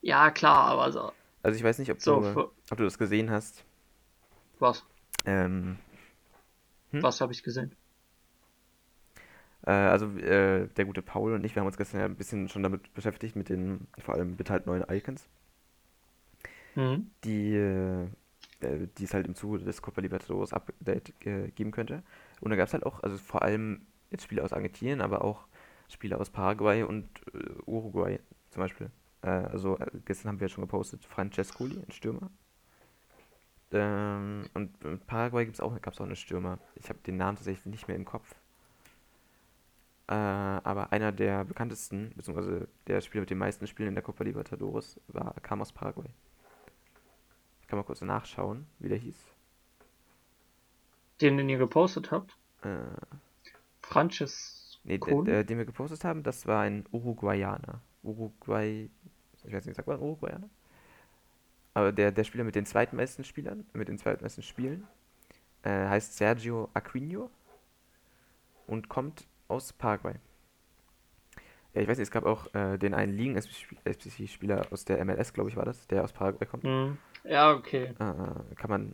Ja, 0.00 0.30
klar, 0.30 0.66
aber 0.68 0.90
so. 0.92 1.12
Also 1.42 1.56
ich 1.56 1.64
weiß 1.64 1.78
nicht, 1.78 1.90
ob 1.90 2.02
So, 2.04 2.22
du, 2.22 2.22
für- 2.22 2.52
ob 2.70 2.78
du 2.78 2.84
das 2.84 2.98
gesehen 2.98 3.30
hast. 3.30 3.64
Was? 4.58 4.82
Ähm, 5.24 5.76
Hm? 6.92 7.00
Was 7.00 7.22
habe 7.22 7.32
ich 7.32 7.42
gesehen? 7.42 7.74
äh, 9.66 9.70
also 9.70 10.06
äh, 10.18 10.68
der 10.76 10.84
gute 10.84 11.02
Paul 11.02 11.32
und 11.34 11.44
ich, 11.44 11.54
wir 11.54 11.60
haben 11.60 11.66
uns 11.66 11.76
gestern 11.76 12.00
ja 12.00 12.06
ein 12.06 12.16
bisschen 12.16 12.48
schon 12.48 12.62
damit 12.62 12.92
beschäftigt, 12.94 13.36
mit 13.36 13.48
den 13.48 13.86
vor 13.98 14.14
allem 14.14 14.36
mit 14.36 14.50
halt 14.50 14.66
neuen 14.66 14.84
Icons, 14.90 15.28
Mhm. 16.76 17.10
die, 17.24 17.54
äh, 17.54 18.04
äh, 18.60 18.88
die 18.98 19.04
es 19.04 19.14
halt 19.14 19.26
im 19.26 19.34
Zuge 19.34 19.58
des 19.58 19.82
Copa 19.82 20.00
Libertadores 20.00 20.52
Update 20.52 21.12
äh, 21.26 21.48
geben 21.50 21.70
könnte. 21.70 22.02
Und 22.40 22.50
da 22.50 22.56
gab 22.56 22.68
es 22.68 22.74
halt 22.74 22.84
auch, 22.86 23.02
also 23.02 23.16
vor 23.18 23.42
allem 23.42 23.82
jetzt 24.10 24.24
Spiele 24.24 24.44
aus 24.44 24.52
Argentinien, 24.52 25.00
aber 25.00 25.24
auch 25.24 25.46
Spiele 25.88 26.18
aus 26.18 26.30
Paraguay 26.30 26.82
und 26.82 27.08
äh, 27.34 27.38
Uruguay 27.66 28.18
zum 28.56 28.62
Beispiel. 28.62 28.90
Äh, 29.20 29.28
also 29.28 29.78
äh, 29.78 29.86
gestern 30.06 30.30
haben 30.30 30.40
wir 30.40 30.48
schon 30.48 30.64
gepostet, 30.64 31.04
Francescoli, 31.04 31.76
ein 31.76 31.92
Stürmer. 31.92 32.30
Ähm, 33.70 34.48
und 34.54 34.82
in 34.82 34.98
Paraguay 35.00 35.44
gibt's 35.44 35.60
auch, 35.60 35.78
gab 35.82 35.92
es 35.92 36.00
auch 36.00 36.06
einen 36.06 36.16
Stürmer. 36.16 36.58
Ich 36.74 36.88
habe 36.88 36.98
den 37.00 37.18
Namen 37.18 37.36
tatsächlich 37.36 37.66
nicht 37.66 37.86
mehr 37.86 37.96
im 37.96 38.06
Kopf. 38.06 38.34
Äh, 40.08 40.14
aber 40.14 40.90
einer 40.90 41.12
der 41.12 41.44
bekanntesten, 41.44 42.12
beziehungsweise 42.16 42.68
der 42.86 43.02
Spieler 43.02 43.20
mit 43.20 43.30
den 43.30 43.36
meisten 43.36 43.66
Spielen 43.66 43.90
in 43.90 43.94
der 43.94 44.04
Copa 44.04 44.24
Libertadores, 44.24 44.98
war, 45.08 45.34
kam 45.42 45.60
aus 45.60 45.72
Paraguay. 45.72 46.08
Ich 47.60 47.68
kann 47.68 47.78
mal 47.78 47.84
kurz 47.84 48.00
nachschauen, 48.00 48.66
wie 48.78 48.88
der 48.88 48.98
hieß. 48.98 49.18
Den, 51.20 51.36
den 51.36 51.50
ihr 51.50 51.58
gepostet 51.58 52.10
habt? 52.10 52.38
Äh, 52.62 52.78
Frances. 53.82 54.80
nee, 54.84 54.96
den 54.96 55.58
wir 55.58 55.66
gepostet 55.66 56.04
haben, 56.04 56.22
das 56.22 56.46
war 56.46 56.62
ein 56.62 56.86
Uruguayaner. 56.90 57.82
Uruguay. 58.06 58.88
Ich 59.44 59.52
weiß 59.52 59.66
nicht, 59.66 59.76
sagt 59.76 59.88
man 59.88 60.00
Uruguayaner? 60.00 60.48
aber 61.76 61.92
der, 61.92 62.10
der 62.10 62.24
Spieler 62.24 62.44
mit 62.44 62.54
den 62.54 62.64
zweitmeisten 62.64 63.22
Spielern, 63.22 63.66
mit 63.74 63.88
den 63.88 63.98
zweitmeisten 63.98 64.42
Spielen, 64.42 64.86
äh, 65.62 65.68
heißt 65.68 66.16
Sergio 66.16 66.70
Aquino 66.72 67.30
und 68.66 68.88
kommt 68.88 69.26
aus 69.46 69.74
Paraguay. 69.74 70.14
Ja, 71.74 71.82
ich 71.82 71.88
weiß 71.88 71.98
nicht, 71.98 72.06
es 72.06 72.10
gab 72.10 72.24
auch 72.24 72.46
äh, 72.54 72.78
den 72.78 72.94
einen 72.94 73.12
Ligen-SPC-Spieler 73.12 74.68
aus 74.70 74.86
der 74.86 75.04
MLS, 75.04 75.34
glaube 75.34 75.50
ich, 75.50 75.56
war 75.56 75.66
das, 75.66 75.86
der 75.86 76.02
aus 76.02 76.14
Paraguay 76.14 76.46
kommt. 76.46 76.64
Hm. 76.64 76.96
Ja, 77.24 77.52
okay. 77.52 77.94
Äh, 77.98 78.54
kann 78.54 78.70
man. 78.70 78.92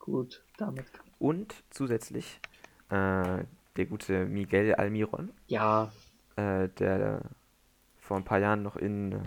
Gut, 0.00 0.42
damit. 0.56 0.86
Und 1.20 1.54
zusätzlich 1.70 2.40
äh, 2.88 3.44
der 3.76 3.86
gute 3.88 4.26
Miguel 4.26 4.74
Almiron, 4.74 5.30
Ja, 5.46 5.92
äh, 6.34 6.68
der 6.80 7.20
vor 8.08 8.16
ein 8.16 8.24
paar 8.24 8.38
Jahren 8.38 8.62
noch 8.62 8.76
in, 8.76 9.12
äh, 9.12 9.18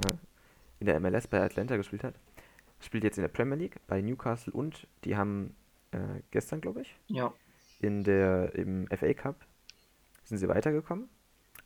in 0.79 0.87
der 0.87 0.99
MLS 0.99 1.27
bei 1.27 1.39
Atlanta 1.39 1.77
gespielt 1.77 2.03
hat, 2.03 2.15
spielt 2.79 3.03
jetzt 3.03 3.17
in 3.17 3.21
der 3.21 3.29
Premier 3.29 3.55
League 3.55 3.79
bei 3.87 4.01
Newcastle 4.01 4.51
und 4.51 4.87
die 5.03 5.15
haben 5.15 5.55
äh, 5.91 5.99
gestern, 6.31 6.61
glaube 6.61 6.81
ich, 6.81 6.95
ja. 7.07 7.31
in 7.79 8.03
der 8.03 8.55
im 8.55 8.87
FA 8.87 9.13
Cup 9.13 9.35
sind 10.23 10.39
sie 10.39 10.47
weitergekommen 10.47 11.09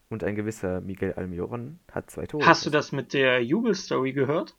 und 0.09 0.25
ein 0.25 0.35
gewisser 0.35 0.81
Miguel 0.81 1.13
Almiron 1.13 1.79
hat 1.89 2.11
zwei 2.11 2.25
Tore. 2.25 2.45
Hast 2.45 2.65
du 2.65 2.69
das 2.69 2.91
mit 2.91 3.13
der 3.13 3.41
Jubelstory 3.43 4.11
gehört? 4.11 4.55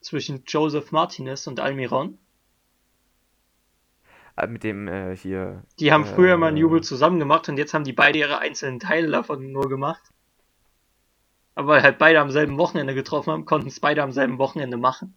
Zwischen 0.00 0.44
Joseph 0.46 0.90
Martinez 0.90 1.46
und 1.46 1.60
Almiron? 1.60 2.18
Ah, 4.36 4.46
mit 4.46 4.64
dem 4.64 4.88
äh, 4.88 5.14
hier. 5.14 5.64
Die 5.80 5.92
haben 5.92 6.06
früher 6.06 6.38
mal 6.38 6.46
einen 6.46 6.56
äh, 6.56 6.60
Jubel 6.60 6.82
zusammen 6.82 7.18
gemacht 7.18 7.48
und 7.50 7.58
jetzt 7.58 7.74
haben 7.74 7.84
die 7.84 7.92
beide 7.92 8.20
ihre 8.20 8.38
einzelnen 8.38 8.78
Teile 8.80 9.10
davon 9.10 9.52
nur 9.52 9.68
gemacht. 9.68 10.02
Aber 11.58 11.68
weil 11.74 11.82
halt 11.82 11.98
beide 11.98 12.20
am 12.20 12.30
selben 12.30 12.56
Wochenende 12.56 12.94
getroffen 12.94 13.32
haben, 13.32 13.44
konnten 13.44 13.68
es 13.68 13.80
beide 13.80 14.02
am 14.02 14.12
selben 14.12 14.38
Wochenende 14.38 14.78
machen. 14.78 15.14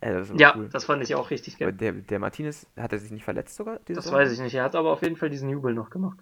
Äh, 0.00 0.12
das 0.12 0.30
Ja, 0.38 0.56
cool. 0.56 0.68
das 0.72 0.84
fand 0.84 1.02
ich 1.02 1.14
auch 1.14 1.30
richtig 1.30 1.58
Aber 1.60 1.72
geil. 1.72 1.72
der, 1.72 1.92
der 1.92 2.18
Martinez, 2.18 2.66
hat 2.76 2.92
er 2.92 2.98
sich 2.98 3.10
nicht 3.10 3.24
verletzt 3.24 3.56
sogar? 3.56 3.80
Das 3.92 4.04
Saison? 4.04 4.14
weiß 4.14 4.32
ich 4.32 4.40
nicht. 4.40 4.54
Er 4.54 4.64
hat 4.64 4.74
aber 4.74 4.90
auf 4.92 5.02
jeden 5.02 5.16
Fall 5.16 5.30
diesen 5.30 5.50
Jubel 5.50 5.74
noch 5.74 5.90
gemacht. 5.90 6.18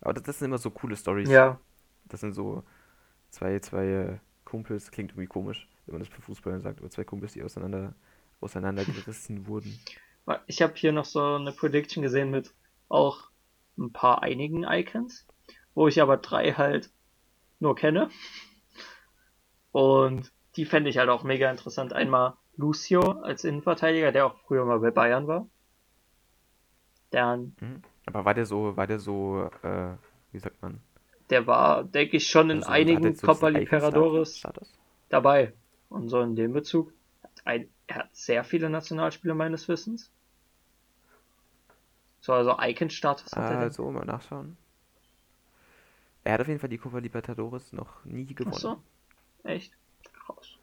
Aber 0.00 0.12
das, 0.14 0.22
das 0.24 0.38
sind 0.38 0.46
immer 0.46 0.58
so 0.58 0.70
coole 0.70 0.96
Stories. 0.96 1.30
Ja, 1.30 1.58
Das 2.06 2.20
sind 2.20 2.34
so 2.34 2.64
zwei, 3.30 3.58
zwei 3.60 3.86
äh, 3.86 4.18
Kumpels, 4.44 4.90
klingt 4.92 5.12
irgendwie 5.12 5.28
komisch, 5.28 5.68
wenn 5.86 5.94
man 5.94 6.00
das 6.02 6.08
für 6.08 6.22
Fußballer 6.22 6.60
sagt, 6.60 6.80
aber 6.80 6.90
zwei 6.90 7.04
Kumpels, 7.04 7.34
die 7.34 7.42
auseinander, 7.42 7.94
auseinandergerissen 8.40 9.46
wurden. 9.48 9.80
ich 10.46 10.62
habe 10.62 10.74
hier 10.76 10.92
noch 10.92 11.04
so 11.04 11.20
eine 11.36 11.52
Prediction 11.52 12.02
gesehen 12.02 12.30
mit 12.30 12.52
auch 12.88 13.30
ein 13.78 13.92
paar 13.92 14.22
einigen 14.22 14.64
Icons, 14.64 15.26
wo 15.74 15.88
ich 15.88 16.00
aber 16.00 16.16
drei 16.16 16.52
halt 16.52 16.90
nur 17.60 17.74
kenne. 17.76 18.10
Und 19.72 20.32
die 20.56 20.64
fände 20.64 20.88
ich 20.90 20.98
halt 20.98 21.08
auch 21.10 21.24
mega 21.24 21.50
interessant. 21.50 21.92
Einmal 21.92 22.34
Lucio 22.56 23.00
als 23.22 23.44
Innenverteidiger, 23.44 24.12
der 24.12 24.26
auch 24.26 24.36
früher 24.46 24.64
mal 24.64 24.78
bei 24.80 24.90
Bayern 24.90 25.26
war. 25.26 25.46
Dann, 27.10 27.56
Mhm. 27.60 27.82
Aber 28.06 28.24
war 28.24 28.34
der 28.34 28.46
so, 28.46 28.76
war 28.76 28.86
der 28.86 28.98
so, 28.98 29.48
äh, 29.62 29.96
wie 30.32 30.38
sagt 30.38 30.60
man? 30.62 30.80
der 31.30 31.46
war, 31.46 31.84
denke 31.84 32.16
ich, 32.18 32.26
schon 32.28 32.50
in 32.50 32.58
also, 32.58 32.70
einigen 32.70 33.14
so 33.14 33.26
Copa 33.26 33.48
Icon-Status? 33.48 34.42
dabei. 35.08 35.52
Und 35.88 36.08
so 36.08 36.20
in 36.20 36.36
dem 36.36 36.52
Bezug. 36.52 36.92
Hat 37.22 37.30
ein, 37.44 37.68
er 37.86 37.96
hat 37.96 38.08
sehr 38.12 38.44
viele 38.44 38.68
Nationalspieler 38.68 39.34
meines 39.34 39.68
Wissens. 39.68 40.10
So, 42.20 42.32
also 42.32 42.56
Icon-Status 42.58 43.32
hat 43.32 43.50
er. 43.50 43.58
Ah, 43.58 43.70
so, 43.70 43.90
mal 43.90 44.04
nachschauen. 44.04 44.56
Er 46.24 46.32
hat 46.34 46.40
auf 46.40 46.48
jeden 46.48 46.58
Fall 46.58 46.68
die 46.70 46.78
Copa 46.78 46.98
Libertadores 46.98 47.72
noch 47.72 48.04
nie 48.04 48.34
Ach 48.44 48.54
gewonnen. 48.54 48.54
so, 48.54 48.82
echt? 49.44 49.76
Krass. 50.12 50.58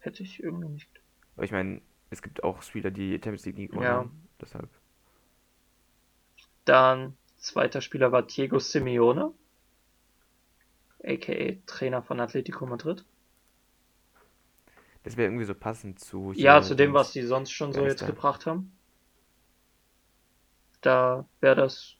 Hätte 0.00 0.22
ich 0.24 0.42
irgendwie 0.42 0.68
nicht. 0.70 0.90
Aber 1.36 1.44
ich 1.44 1.52
meine, 1.52 1.80
es 2.10 2.22
gibt 2.22 2.42
auch 2.44 2.62
Spieler, 2.62 2.90
die 2.90 3.12
Champions 3.14 3.46
League 3.46 3.56
nie 3.58 3.68
gewonnen 3.68 3.90
Ja. 3.90 3.94
haben. 3.94 4.28
Deshalb. 4.40 4.68
Dann, 6.66 7.16
zweiter 7.38 7.80
Spieler 7.80 8.12
war 8.12 8.20
Diego 8.22 8.58
Simeone. 8.58 9.32
A.k.a. 11.04 11.56
Trainer 11.66 12.02
von 12.02 12.20
Atletico 12.20 12.64
Madrid. 12.66 13.04
Das 15.04 15.16
wäre 15.16 15.28
irgendwie 15.28 15.44
so 15.44 15.54
passend 15.54 16.00
zu 16.00 16.32
Ja, 16.34 16.60
zu 16.60 16.74
dem, 16.76 16.92
was 16.92 17.12
die 17.12 17.22
sonst 17.22 17.52
schon 17.52 17.72
so 17.72 17.86
jetzt 17.86 18.02
der? 18.02 18.04
gebracht 18.04 18.44
haben. 18.44 18.78
Da 20.82 21.28
wäre 21.40 21.56
das, 21.56 21.96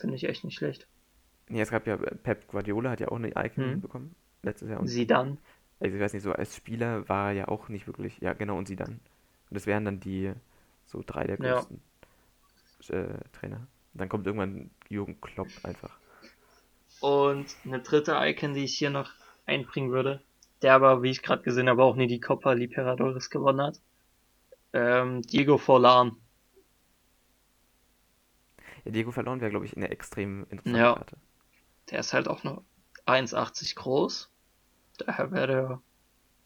finde 0.00 0.16
ich 0.16 0.24
echt 0.24 0.44
nicht 0.44 0.58
schlecht. 0.58 0.88
Nee, 1.50 1.60
es 1.62 1.70
gab 1.70 1.86
ja, 1.86 1.96
Pep 1.96 2.48
Guardiola 2.48 2.90
hat 2.90 3.00
ja 3.00 3.08
auch 3.08 3.16
eine 3.16 3.30
Icon 3.36 3.80
Mhm. 3.80 3.80
bekommen. 3.80 4.14
Letztes 4.42 4.70
Jahr. 4.70 4.80
Und 4.80 4.88
Sie 4.88 5.06
dann. 5.06 5.38
Also 5.80 5.96
ich 5.96 6.02
weiß 6.02 6.14
nicht, 6.14 6.22
so 6.24 6.32
als 6.32 6.56
Spieler 6.56 7.08
war 7.08 7.28
er 7.30 7.34
ja 7.36 7.48
auch 7.48 7.68
nicht 7.70 7.86
wirklich, 7.88 8.18
ja 8.20 8.34
genau, 8.34 8.58
und 8.58 8.68
sie 8.68 8.76
dann. 8.76 8.92
Und 8.92 9.00
das 9.56 9.66
wären 9.66 9.84
dann 9.86 10.00
die 10.00 10.32
so 10.86 11.02
drei 11.06 11.26
der 11.26 11.38
Ja. 11.38 11.66
größten 11.66 11.80
äh, 12.88 13.18
Trainer. 13.32 13.66
Und 13.92 14.00
dann 14.00 14.08
kommt 14.08 14.26
irgendwann 14.26 14.70
Jürgen 14.88 15.20
Klopp 15.20 15.64
einfach. 15.64 15.98
Und 17.00 17.58
eine 17.66 17.80
dritte 17.82 18.16
Icon, 18.18 18.54
die 18.54 18.64
ich 18.64 18.78
hier 18.78 18.88
noch 18.88 19.10
einbringen 19.44 19.90
würde, 19.90 20.22
der 20.62 20.72
aber, 20.74 21.02
wie 21.02 21.10
ich 21.10 21.22
gerade 21.22 21.42
gesehen 21.42 21.68
habe, 21.68 21.84
auch 21.84 21.94
nie 21.96 22.06
die 22.06 22.20
Copa 22.20 22.52
Libertadores 22.52 23.28
gewonnen 23.28 23.60
hat. 23.60 23.80
Ähm, 24.72 25.22
Diego 25.22 25.58
Forlan. 25.58 26.16
Ja, 28.84 28.90
Diego 28.92 29.10
verloren 29.10 29.40
wäre, 29.40 29.50
glaube 29.50 29.66
ich, 29.66 29.76
eine 29.76 29.90
extrem 29.90 30.46
interessante 30.50 30.86
Ja. 30.86 30.90
Karte. 30.90 31.16
Der 31.90 32.00
ist 32.00 32.12
halt 32.12 32.28
auch 32.28 32.44
nur 32.44 32.64
1,80 33.06 33.74
groß. 33.74 34.30
Daher 34.98 35.30
wäre 35.32 35.46
der 35.46 35.82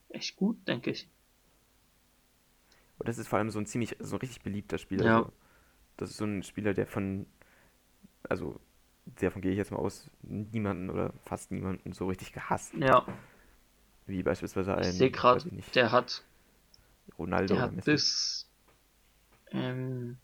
echt 0.08 0.36
gut, 0.36 0.56
denke 0.66 0.90
ich. 0.90 1.08
Und 2.98 3.08
das 3.08 3.18
ist 3.18 3.28
vor 3.28 3.38
allem 3.38 3.50
so 3.50 3.58
ein 3.58 3.66
ziemlich, 3.66 3.96
so 3.98 4.16
ein 4.16 4.20
richtig 4.20 4.42
beliebter 4.42 4.78
Spieler. 4.78 5.04
Ja. 5.04 5.18
So. 5.18 5.32
Das 5.96 6.10
ist 6.10 6.16
so 6.16 6.24
ein 6.24 6.42
Spieler, 6.42 6.74
der 6.74 6.86
von, 6.86 7.26
also 8.28 8.60
davon 9.04 9.42
gehe 9.42 9.52
ich 9.52 9.58
jetzt 9.58 9.70
mal 9.70 9.78
aus, 9.78 10.10
niemanden 10.22 10.90
oder 10.90 11.12
fast 11.24 11.50
niemanden 11.50 11.92
so 11.92 12.06
richtig 12.06 12.32
gehasst. 12.32 12.74
Ja, 12.74 13.06
Wie 14.06 14.22
beispielsweise 14.22 14.74
ein, 14.74 14.90
ich 14.90 14.92
sehe 14.96 15.10
gerade, 15.10 15.48
der 15.74 15.92
hat, 15.92 16.24
Ronaldo 17.18 17.54
der 17.54 17.62
hat 17.62 17.84
bis 17.84 18.48
ähm, 19.50 20.16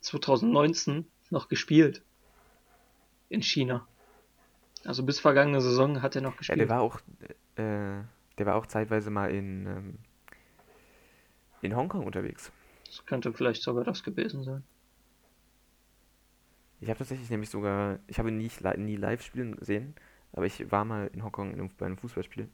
2019 0.00 1.06
noch 1.30 1.48
gespielt. 1.48 2.02
In 3.28 3.42
China. 3.42 3.86
Also 4.84 5.02
bis 5.02 5.20
vergangene 5.20 5.60
Saison 5.60 6.02
hat 6.02 6.14
er 6.16 6.22
noch 6.22 6.32
Ja, 6.32 6.38
gespielt. 6.38 6.60
der 6.60 6.68
war 6.68 6.80
auch, 6.80 7.00
äh, 7.56 8.02
der 8.38 8.46
war 8.46 8.56
auch 8.56 8.66
zeitweise 8.66 9.10
mal 9.10 9.30
in, 9.30 9.66
ähm, 9.66 9.98
in 11.62 11.74
Hongkong 11.74 12.04
unterwegs. 12.06 12.52
Das 12.86 13.04
könnte 13.04 13.30
vielleicht 13.34 13.62
sogar 13.62 13.84
das 13.84 14.02
gewesen 14.02 14.42
sein. 14.42 14.64
Ich 16.80 16.88
habe 16.88 16.98
tatsächlich 16.98 17.30
nämlich 17.30 17.50
sogar, 17.50 17.98
ich 18.06 18.18
habe 18.18 18.28
ihn 18.28 18.36
nie, 18.36 18.50
nie 18.76 18.96
live 18.96 19.22
spielen 19.22 19.56
sehen, 19.60 19.94
aber 20.32 20.46
ich 20.46 20.70
war 20.70 20.84
mal 20.84 21.08
in 21.12 21.22
Hongkong 21.24 21.52
in 21.54 21.70
bei 21.76 21.86
einem 21.86 21.96
Fußballspiel. 21.96 22.48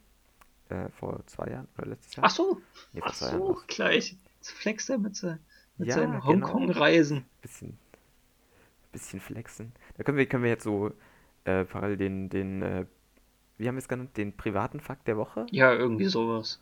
Äh, 0.69 0.89
vor 0.89 1.25
zwei 1.27 1.47
Jahren 1.51 1.67
oder 1.77 1.87
letztes 1.87 2.15
Jahr? 2.15 2.25
Ach 2.25 2.29
so, 2.31 2.61
Nee, 2.93 3.01
ach 3.03 3.13
so, 3.13 3.59
gleich. 3.67 4.15
Jetzt 4.37 4.51
flext 4.51 4.89
er 4.89 4.97
mit, 4.97 5.15
se- 5.15 5.39
mit 5.77 5.89
Ja, 5.89 5.95
seinen 5.95 6.23
genau. 6.25 6.47
Hongkong-Reisen. 6.47 7.25
Bisschen, 7.41 7.77
bisschen 8.91 9.19
flexen. 9.19 9.71
Da 9.97 10.03
können 10.03 10.17
wir, 10.17 10.25
können 10.25 10.43
wir 10.43 10.49
jetzt 10.51 10.63
so 10.63 10.91
äh, 11.45 11.65
parallel 11.65 11.97
den, 11.97 12.29
den, 12.29 12.61
äh, 12.61 12.85
wie 13.57 13.67
haben 13.67 13.75
wir 13.75 13.79
es 13.79 13.87
genannt, 13.87 14.17
den 14.17 14.35
privaten 14.35 14.79
Fakt 14.79 15.07
der 15.07 15.17
Woche? 15.17 15.45
Ja, 15.51 15.73
irgendwie 15.73 16.05
sowas. 16.05 16.59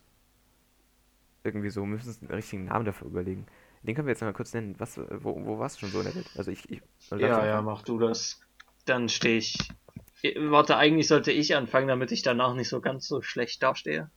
Irgendwie 1.44 1.70
so, 1.70 1.82
wir 1.82 1.88
müssen 1.88 2.10
uns 2.10 2.22
einen 2.22 2.32
richtigen 2.32 2.66
Namen 2.66 2.86
dafür 2.86 3.08
überlegen. 3.08 3.46
Den 3.84 3.96
können 3.96 4.08
wir 4.08 4.12
jetzt 4.12 4.22
mal 4.22 4.34
kurz 4.34 4.54
nennen. 4.54 4.76
Was, 4.78 4.98
äh, 4.98 5.06
wo, 5.24 5.46
wo 5.46 5.60
warst 5.60 5.78
du 5.78 5.82
schon 5.82 5.90
so 5.90 6.00
in 6.00 6.06
der 6.06 6.16
Welt? 6.16 6.30
Also 6.38 6.52
ich, 6.52 6.70
ich 6.70 6.82
Ja, 7.12 7.46
ja, 7.46 7.62
mach 7.62 7.82
du 7.84 7.98
das. 8.00 8.42
Dann 8.86 9.10
stehe 9.10 9.38
ich. 9.38 9.58
Eh, 10.22 10.36
Warte, 10.50 10.76
eigentlich 10.76 11.08
sollte 11.08 11.32
ich 11.32 11.56
anfangen, 11.56 11.88
damit 11.88 12.12
ich 12.12 12.22
danach 12.22 12.54
nicht 12.54 12.68
so 12.68 12.82
ganz 12.82 13.08
so 13.08 13.22
schlecht 13.22 13.64
dastehe. 13.64 14.10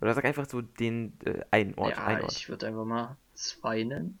Oder 0.00 0.14
sag 0.14 0.24
einfach 0.24 0.48
so 0.48 0.62
den, 0.62 1.12
äh, 1.24 1.42
einen 1.50 1.74
Ort, 1.74 1.96
ja, 1.96 2.06
ein 2.06 2.22
Ort. 2.22 2.32
ich 2.32 2.48
würde 2.48 2.66
einfach 2.66 2.84
mal 2.84 3.16
zwei 3.34 3.84
nennen. 3.84 4.18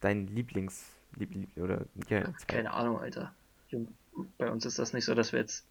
Dein 0.00 0.26
Lieblings, 0.26 0.84
lieb, 1.16 1.34
lieb, 1.34 1.56
oder, 1.56 1.86
ja. 2.08 2.22
Keine 2.46 2.72
Ahnung, 2.72 3.00
Alter. 3.00 3.34
Bei 4.38 4.50
uns 4.50 4.64
ist 4.66 4.78
das 4.78 4.92
nicht 4.92 5.04
so, 5.04 5.14
dass 5.14 5.32
wir 5.32 5.40
jetzt. 5.40 5.66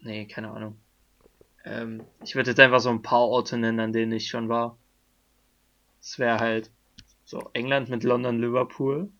Nee, 0.00 0.26
keine 0.26 0.50
Ahnung. 0.50 0.78
Ähm, 1.64 2.04
ich 2.22 2.34
würde 2.34 2.50
jetzt 2.50 2.60
einfach 2.60 2.80
so 2.80 2.90
ein 2.90 3.02
paar 3.02 3.20
Orte 3.20 3.58
nennen, 3.58 3.80
an 3.80 3.92
denen 3.92 4.12
ich 4.12 4.28
schon 4.28 4.48
war. 4.48 4.78
Es 6.00 6.18
wäre 6.18 6.38
halt 6.38 6.70
so 7.24 7.50
England 7.52 7.88
mit 7.88 8.04
London, 8.04 8.38
Liverpool. 8.38 9.10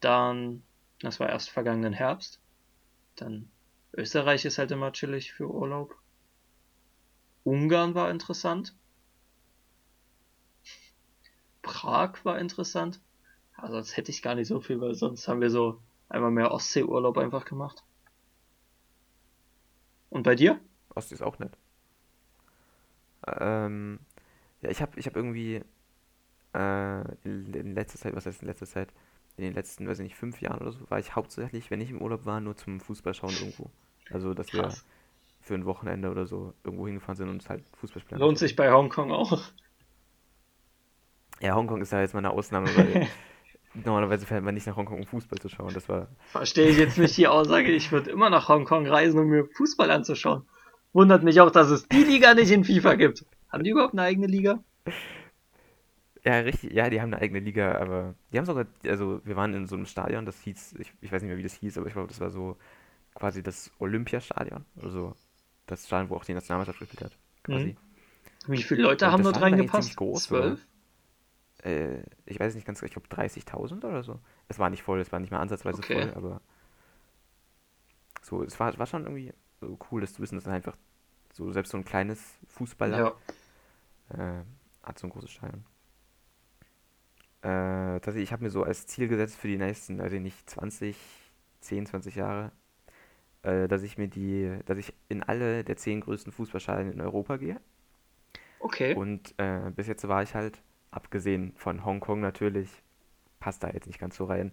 Dann, 0.00 0.62
das 1.00 1.20
war 1.20 1.28
erst 1.28 1.50
vergangenen 1.50 1.92
Herbst. 1.92 2.40
Dann 3.16 3.48
Österreich 3.92 4.44
ist 4.44 4.58
halt 4.58 4.72
immer 4.72 4.92
chillig 4.92 5.32
für 5.32 5.48
Urlaub. 5.48 5.94
Ungarn 7.44 7.94
war 7.94 8.10
interessant. 8.10 8.74
Prag 11.62 12.24
war 12.24 12.38
interessant. 12.38 13.00
Ja, 13.56 13.70
sonst 13.70 13.96
hätte 13.96 14.10
ich 14.10 14.22
gar 14.22 14.34
nicht 14.34 14.48
so 14.48 14.60
viel, 14.60 14.80
weil 14.80 14.94
sonst 14.94 15.28
haben 15.28 15.40
wir 15.40 15.50
so 15.50 15.80
einmal 16.08 16.30
mehr 16.30 16.52
Ostseeurlaub 16.52 17.18
einfach 17.18 17.44
gemacht. 17.44 17.84
Und 20.10 20.22
bei 20.22 20.34
dir? 20.34 20.60
Ostsee 20.94 21.16
ist 21.16 21.22
auch 21.22 21.38
nett. 21.38 21.56
Ähm, 23.26 23.98
ja, 24.60 24.70
ich 24.70 24.80
habe 24.80 24.98
ich 24.98 25.06
hab 25.06 25.16
irgendwie 25.16 25.62
äh, 26.54 27.00
in, 27.24 27.52
in 27.52 27.74
letzter 27.74 27.98
Zeit, 27.98 28.14
was 28.14 28.26
heißt 28.26 28.42
in 28.42 28.48
letzter 28.48 28.66
Zeit? 28.66 28.92
In 29.36 29.42
den 29.42 29.54
letzten, 29.54 29.88
weiß 29.88 29.98
ich 29.98 30.04
nicht, 30.04 30.16
fünf 30.16 30.40
Jahren 30.40 30.60
oder 30.60 30.70
so, 30.70 30.88
war 30.88 31.00
ich 31.00 31.16
hauptsächlich, 31.16 31.70
wenn 31.70 31.80
ich 31.80 31.90
im 31.90 32.00
Urlaub 32.00 32.24
war, 32.24 32.40
nur 32.40 32.56
zum 32.56 32.78
Fußballschauen 32.78 33.34
irgendwo. 33.34 33.70
Also, 34.10 34.34
dass 34.34 34.52
wir 34.52 34.62
Krass. 34.62 34.84
für 35.40 35.54
ein 35.54 35.64
Wochenende 35.64 36.10
oder 36.10 36.26
so 36.26 36.54
irgendwo 36.62 36.86
hingefahren 36.86 37.16
sind 37.16 37.28
und 37.28 37.34
uns 37.36 37.48
halt 37.48 37.64
Fußball 37.78 38.00
spielen 38.00 38.20
Lohnt 38.20 38.38
sich 38.38 38.54
bei 38.54 38.70
Hongkong 38.70 39.10
auch. 39.10 39.42
Ja, 41.40 41.56
Hongkong 41.56 41.82
ist 41.82 41.90
ja 41.90 42.00
jetzt 42.00 42.14
mal 42.14 42.20
eine 42.20 42.30
Ausnahme, 42.30 42.68
weil 42.76 43.08
normalerweise 43.74 44.26
fährt 44.26 44.44
man 44.44 44.54
nicht 44.54 44.66
nach 44.66 44.76
Hongkong, 44.76 44.98
um 44.98 45.06
Fußball 45.06 45.38
zu 45.38 45.48
schauen. 45.48 45.72
Das 45.74 45.88
war, 45.88 46.08
Verstehe 46.30 46.68
ich 46.68 46.78
jetzt 46.78 46.98
nicht 46.98 47.16
die 47.16 47.28
Aussage, 47.28 47.70
ich 47.70 47.90
würde 47.92 48.10
immer 48.10 48.30
nach 48.30 48.48
Hongkong 48.48 48.86
reisen, 48.86 49.18
um 49.18 49.28
mir 49.28 49.46
Fußball 49.46 49.90
anzuschauen. 49.90 50.46
Wundert 50.92 51.24
mich 51.24 51.40
auch, 51.40 51.50
dass 51.50 51.70
es 51.70 51.88
die 51.88 52.04
Liga 52.04 52.34
nicht 52.34 52.50
in 52.50 52.64
FIFA 52.64 52.94
gibt. 52.94 53.24
Haben 53.50 53.64
die 53.64 53.70
überhaupt 53.70 53.94
eine 53.94 54.02
eigene 54.02 54.26
Liga? 54.26 54.60
ja, 56.24 56.38
richtig, 56.38 56.72
ja, 56.72 56.88
die 56.88 57.00
haben 57.00 57.12
eine 57.12 57.20
eigene 57.20 57.40
Liga, 57.40 57.76
aber 57.78 58.14
die 58.32 58.38
haben 58.38 58.46
sogar, 58.46 58.66
also 58.86 59.20
wir 59.24 59.36
waren 59.36 59.52
in 59.52 59.66
so 59.66 59.76
einem 59.76 59.86
Stadion, 59.86 60.24
das 60.24 60.40
hieß, 60.40 60.76
ich, 60.78 60.92
ich 61.00 61.12
weiß 61.12 61.22
nicht 61.22 61.28
mehr, 61.28 61.36
wie 61.36 61.42
das 61.42 61.54
hieß, 61.54 61.76
aber 61.76 61.86
ich 61.86 61.92
glaube, 61.92 62.08
das 62.08 62.20
war 62.20 62.30
so 62.30 62.56
quasi 63.14 63.42
das 63.42 63.70
Olympiastadion, 63.78 64.64
also 64.82 65.14
das 65.66 65.86
Stadion, 65.86 66.08
wo 66.10 66.16
auch 66.16 66.24
die 66.24 66.32
Nationalmannschaft 66.32 66.78
gespielt 66.78 67.04
hat, 67.04 67.18
quasi. 67.42 67.76
Wie 68.46 68.62
viele 68.62 68.82
Leute 68.82 69.06
Und 69.06 69.12
haben 69.12 69.22
dort 69.22 69.40
reingepasst? 69.40 69.98
Zwölf? 70.16 70.66
Äh, 71.64 72.02
ich 72.26 72.40
weiß 72.40 72.54
nicht 72.54 72.66
ganz, 72.66 72.82
ich 72.82 72.92
glaube 72.92 73.08
30.000 73.08 73.84
oder 73.84 74.02
so. 74.04 74.20
Es 74.48 74.58
war 74.58 74.70
nicht 74.70 74.82
voll, 74.82 75.00
es 75.00 75.12
war 75.12 75.20
nicht 75.20 75.32
mal 75.32 75.40
ansatzweise 75.40 75.82
Okay. 75.82 75.84
voll, 75.84 76.12
aber 76.14 76.42
so, 78.22 78.42
es 78.42 78.58
war, 78.60 78.76
war 78.78 78.86
schon 78.86 79.04
irgendwie 79.04 79.32
so 79.60 79.78
cool, 79.90 80.00
das 80.00 80.14
zu 80.14 80.22
wissen, 80.22 80.36
dass 80.36 80.44
dann 80.44 80.54
einfach 80.54 80.76
so 81.32 81.52
selbst 81.52 81.70
so 81.72 81.78
ein 81.78 81.84
kleines 81.84 82.22
Fußballland 82.48 83.04
Ja. 83.04 83.14
äh, 84.10 84.42
hat 84.82 84.98
so 84.98 85.06
ein 85.06 85.10
großes 85.10 85.30
Stadion. 85.30 85.64
Äh, 87.42 88.00
tatsächlich, 88.00 88.24
ich 88.24 88.32
habe 88.32 88.42
mir 88.44 88.50
so 88.50 88.62
als 88.64 88.86
Ziel 88.86 89.06
gesetzt 89.08 89.36
für 89.36 89.48
die 89.48 89.58
nächsten, 89.58 90.00
also 90.00 90.16
nicht 90.16 90.48
20, 90.48 90.96
10, 91.60 91.86
20 91.86 92.14
Jahre, 92.16 92.52
äh, 93.42 93.68
dass 93.68 93.82
ich 93.82 93.98
mir 93.98 94.08
die, 94.08 94.58
dass 94.66 94.78
ich 94.78 94.94
in 95.08 95.22
alle 95.22 95.64
der 95.64 95.76
zehn 95.78 96.00
größten 96.02 96.32
Fußballstadien 96.32 96.92
in 96.92 97.00
Europa 97.02 97.36
gehe. 97.38 97.60
Okay. 98.60 98.94
Und 98.94 99.34
äh, 99.38 99.70
bis 99.74 99.86
jetzt 99.88 100.06
war 100.08 100.22
ich 100.22 100.34
halt, 100.34 100.62
abgesehen 100.96 101.52
von 101.56 101.84
Hongkong 101.84 102.20
natürlich, 102.20 102.70
passt 103.40 103.62
da 103.62 103.70
jetzt 103.70 103.86
nicht 103.86 103.98
ganz 103.98 104.16
so 104.16 104.24
rein, 104.24 104.52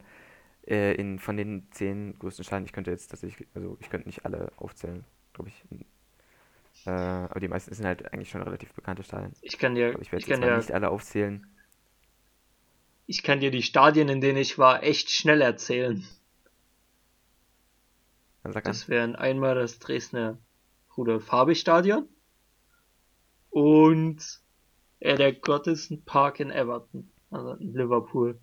äh, 0.68 0.94
in, 0.96 1.20
von 1.20 1.38
den 1.38 1.68
zehn 1.72 2.18
größten 2.20 2.44
Stadien, 2.46 2.66
ich 2.66 2.74
könnte 2.74 2.92
jetzt 2.92 3.08
tatsächlich, 3.08 3.48
also 3.56 3.78
ich 3.80 3.90
könnte 3.90 4.08
nicht 4.08 4.26
alle 4.26 4.52
aufzählen, 4.58 5.06
glaube 5.34 5.50
ich. 5.50 5.66
Äh, 6.86 6.90
aber 6.92 7.40
die 7.40 7.48
meisten 7.48 7.74
sind 7.74 7.86
halt 7.86 8.12
eigentlich 8.14 8.30
schon 8.30 8.42
relativ 8.42 8.74
bekannte 8.74 9.04
Stadien. 9.04 9.34
Ich 9.42 9.58
kann 9.58 9.76
dir, 9.76 9.94
Aber 9.94 10.02
ich 10.02 10.12
werde 10.12 10.26
jetzt 10.26 10.40
mal 10.40 10.50
dir, 10.50 10.58
nicht 10.58 10.72
alle 10.72 10.90
aufzählen. 10.90 11.48
ich 13.06 13.24
kann 13.24 13.40
dir 13.40 13.52
die 13.52 13.62
Stadien, 13.64 14.10
in 14.10 14.22
denen 14.22 14.38
ich 14.38 14.58
war, 14.58 14.84
echt 14.84 15.12
schnell 15.12 15.42
erzählen. 15.42 16.08
Das 18.64 18.88
wären 18.90 19.16
einmal 19.16 19.56
das 19.56 19.80
Dresdner 19.80 20.38
Rudolf-Habich-Stadion 20.98 22.08
und 23.50 24.41
äh, 25.02 25.16
der 25.16 25.34
Gottison 25.34 26.04
Park 26.06 26.40
in 26.40 26.52
Everton, 26.52 27.12
also 27.30 27.54
in 27.54 27.74
Liverpool. 27.74 28.40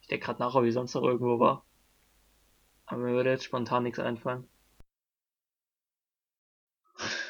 Ich 0.00 0.08
denke 0.08 0.26
gerade 0.26 0.40
nach, 0.40 0.54
ob 0.54 0.64
ich 0.64 0.72
sonst 0.72 0.94
noch 0.94 1.02
irgendwo 1.02 1.38
war. 1.38 1.64
Aber 2.86 3.02
mir 3.02 3.12
würde 3.12 3.30
jetzt 3.30 3.44
spontan 3.44 3.82
nichts 3.82 3.98
einfallen. 3.98 4.48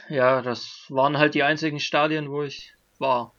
Ja, 0.09 0.43
das 0.43 0.87
waren 0.91 1.19
halt 1.19 1.35
die 1.35 1.43
einzigen 1.43 1.81
Stadien, 1.81 2.31
wo 2.31 2.43
ich 2.43 2.75
war. 2.99 3.33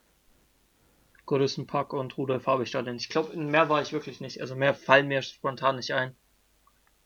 Goodison 1.26 1.68
Park 1.68 1.94
und 1.94 2.18
Rudolf 2.18 2.48
Habich 2.48 2.70
Stadion. 2.70 2.96
Ich 2.96 3.10
glaube, 3.10 3.36
mehr 3.38 3.70
war 3.70 3.82
ich 3.82 3.94
wirklich 3.94 4.22
nicht. 4.22 4.41
Also 4.41 4.56
mehr 4.56 4.74
fallen 4.74 5.08
mir 5.08 5.22
spontan 5.22 5.76
nicht 5.76 5.91
ein. 5.94 6.15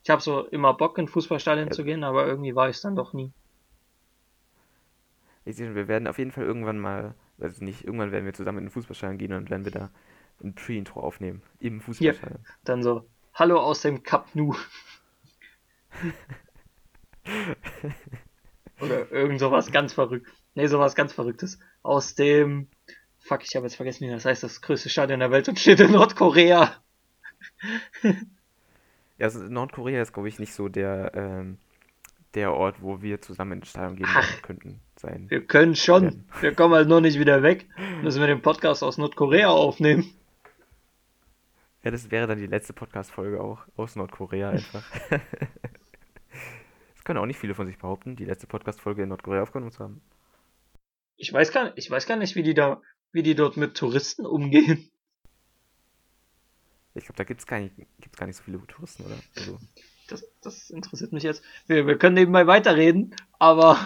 Ich 0.03 0.09
habe 0.09 0.21
so 0.21 0.45
immer 0.45 0.73
Bock 0.73 0.97
in 0.97 1.07
Fußballstadien 1.07 1.67
Ja. 1.67 1.73
zu 1.73 1.83
gehen, 1.83 2.03
aber 2.03 2.25
irgendwie 2.25 2.55
war 2.55 2.69
ich 2.69 2.77
es 2.77 2.81
dann 2.81 2.95
doch 2.95 3.13
nie. 3.13 3.31
Ich 5.45 5.55
sehe 5.55 5.65
schon, 5.67 5.75
wir 5.75 5.87
werden 5.87 6.07
auf 6.07 6.17
jeden 6.17 6.31
Fall 6.31 6.45
irgendwann 6.45 6.79
mal, 6.79 7.15
also 7.39 7.63
nicht, 7.63 7.85
irgendwann 7.85 8.11
werden 8.11 8.25
wir 8.25 8.33
zusammen 8.33 8.59
in 8.59 8.65
den 8.65 8.71
Fußballstadion 8.71 9.17
gehen 9.17 9.33
und 9.33 9.49
werden 9.49 9.65
wir 9.65 9.71
da 9.71 9.89
ein 10.43 10.53
Pre-Intro 10.53 10.99
aufnehmen. 11.01 11.41
Im 11.59 11.81
Fußballstadion. 11.81 12.39
Dann 12.63 12.83
so, 12.83 13.05
hallo 13.33 13.59
aus 13.59 13.81
dem 13.81 14.03
Cup 14.03 14.27
Nu. 14.33 14.55
Oder 18.81 19.11
irgend 19.11 19.39
sowas 19.39 19.71
ganz 19.71 19.93
verrückt. 19.93 20.27
Nee, 20.55 20.67
sowas 20.67 20.95
ganz 20.95 21.13
Verrücktes. 21.13 21.59
Aus 21.83 22.15
dem, 22.15 22.67
fuck, 23.19 23.43
ich 23.43 23.55
habe 23.55 23.65
jetzt 23.65 23.75
vergessen, 23.75 24.07
wie 24.07 24.11
das 24.11 24.25
heißt, 24.25 24.43
das 24.43 24.61
größte 24.61 24.89
Stadion 24.89 25.19
der 25.19 25.31
Welt 25.31 25.49
und 25.49 25.59
steht 25.59 25.79
in 25.79 25.91
Nordkorea. 25.91 26.75
Ja, 28.01 29.25
also 29.25 29.39
Nordkorea 29.39 30.01
ist, 30.01 30.13
glaube 30.13 30.29
ich, 30.29 30.39
nicht 30.39 30.53
so 30.53 30.69
der, 30.69 31.11
ähm, 31.13 31.57
der 32.35 32.53
Ort, 32.53 32.81
wo 32.81 33.01
wir 33.01 33.21
zusammen 33.21 33.59
ins 33.59 33.69
Stadion 33.69 33.97
gehen 33.97 34.07
Ach. 34.09 34.41
könnten 34.41 34.79
sein. 34.99 35.29
Wir 35.29 35.45
können 35.45 35.75
schon. 35.75 36.03
Ja. 36.35 36.41
Wir 36.41 36.53
kommen 36.55 36.73
halt 36.73 36.87
nur 36.87 37.01
nicht 37.01 37.19
wieder 37.19 37.41
weg. 37.43 37.67
Müssen 38.03 38.19
wir 38.19 38.27
den 38.27 38.41
Podcast 38.41 38.83
aus 38.83 38.97
Nordkorea 38.97 39.49
aufnehmen. 39.49 40.13
Ja, 41.83 41.91
das 41.91 42.11
wäre 42.11 42.27
dann 42.27 42.39
die 42.39 42.47
letzte 42.47 42.73
Podcast-Folge 42.73 43.41
auch 43.41 43.61
aus 43.77 43.95
Nordkorea 43.95 44.49
einfach. 44.49 44.83
Das 46.95 47.03
können 47.15 47.23
auch 47.23 47.25
nicht 47.25 47.39
viele 47.39 47.55
von 47.55 47.65
sich 47.65 47.79
behaupten, 47.79 48.15
die 48.15 48.25
letzte 48.25 48.45
Podcast-Folge 48.45 49.01
in 49.01 49.09
Nordkorea 49.09 49.41
aufgenommen 49.41 49.71
zu 49.71 49.79
haben. 49.79 50.01
Ich 51.17 51.33
weiß 51.33 51.51
gar, 51.51 51.75
ich 51.75 51.89
weiß 51.89 52.05
gar 52.05 52.17
nicht, 52.17 52.35
wie 52.35 52.43
die 52.43 52.53
da, 52.53 52.81
wie 53.13 53.23
die 53.23 53.33
dort 53.33 53.57
mit 53.57 53.75
Touristen 53.75 54.27
umgehen. 54.27 54.91
Ich 56.93 57.05
glaube, 57.05 57.17
da 57.17 57.23
gibt 57.23 57.39
es 57.39 57.47
gar, 57.47 57.59
nicht- 57.59 57.75
gibt's 57.99 58.17
gar 58.17 58.27
nicht 58.27 58.35
so 58.35 58.43
viele 58.43 58.59
Touristen, 58.67 59.05
oder? 59.05 59.15
Also, 59.37 59.57
Das, 60.07 60.23
das 60.41 60.69
interessiert 60.69 61.11
mich 61.11 61.23
jetzt. 61.23 61.41
Wir, 61.65 61.87
wir 61.87 61.97
können 61.97 62.15
nebenbei 62.15 62.45
weiterreden, 62.45 63.15
aber 63.39 63.79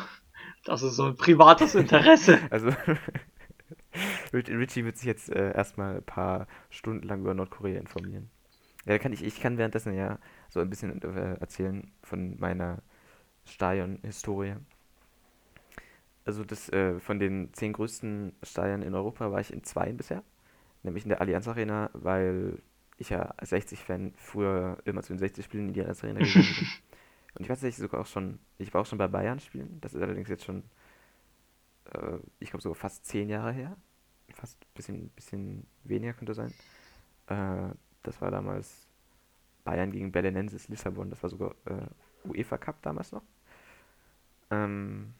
das 0.65 0.83
ist 0.83 0.95
so 0.95 1.05
ein 1.05 1.15
privates 1.15 1.75
Interesse. 1.75 2.39
also 2.49 2.69
Rich- 4.33 4.49
Richie 4.49 4.85
wird 4.85 4.97
sich 4.97 5.05
jetzt 5.05 5.29
äh, 5.29 5.53
erstmal 5.53 5.97
ein 5.97 6.03
paar 6.03 6.47
Stunden 6.69 7.07
lang 7.07 7.21
über 7.21 7.33
Nordkorea 7.33 7.79
informieren. 7.79 8.29
Ja, 8.85 8.97
kann 8.99 9.13
ich, 9.13 9.23
ich 9.23 9.41
kann 9.41 9.57
währenddessen 9.57 9.93
ja 9.93 10.19
so 10.49 10.59
ein 10.61 10.69
bisschen 10.69 11.01
äh, 11.03 11.35
erzählen 11.39 11.91
von 12.03 12.39
meiner 12.39 12.81
Stadion-Historie. 13.45 14.55
Also 16.25 16.43
das, 16.45 16.69
äh, 16.69 16.99
von 16.99 17.19
den 17.19 17.53
zehn 17.53 17.73
größten 17.73 18.33
Stadien 18.43 18.81
in 18.81 18.93
Europa 18.95 19.31
war 19.31 19.41
ich 19.41 19.51
in 19.51 19.63
zwei 19.63 19.91
bisher. 19.91 20.23
Nämlich 20.83 21.03
in 21.05 21.09
der 21.09 21.21
Allianz 21.21 21.47
Arena, 21.47 21.89
weil 21.93 22.59
ich 22.97 23.09
ja 23.09 23.33
als 23.37 23.51
60-Fan 23.51 24.13
früher 24.17 24.77
immer 24.85 25.03
zu 25.03 25.13
den 25.13 25.19
60-Spielen 25.19 25.69
in 25.69 25.73
die 25.73 25.81
Allianz 25.81 26.03
Arena 26.03 26.21
gegangen 26.21 26.53
bin. 26.55 26.71
Und 27.35 27.41
ich 27.41 27.49
war 27.49 27.55
tatsächlich 27.55 27.81
sogar 27.81 28.01
auch 28.01 28.05
schon, 28.05 28.39
ich 28.57 28.73
war 28.73 28.81
auch 28.81 28.85
schon 28.85 28.97
bei 28.97 29.07
Bayern 29.07 29.39
spielen. 29.39 29.79
Das 29.81 29.93
ist 29.93 30.01
allerdings 30.01 30.29
jetzt 30.29 30.43
schon, 30.45 30.63
äh, 31.93 32.17
ich 32.39 32.49
glaube 32.49 32.61
sogar 32.61 32.75
fast 32.75 33.05
zehn 33.05 33.29
Jahre 33.29 33.51
her. 33.51 33.77
Fast 34.33 34.57
ein 34.61 34.73
bisschen, 34.73 35.09
bisschen 35.09 35.67
weniger 35.83 36.13
könnte 36.13 36.33
sein. 36.33 36.53
Äh, 37.27 37.73
das 38.03 38.19
war 38.21 38.31
damals 38.31 38.87
Bayern 39.63 39.91
gegen 39.91 40.11
Belenenses 40.11 40.67
Lissabon. 40.69 41.09
Das 41.09 41.21
war 41.23 41.29
sogar 41.29 41.55
äh, 41.65 42.27
UEFA 42.27 42.57
Cup 42.57 42.81
damals 42.81 43.11
noch. 43.11 43.23
Ähm, 44.51 45.13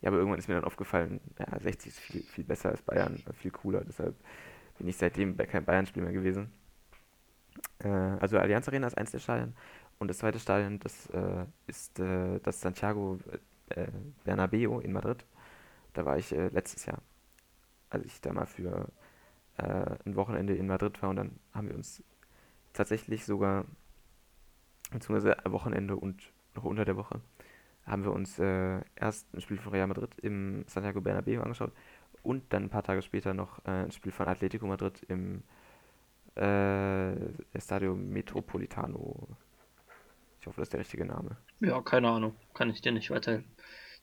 ja, 0.00 0.08
aber 0.08 0.18
irgendwann 0.18 0.38
ist 0.38 0.48
mir 0.48 0.54
dann 0.54 0.64
aufgefallen, 0.64 1.20
ja, 1.38 1.58
60 1.58 1.88
ist 1.88 1.98
viel, 1.98 2.22
viel 2.22 2.44
besser 2.44 2.70
als 2.70 2.82
Bayern, 2.82 3.22
äh, 3.26 3.32
viel 3.32 3.50
cooler. 3.50 3.84
Deshalb 3.84 4.14
bin 4.78 4.88
ich 4.88 4.96
seitdem 4.96 5.36
bei 5.36 5.46
kein 5.46 5.64
Bayern-Spiel 5.64 6.02
mehr 6.02 6.12
gewesen. 6.12 6.52
Äh, 7.78 7.88
also 7.88 8.38
Allianz 8.38 8.68
Arena 8.68 8.86
ist 8.86 8.98
eins 8.98 9.12
der 9.12 9.20
Stadien. 9.20 9.54
Und 9.98 10.08
das 10.08 10.18
zweite 10.18 10.38
Stadion, 10.38 10.78
das 10.80 11.08
äh, 11.10 11.46
ist 11.66 11.98
äh, 12.00 12.40
das 12.40 12.60
Santiago 12.60 13.18
äh, 13.70 13.86
Bernabéu 14.24 14.80
in 14.80 14.92
Madrid. 14.92 15.24
Da 15.92 16.04
war 16.04 16.18
ich 16.18 16.32
äh, 16.32 16.48
letztes 16.48 16.86
Jahr, 16.86 17.00
als 17.90 18.04
ich 18.04 18.20
da 18.20 18.32
mal 18.32 18.46
für 18.46 18.88
äh, 19.56 19.96
ein 20.04 20.16
Wochenende 20.16 20.54
in 20.54 20.66
Madrid 20.66 21.00
war. 21.02 21.10
Und 21.10 21.16
dann 21.16 21.38
haben 21.52 21.68
wir 21.68 21.74
uns 21.76 22.02
tatsächlich 22.72 23.24
sogar, 23.24 23.64
beziehungsweise 24.90 25.44
am 25.44 25.52
Wochenende 25.52 25.96
und 25.96 26.32
noch 26.54 26.64
unter 26.64 26.84
der 26.84 26.96
Woche, 26.96 27.20
haben 27.86 28.04
wir 28.04 28.12
uns 28.12 28.38
äh, 28.38 28.80
erst 28.96 29.32
ein 29.34 29.40
Spiel 29.40 29.58
von 29.58 29.72
Real 29.72 29.86
Madrid 29.86 30.18
im 30.20 30.64
Santiago 30.66 31.00
Bernabéu 31.00 31.40
angeschaut 31.40 31.72
und 32.22 32.52
dann 32.52 32.64
ein 32.64 32.70
paar 32.70 32.82
Tage 32.82 33.02
später 33.02 33.34
noch 33.34 33.58
äh, 33.66 33.84
ein 33.84 33.92
Spiel 33.92 34.12
von 34.12 34.26
Atletico 34.26 34.66
Madrid 34.66 35.02
im 35.08 35.42
äh, 36.36 37.12
Estadio 37.52 37.94
Metropolitano. 37.94 39.28
Ich 40.44 40.46
hoffe, 40.46 40.60
das 40.60 40.66
ist 40.66 40.74
der 40.74 40.80
richtige 40.80 41.06
Name. 41.06 41.38
Ja, 41.60 41.80
keine 41.80 42.10
Ahnung. 42.10 42.36
Kann 42.52 42.68
ich 42.68 42.82
dir 42.82 42.92
nicht 42.92 43.10
weiterhelfen. 43.10 43.50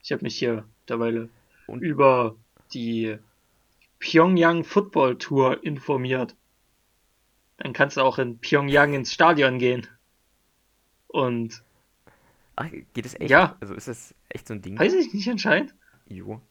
Ich 0.01 0.11
habe 0.11 0.23
mich 0.23 0.35
hier 0.35 0.65
derweil 0.89 1.29
Und 1.67 1.83
über 1.83 2.35
die 2.73 3.19
Pyongyang 3.99 4.63
Football 4.63 5.19
Tour 5.19 5.63
informiert. 5.63 6.35
Dann 7.57 7.73
kannst 7.73 7.97
du 7.97 8.01
auch 8.01 8.17
in 8.17 8.39
Pyongyang 8.39 8.95
ins 8.95 9.13
Stadion 9.13 9.59
gehen. 9.59 9.85
Und 11.09 11.61
ach, 12.55 12.71
geht 12.71 13.05
es 13.05 13.13
echt? 13.19 13.29
Ja. 13.29 13.55
Also 13.61 13.75
ist 13.75 13.87
das 13.87 14.15
echt 14.29 14.47
so 14.47 14.55
ein 14.55 14.63
Ding? 14.63 14.79
weiß 14.79 14.95
ich 14.95 15.13
nicht 15.13 15.29
anscheinend. 15.29 15.75
Jo. 16.07 16.41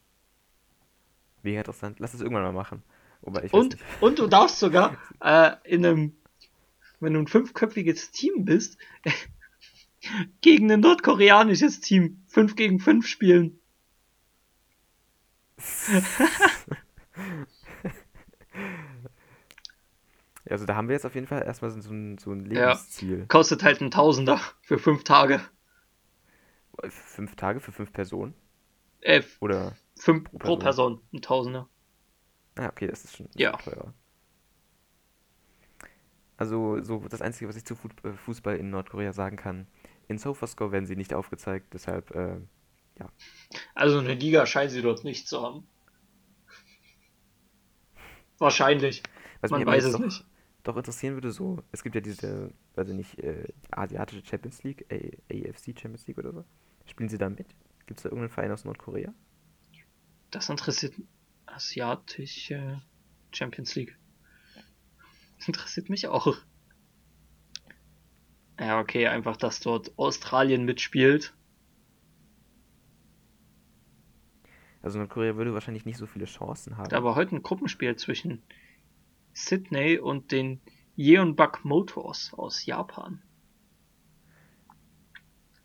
Mega 1.42 1.59
interessant. 1.59 1.98
Lass 1.98 2.14
es 2.14 2.20
irgendwann 2.20 2.44
mal 2.44 2.53
machen. 2.53 2.85
Und, 3.22 3.76
und 4.00 4.20
du 4.20 4.29
darfst 4.29 4.61
sogar 4.61 4.96
äh, 5.20 5.50
in 5.64 5.85
einem, 5.85 6.16
wenn 7.00 7.14
du 7.14 7.18
ein 7.18 7.26
fünfköpfiges 7.26 8.12
Team 8.12 8.44
bist, 8.44 8.79
gegen 10.40 10.70
ein 10.70 10.80
nordkoreanisches 10.80 11.80
Team 11.80 12.22
5 12.28 12.56
gegen 12.56 12.78
5 12.78 13.06
spielen. 13.06 13.60
also 20.48 20.64
da 20.66 20.74
haben 20.74 20.88
wir 20.88 20.94
jetzt 20.94 21.04
auf 21.04 21.14
jeden 21.14 21.26
Fall 21.26 21.42
erstmal 21.42 21.70
so 21.70 21.90
ein, 21.90 22.16
so 22.18 22.32
ein 22.32 22.46
Lebensziel. 22.46 23.20
Ja, 23.20 23.26
kostet 23.26 23.62
halt 23.62 23.80
ein 23.80 23.90
Tausender 23.90 24.40
für 24.62 24.78
fünf 24.78 25.04
Tage. 25.04 25.40
Fünf 26.88 27.36
Tage 27.36 27.60
für 27.60 27.72
fünf 27.72 27.92
Personen? 27.92 28.34
Äh, 29.00 29.22
Oder 29.40 29.76
fünf 29.96 30.24
pro 30.24 30.38
Person, 30.38 30.38
pro 30.38 30.56
Person 30.56 31.00
ein 31.12 31.20
Tausender. 31.20 31.68
Ah, 32.56 32.68
okay, 32.68 32.86
das 32.86 33.04
ist 33.04 33.16
schon 33.16 33.28
ja. 33.34 33.52
teurer. 33.52 33.92
Also, 36.36 36.82
so 36.82 37.04
das 37.08 37.20
Einzige, 37.20 37.48
was 37.48 37.56
ich 37.56 37.66
zu 37.66 37.74
äh, 38.02 38.12
Fußball 38.12 38.56
in 38.56 38.70
Nordkorea 38.70 39.12
sagen 39.12 39.36
kann, 39.36 39.66
in 40.11 40.18
SofaScore 40.18 40.73
werden 40.73 40.87
sie 40.87 40.96
nicht 40.96 41.14
aufgezeigt, 41.14 41.73
deshalb, 41.73 42.11
äh, 42.11 42.40
ja. 42.99 43.09
Also 43.77 44.01
eine 44.01 44.14
Liga 44.14 44.44
scheinen 44.44 44.68
sie 44.68 44.83
dort 44.83 45.05
nicht 45.05 45.29
zu 45.29 45.40
haben. 45.40 45.68
Wahrscheinlich. 48.38 49.05
Was 49.40 49.53
Man 49.53 49.64
weiß 49.64 49.85
es 49.85 49.92
doch, 49.92 50.01
nicht. 50.01 50.25
Doch 50.64 50.77
interessieren 50.77 51.14
würde 51.14 51.31
so, 51.31 51.62
es 51.70 51.85
gibt 51.85 51.94
ja 51.94 52.01
diese, 52.01 52.53
weiß 52.75 52.88
ich 52.88 52.94
nicht, 52.94 53.18
äh, 53.20 53.46
asiatische 53.70 54.27
Champions 54.27 54.64
League, 54.64 54.85
A 54.90 54.96
AFC 55.33 55.79
Champions 55.79 56.07
League 56.09 56.18
oder 56.18 56.33
so. 56.33 56.44
Spielen 56.87 57.09
sie 57.09 57.16
da 57.16 57.31
mit? 57.31 57.46
Gibt 57.87 58.01
es 58.01 58.03
da 58.03 58.09
irgendeinen 58.09 58.31
Verein 58.31 58.51
aus 58.51 58.64
Nordkorea? 58.64 59.14
Das 60.33 60.49
interessiert 60.49 60.94
asiatische 61.46 62.83
Champions 63.31 63.77
League. 63.77 63.96
Das 65.38 65.46
interessiert 65.46 65.88
mich 65.88 66.09
auch. 66.09 66.37
Ja, 68.61 68.79
okay, 68.79 69.07
einfach, 69.07 69.38
dass 69.38 69.61
dort 69.61 69.90
Australien 69.96 70.66
mitspielt. 70.66 71.33
Also 74.83 74.99
Nordkorea 74.99 75.37
würde 75.37 75.55
wahrscheinlich 75.55 75.87
nicht 75.87 75.96
so 75.96 76.07
viele 76.07 76.27
Chancen 76.27 76.77
haben. 76.77 76.90
Da 76.90 77.03
war 77.03 77.14
heute 77.14 77.37
ein 77.37 77.42
Gruppenspiel 77.42 77.96
zwischen 77.96 78.42
Sydney 79.33 79.99
und 79.99 80.31
den 80.31 80.61
Yeonbak 80.96 81.64
Motors 81.64 82.35
aus 82.35 82.66
Japan. 82.66 83.23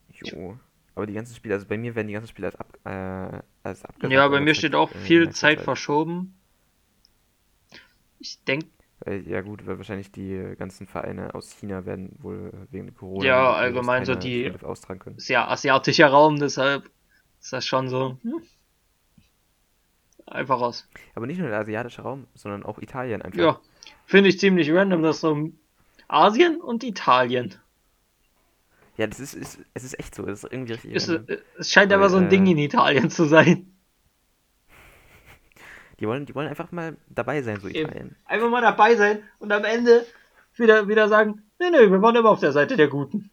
Jo. 0.09 0.57
Aber 0.95 1.05
die 1.05 1.13
ganzen 1.13 1.35
Spiele, 1.35 1.55
also 1.55 1.67
bei 1.67 1.77
mir 1.77 1.95
werden 1.95 2.07
die 2.07 2.13
ganzen 2.13 2.29
Spiele 2.29 2.47
als, 2.47 2.55
ab, 2.55 2.77
äh, 2.85 3.67
als 3.67 3.83
abgesagt. 3.83 4.13
Ja, 4.13 4.25
bei 4.29 4.39
mir 4.39 4.55
steht 4.55 4.73
auch 4.73 4.89
viel 4.89 5.29
Zeit 5.31 5.59
verschoben. 5.59 6.39
Ich 8.19 8.41
denke. 8.45 8.67
Ja 9.05 9.41
gut, 9.41 9.67
weil 9.67 9.77
wahrscheinlich 9.77 10.11
die 10.11 10.55
ganzen 10.57 10.87
Vereine 10.87 11.35
aus 11.35 11.51
China 11.51 11.85
werden 11.85 12.15
wohl 12.19 12.51
wegen 12.71 12.93
Corona. 12.95 13.25
Ja, 13.25 13.53
allgemein 13.53 14.05
so 14.05 14.15
die 14.15 14.51
austragen 14.63 14.99
können. 14.99 15.17
Ist 15.17 15.27
ja 15.27 15.47
asiatischer 15.47 16.07
Raum, 16.07 16.39
deshalb 16.39 16.89
ist 17.41 17.51
das 17.51 17.65
schon 17.65 17.89
so. 17.89 18.17
Hm. 18.23 18.41
Einfach 20.25 20.59
raus. 20.59 20.87
Aber 21.13 21.27
nicht 21.27 21.39
nur 21.39 21.49
der 21.49 21.59
asiatische 21.59 22.01
Raum, 22.01 22.25
sondern 22.33 22.63
auch 22.63 22.79
Italien 22.79 23.21
einfach. 23.21 23.37
Ja, 23.37 23.59
finde 24.05 24.29
ich 24.29 24.39
ziemlich 24.39 24.71
random, 24.71 25.03
dass 25.03 25.19
so 25.19 25.51
Asien 26.07 26.61
und 26.61 26.83
Italien. 26.83 27.55
Ja, 28.97 29.07
das 29.07 29.19
ist, 29.19 29.33
ist, 29.33 29.59
es 29.73 29.83
ist 29.83 29.99
echt 29.99 30.15
so. 30.15 30.23
Das 30.25 30.43
ist 30.43 30.51
irgendwie 30.51 30.73
richtig. 30.73 30.93
Ist, 30.93 31.09
es 31.09 31.71
scheint 31.71 31.91
Weil, 31.91 31.97
aber 31.97 32.09
so 32.09 32.17
ein 32.17 32.25
äh, 32.25 32.29
Ding 32.29 32.47
in 32.47 32.57
Italien 32.57 33.09
zu 33.09 33.25
sein. 33.25 33.74
Die 35.99 36.07
wollen, 36.07 36.25
die 36.25 36.35
wollen 36.35 36.47
einfach 36.47 36.71
mal 36.71 36.97
dabei 37.09 37.41
sein, 37.41 37.59
so 37.59 37.67
Italien. 37.67 38.15
Einfach 38.25 38.49
mal 38.49 38.61
dabei 38.61 38.95
sein 38.95 39.23
und 39.39 39.51
am 39.51 39.63
Ende 39.63 40.05
wieder, 40.55 40.87
wieder 40.87 41.07
sagen, 41.07 41.43
nee, 41.59 41.69
nee, 41.69 41.89
wir 41.89 42.01
waren 42.01 42.15
immer 42.15 42.29
auf 42.29 42.39
der 42.39 42.51
Seite 42.51 42.75
der 42.75 42.87
Guten. 42.87 43.29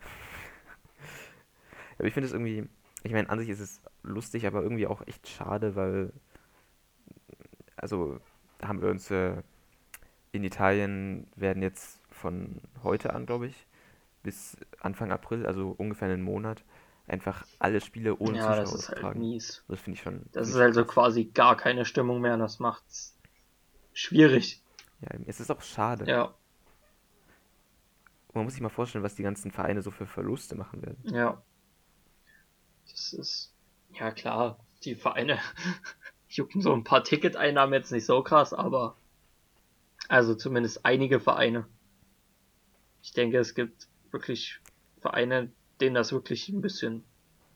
Aber 1.98 2.08
ich 2.08 2.14
finde 2.14 2.26
es 2.26 2.32
irgendwie, 2.32 2.68
ich 3.02 3.12
meine, 3.12 3.30
an 3.30 3.38
sich 3.38 3.48
ist 3.48 3.60
es 3.60 3.80
lustig, 4.02 4.46
aber 4.46 4.62
irgendwie 4.62 4.86
auch 4.86 5.06
echt 5.06 5.28
schade, 5.28 5.76
weil, 5.76 6.12
also, 7.76 8.20
haben 8.62 8.82
wir 8.82 8.88
uns 8.88 9.10
äh, 9.10 9.42
in 10.32 10.42
Italien 10.42 11.26
werden 11.36 11.62
jetzt 11.62 12.00
von 12.10 12.60
heute 12.82 13.14
an, 13.14 13.26
glaube 13.26 13.46
ich, 13.46 13.66
bis 14.22 14.56
Anfang 14.80 15.12
April, 15.12 15.46
also 15.46 15.74
ungefähr 15.76 16.08
einen 16.08 16.22
Monat, 16.22 16.64
einfach 17.06 17.46
alle 17.58 17.80
Spiele 17.80 18.16
ohne 18.16 18.38
ja, 18.38 18.44
Zuschauer 18.44 18.60
das 18.60 18.74
ist 18.74 19.02
halt 19.02 19.16
mies. 19.16 19.64
Das 19.68 19.80
finde 19.80 19.96
ich 19.98 20.02
schon. 20.02 20.26
Das 20.32 20.48
ist 20.48 20.56
also 20.56 20.84
quasi 20.84 21.24
gar 21.24 21.56
keine 21.56 21.84
Stimmung 21.84 22.20
mehr, 22.20 22.36
das 22.36 22.58
macht's 22.58 23.16
schwierig. 23.92 24.62
Ja, 25.00 25.18
es 25.26 25.40
ist 25.40 25.50
auch 25.50 25.62
schade. 25.62 26.06
Ja. 26.06 26.34
Man 28.32 28.44
muss 28.44 28.54
sich 28.54 28.62
mal 28.62 28.68
vorstellen, 28.68 29.04
was 29.04 29.14
die 29.14 29.22
ganzen 29.22 29.50
Vereine 29.50 29.82
so 29.82 29.90
für 29.90 30.06
Verluste 30.06 30.56
machen 30.56 30.82
werden. 30.82 30.98
Ja. 31.04 31.42
Das 32.90 33.12
ist, 33.12 33.54
ja 33.92 34.10
klar, 34.10 34.58
die 34.82 34.94
Vereine 34.94 35.38
jucken 36.28 36.60
so 36.60 36.72
ein 36.72 36.84
paar 36.84 37.04
Ticketeinnahmen 37.04 37.74
jetzt 37.74 37.92
nicht 37.92 38.06
so 38.06 38.22
krass, 38.22 38.52
aber 38.52 38.96
also 40.08 40.34
zumindest 40.34 40.84
einige 40.84 41.20
Vereine. 41.20 41.66
Ich 43.02 43.12
denke, 43.12 43.38
es 43.38 43.54
gibt 43.54 43.88
wirklich 44.10 44.60
Vereine, 45.00 45.52
denen 45.80 45.94
das 45.94 46.12
wirklich 46.12 46.48
ein 46.48 46.60
bisschen, 46.60 47.04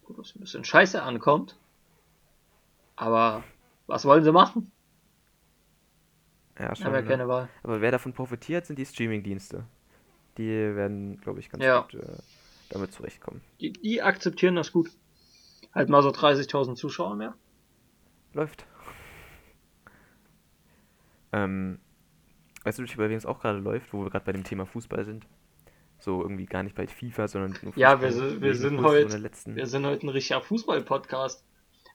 ein 0.08 0.40
bisschen 0.40 0.64
scheiße 0.64 1.02
ankommt. 1.02 1.56
Aber 2.96 3.44
was 3.86 4.04
wollen 4.04 4.24
sie 4.24 4.32
machen? 4.32 4.70
Ja, 6.58 6.74
schon. 6.74 6.86
Haben 6.86 6.94
ja 6.94 7.00
ne? 7.02 7.06
keine 7.06 7.28
Wahl. 7.28 7.48
Aber 7.62 7.80
wer 7.80 7.92
davon 7.92 8.12
profitiert, 8.12 8.66
sind 8.66 8.78
die 8.78 8.86
Streaming-Dienste. 8.86 9.64
Die 10.36 10.48
werden, 10.48 11.20
glaube 11.20 11.40
ich, 11.40 11.50
ganz 11.50 11.62
ja. 11.64 11.80
gut 11.82 11.94
äh, 11.94 12.18
damit 12.70 12.92
zurechtkommen. 12.92 13.40
Die, 13.60 13.72
die 13.72 14.02
akzeptieren 14.02 14.56
das 14.56 14.72
gut. 14.72 14.90
Halt 15.74 15.88
mal 15.88 16.02
so 16.02 16.10
30.000 16.10 16.74
Zuschauer 16.74 17.14
mehr. 17.14 17.34
Läuft. 18.34 18.66
Ähm, 21.32 21.78
weißt 22.64 22.78
du, 22.78 22.84
es 22.84 23.26
auch 23.26 23.40
gerade 23.40 23.58
läuft, 23.58 23.92
wo 23.92 24.02
wir 24.02 24.10
gerade 24.10 24.24
bei 24.24 24.32
dem 24.32 24.44
Thema 24.44 24.66
Fußball 24.66 25.04
sind? 25.04 25.26
So 25.98 26.22
irgendwie 26.22 26.46
gar 26.46 26.62
nicht 26.62 26.76
bei 26.76 26.86
FIFA, 26.86 27.28
sondern 27.28 27.50
nur 27.50 27.72
Fußball. 27.72 27.80
Ja, 27.80 28.00
wir, 28.00 28.12
sind, 28.12 28.40
wir 28.40 28.54
sind 28.54 28.80
heute 28.82 29.30
wir 29.46 29.66
sind 29.66 29.84
heute 29.84 30.06
ein 30.06 30.10
richtiger 30.10 30.40
Fußball-Podcast. 30.40 31.44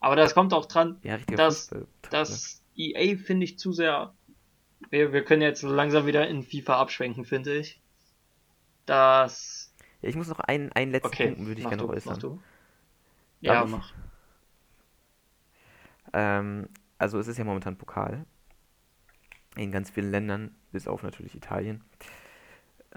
Aber 0.01 0.17
das 0.17 0.33
kommt 0.33 0.53
auch 0.53 0.65
dran, 0.65 0.99
ja, 1.03 1.17
dass, 1.17 1.73
dass 2.09 2.61
EA 2.75 3.15
finde 3.15 3.45
ich 3.45 3.57
zu 3.57 3.71
sehr. 3.71 4.13
Wir, 4.89 5.13
wir 5.13 5.23
können 5.23 5.41
jetzt 5.41 5.63
langsam 5.63 6.05
wieder 6.05 6.27
in 6.27 6.43
FIFA 6.43 6.81
abschwenken, 6.81 7.23
finde 7.23 7.55
ich. 7.55 7.79
Das. 8.85 9.73
Ja, 10.01 10.09
ich 10.09 10.17
muss 10.17 10.27
noch 10.27 10.41
einen, 10.41 10.73
einen 10.73 10.91
letzten 10.91 11.07
okay, 11.07 11.27
Punkt 11.27 11.47
würde 11.47 11.61
ich 11.61 11.67
gerne 11.69 11.81
noch 11.81 11.89
äußern. 11.89 12.13
Mach 12.13 12.19
du. 12.19 12.41
Ja, 13.39 13.63
mach. 13.65 13.93
Ähm, 16.11 16.67
also 16.97 17.19
es 17.19 17.27
ist 17.27 17.37
ja 17.37 17.45
momentan 17.45 17.77
Pokal. 17.77 18.25
In 19.55 19.71
ganz 19.71 19.89
vielen 19.89 20.11
Ländern, 20.11 20.53
bis 20.73 20.87
auf 20.87 21.03
natürlich 21.03 21.35
Italien. 21.35 21.81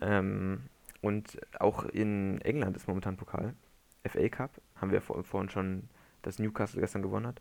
Ähm, 0.01 0.69
und 1.07 1.39
auch 1.61 1.85
in 1.85 2.41
England 2.41 2.77
ist 2.77 2.89
momentan 2.89 3.17
Pokal. 3.17 3.55
FA 4.09 4.29
Cup, 4.29 4.61
haben 4.75 4.91
wir 4.91 5.01
vor, 5.01 5.23
vorhin 5.23 5.49
schon, 5.49 5.89
dass 6.23 6.41
Newcastle 6.41 6.81
gestern 6.81 7.01
gewonnen 7.03 7.29
hat. 7.29 7.41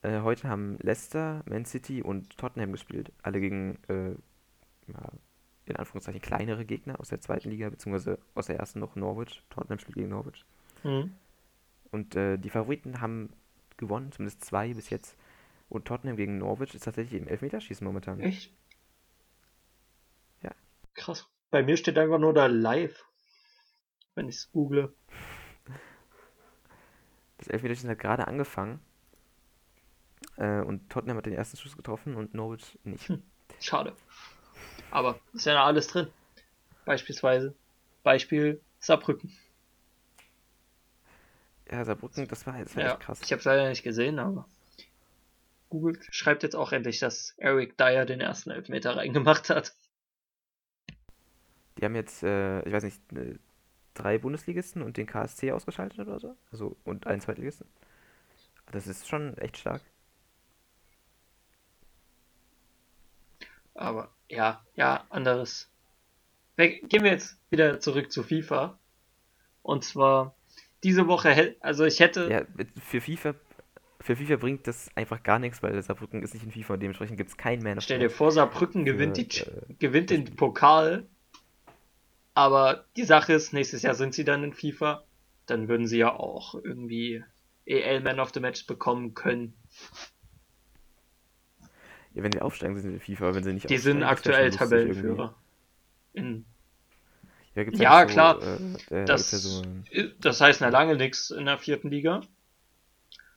Äh, 0.00 0.22
heute 0.22 0.48
haben 0.48 0.78
Leicester, 0.80 1.42
Man 1.44 1.66
City 1.66 2.00
und 2.00 2.38
Tottenham 2.38 2.72
gespielt. 2.72 3.12
Alle 3.22 3.40
gegen, 3.40 3.78
äh, 3.88 4.12
ja, 4.90 5.12
in 5.66 5.76
Anführungszeichen, 5.76 6.22
kleinere 6.22 6.64
Gegner 6.64 6.98
aus 6.98 7.10
der 7.10 7.20
zweiten 7.20 7.50
Liga, 7.50 7.68
beziehungsweise 7.68 8.18
aus 8.34 8.46
der 8.46 8.58
ersten 8.58 8.80
noch 8.80 8.96
Norwich. 8.96 9.42
Tottenham 9.50 9.80
spielt 9.80 9.96
gegen 9.96 10.08
Norwich. 10.08 10.42
Mhm. 10.82 11.14
Und 11.90 12.16
äh, 12.16 12.38
die 12.38 12.48
Favoriten 12.48 13.02
haben 13.02 13.34
gewonnen, 13.76 14.12
zumindest 14.12 14.46
zwei 14.46 14.72
bis 14.72 14.88
jetzt. 14.88 15.14
Und 15.68 15.84
Tottenham 15.84 16.16
gegen 16.16 16.38
Norwich 16.38 16.74
ist 16.74 16.84
tatsächlich 16.84 17.20
im 17.20 17.28
Elfmeterschießen 17.28 17.86
momentan. 17.86 18.18
Echt? 18.20 18.50
Ja. 20.42 20.52
Krass. 20.94 21.28
Bei 21.50 21.62
mir 21.62 21.76
steht 21.76 21.98
einfach 21.98 22.18
nur 22.18 22.34
da 22.34 22.46
live, 22.46 23.04
wenn 24.14 24.28
ich 24.28 24.36
es 24.36 24.52
google. 24.52 24.94
Das 27.38 27.48
Elfmeterschießen 27.48 27.90
hat 27.90 27.98
gerade 27.98 28.26
angefangen. 28.26 28.80
Äh, 30.36 30.60
und 30.60 30.90
Tottenham 30.90 31.18
hat 31.18 31.26
den 31.26 31.34
ersten 31.34 31.56
Schuss 31.56 31.76
getroffen 31.76 32.16
und 32.16 32.34
Norwich 32.34 32.78
nicht. 32.84 33.08
Hm, 33.08 33.22
schade. 33.60 33.94
Aber 34.90 35.18
ist 35.32 35.46
ja 35.46 35.54
noch 35.54 35.66
alles 35.66 35.86
drin. 35.86 36.08
Beispielsweise. 36.84 37.54
Beispiel 38.02 38.60
Saarbrücken. 38.78 39.32
Ja, 41.70 41.84
Saarbrücken, 41.84 42.28
das 42.28 42.46
war 42.46 42.58
jetzt 42.58 42.74
ja, 42.74 42.92
echt 42.92 43.00
krass. 43.00 43.20
Ich 43.22 43.32
habe 43.32 43.38
es 43.38 43.44
leider 43.44 43.68
nicht 43.68 43.82
gesehen, 43.82 44.18
aber 44.18 44.46
Google 45.70 45.98
schreibt 46.10 46.42
jetzt 46.42 46.54
auch 46.54 46.72
endlich, 46.72 47.00
dass 47.00 47.34
Eric 47.38 47.76
Dyer 47.78 48.04
den 48.04 48.20
ersten 48.20 48.50
Elfmeter 48.50 48.96
reingemacht 48.96 49.50
hat 49.50 49.74
die 51.84 51.86
haben 51.86 51.96
jetzt, 51.96 52.22
äh, 52.22 52.62
ich 52.62 52.72
weiß 52.72 52.84
nicht, 52.84 53.12
äh, 53.12 53.34
drei 53.92 54.16
Bundesligisten 54.16 54.80
und 54.80 54.96
den 54.96 55.06
KSC 55.06 55.52
ausgeschaltet 55.52 55.98
oder 55.98 56.18
so. 56.18 56.34
Also 56.50 56.78
und 56.84 57.06
einen 57.06 57.20
Zweitligisten. 57.20 57.66
Das 58.72 58.86
ist 58.86 59.06
schon 59.06 59.36
echt 59.36 59.58
stark. 59.58 59.82
Aber 63.74 64.10
ja, 64.30 64.64
ja, 64.76 65.04
anderes. 65.10 65.70
Gehen 66.56 66.88
wir 67.04 67.10
jetzt 67.10 67.36
wieder 67.50 67.80
zurück 67.80 68.10
zu 68.10 68.22
FIFA. 68.22 68.78
Und 69.60 69.84
zwar 69.84 70.34
diese 70.84 71.06
Woche, 71.06 71.56
also 71.60 71.84
ich 71.84 72.00
hätte. 72.00 72.30
Ja, 72.30 72.64
für 72.82 73.02
FIFA, 73.02 73.34
für 74.00 74.16
FIFA 74.16 74.36
bringt 74.36 74.66
das 74.66 74.90
einfach 74.94 75.22
gar 75.22 75.38
nichts, 75.38 75.62
weil 75.62 75.82
Saarbrücken 75.82 76.22
ist 76.22 76.32
nicht 76.32 76.44
in 76.44 76.50
FIFA 76.50 76.74
und 76.74 76.80
dementsprechend 76.80 77.18
gibt 77.18 77.28
es 77.28 77.36
keinen 77.36 77.62
Männer. 77.62 77.82
Stell 77.82 77.98
dir 77.98 78.08
vor, 78.08 78.32
Saarbrücken 78.32 78.86
gewinnt, 78.86 79.18
die, 79.18 79.40
äh, 79.40 79.74
gewinnt 79.78 80.08
den 80.08 80.34
Pokal 80.36 81.06
aber 82.34 82.84
die 82.96 83.04
Sache 83.04 83.32
ist, 83.32 83.52
nächstes 83.52 83.82
Jahr 83.82 83.94
sind 83.94 84.14
sie 84.14 84.24
dann 84.24 84.42
in 84.44 84.52
FIFA. 84.52 85.04
Dann 85.46 85.68
würden 85.68 85.86
sie 85.86 85.98
ja 85.98 86.12
auch 86.12 86.54
irgendwie 86.54 87.22
EL 87.64 88.00
Man 88.00 88.20
of 88.20 88.32
the 88.34 88.40
Match 88.40 88.66
bekommen 88.66 89.14
können. 89.14 89.54
Ja, 92.14 92.22
wenn 92.22 92.32
sie 92.32 92.40
aufsteigen, 92.40 92.74
sind 92.76 92.90
sie 92.90 92.94
in 92.94 93.00
FIFA, 93.00 93.34
wenn 93.34 93.44
sie 93.44 93.52
nicht 93.52 93.70
Die 93.70 93.78
sind 93.78 94.02
aktuell 94.02 94.50
Tabellenführer. 94.50 95.34
In 96.12 96.44
ja, 97.54 97.62
ja 97.72 98.08
so, 98.08 98.12
klar. 98.12 98.42
Äh, 98.90 99.04
das, 99.04 99.30
ja 99.30 99.38
so 99.38 99.62
das 100.20 100.40
heißt 100.40 100.60
na 100.60 100.68
lange 100.68 100.96
nichts 100.96 101.30
in 101.30 101.44
der 101.46 101.58
vierten 101.58 101.88
Liga. 101.88 102.20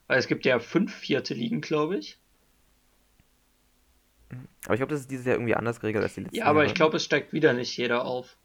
Weil 0.06 0.18
es 0.18 0.26
gibt 0.26 0.44
ja 0.44 0.58
fünf 0.58 0.94
vierte 0.94 1.34
Ligen, 1.34 1.60
glaube 1.60 1.98
ich. 1.98 2.18
Aber 4.64 4.74
ich 4.74 4.78
glaube, 4.78 4.92
das 4.92 5.00
ist 5.00 5.10
dieses 5.10 5.26
Jahr 5.26 5.36
irgendwie 5.36 5.54
anders 5.54 5.80
geregelt 5.80 6.02
als 6.02 6.14
die 6.14 6.22
letzten 6.22 6.36
Ja, 6.36 6.46
aber 6.46 6.60
Jahre. 6.60 6.66
ich 6.66 6.74
glaube, 6.74 6.96
es 6.96 7.04
steigt 7.04 7.32
wieder 7.32 7.52
nicht 7.52 7.76
jeder 7.76 8.04
auf. 8.04 8.36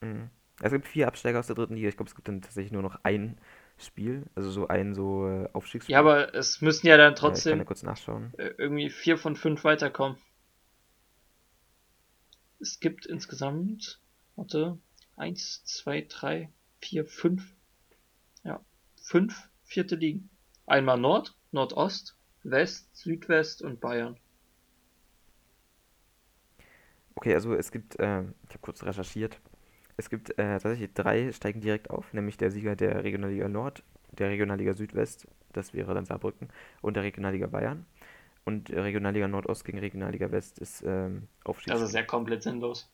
Mhm. 0.00 0.30
Es 0.62 0.72
gibt 0.72 0.86
vier 0.86 1.06
Absteiger 1.06 1.38
aus 1.38 1.46
der 1.46 1.56
dritten 1.56 1.74
Liga. 1.74 1.88
Ich 1.88 1.96
glaube, 1.96 2.08
es 2.08 2.14
gibt 2.14 2.28
dann 2.28 2.40
tatsächlich 2.40 2.72
nur 2.72 2.82
noch 2.82 2.98
ein 3.02 3.38
Spiel, 3.78 4.24
also 4.34 4.50
so 4.50 4.68
ein 4.68 4.94
so 4.94 5.28
äh, 5.28 5.48
Aufstiegsspiel. 5.52 5.92
Ja, 5.92 6.00
aber 6.00 6.34
es 6.34 6.62
müssen 6.62 6.86
ja 6.86 6.96
dann 6.96 7.14
trotzdem 7.14 7.52
ja, 7.52 7.58
ja 7.58 7.64
kurz 7.64 7.82
nachschauen. 7.82 8.32
irgendwie 8.36 8.88
vier 8.88 9.18
von 9.18 9.36
fünf 9.36 9.64
weiterkommen. 9.64 10.16
Es 12.58 12.80
gibt 12.80 13.04
insgesamt, 13.04 14.00
warte, 14.34 14.78
eins, 15.16 15.62
zwei, 15.64 16.06
drei, 16.08 16.50
vier, 16.80 17.04
fünf, 17.04 17.54
ja, 18.44 18.64
fünf 19.02 19.50
vierte 19.64 19.96
Ligen. 19.96 20.30
Einmal 20.66 20.98
Nord, 20.98 21.36
Nordost, 21.52 22.16
West, 22.44 22.96
Südwest 22.96 23.60
und 23.60 23.80
Bayern. 23.80 24.16
Okay, 27.14 27.34
also 27.34 27.54
es 27.54 27.70
gibt, 27.70 27.98
äh, 27.98 28.22
ich 28.22 28.50
habe 28.50 28.58
kurz 28.60 28.82
recherchiert, 28.82 29.40
es 29.96 30.10
gibt 30.10 30.30
äh, 30.38 30.58
tatsächlich 30.58 30.92
drei 30.92 31.32
steigen 31.32 31.60
direkt 31.60 31.90
auf, 31.90 32.12
nämlich 32.12 32.36
der 32.36 32.50
Sieger 32.50 32.76
der 32.76 33.02
Regionalliga 33.02 33.48
Nord, 33.48 33.82
der 34.12 34.28
Regionalliga 34.28 34.74
Südwest, 34.74 35.26
das 35.52 35.72
wäre 35.74 35.94
dann 35.94 36.04
Saarbrücken, 36.04 36.48
und 36.82 36.94
der 36.94 37.02
Regionalliga 37.02 37.46
Bayern. 37.46 37.86
Und 38.44 38.70
Regionalliga 38.70 39.26
Nordost 39.26 39.64
gegen 39.64 39.78
Regionalliga 39.78 40.30
West 40.30 40.60
ist 40.60 40.82
ähm, 40.86 41.26
Aufstieg. 41.44 41.72
Also 41.72 41.86
sehr 41.86 42.06
komplett 42.06 42.44
sinnlos. 42.44 42.88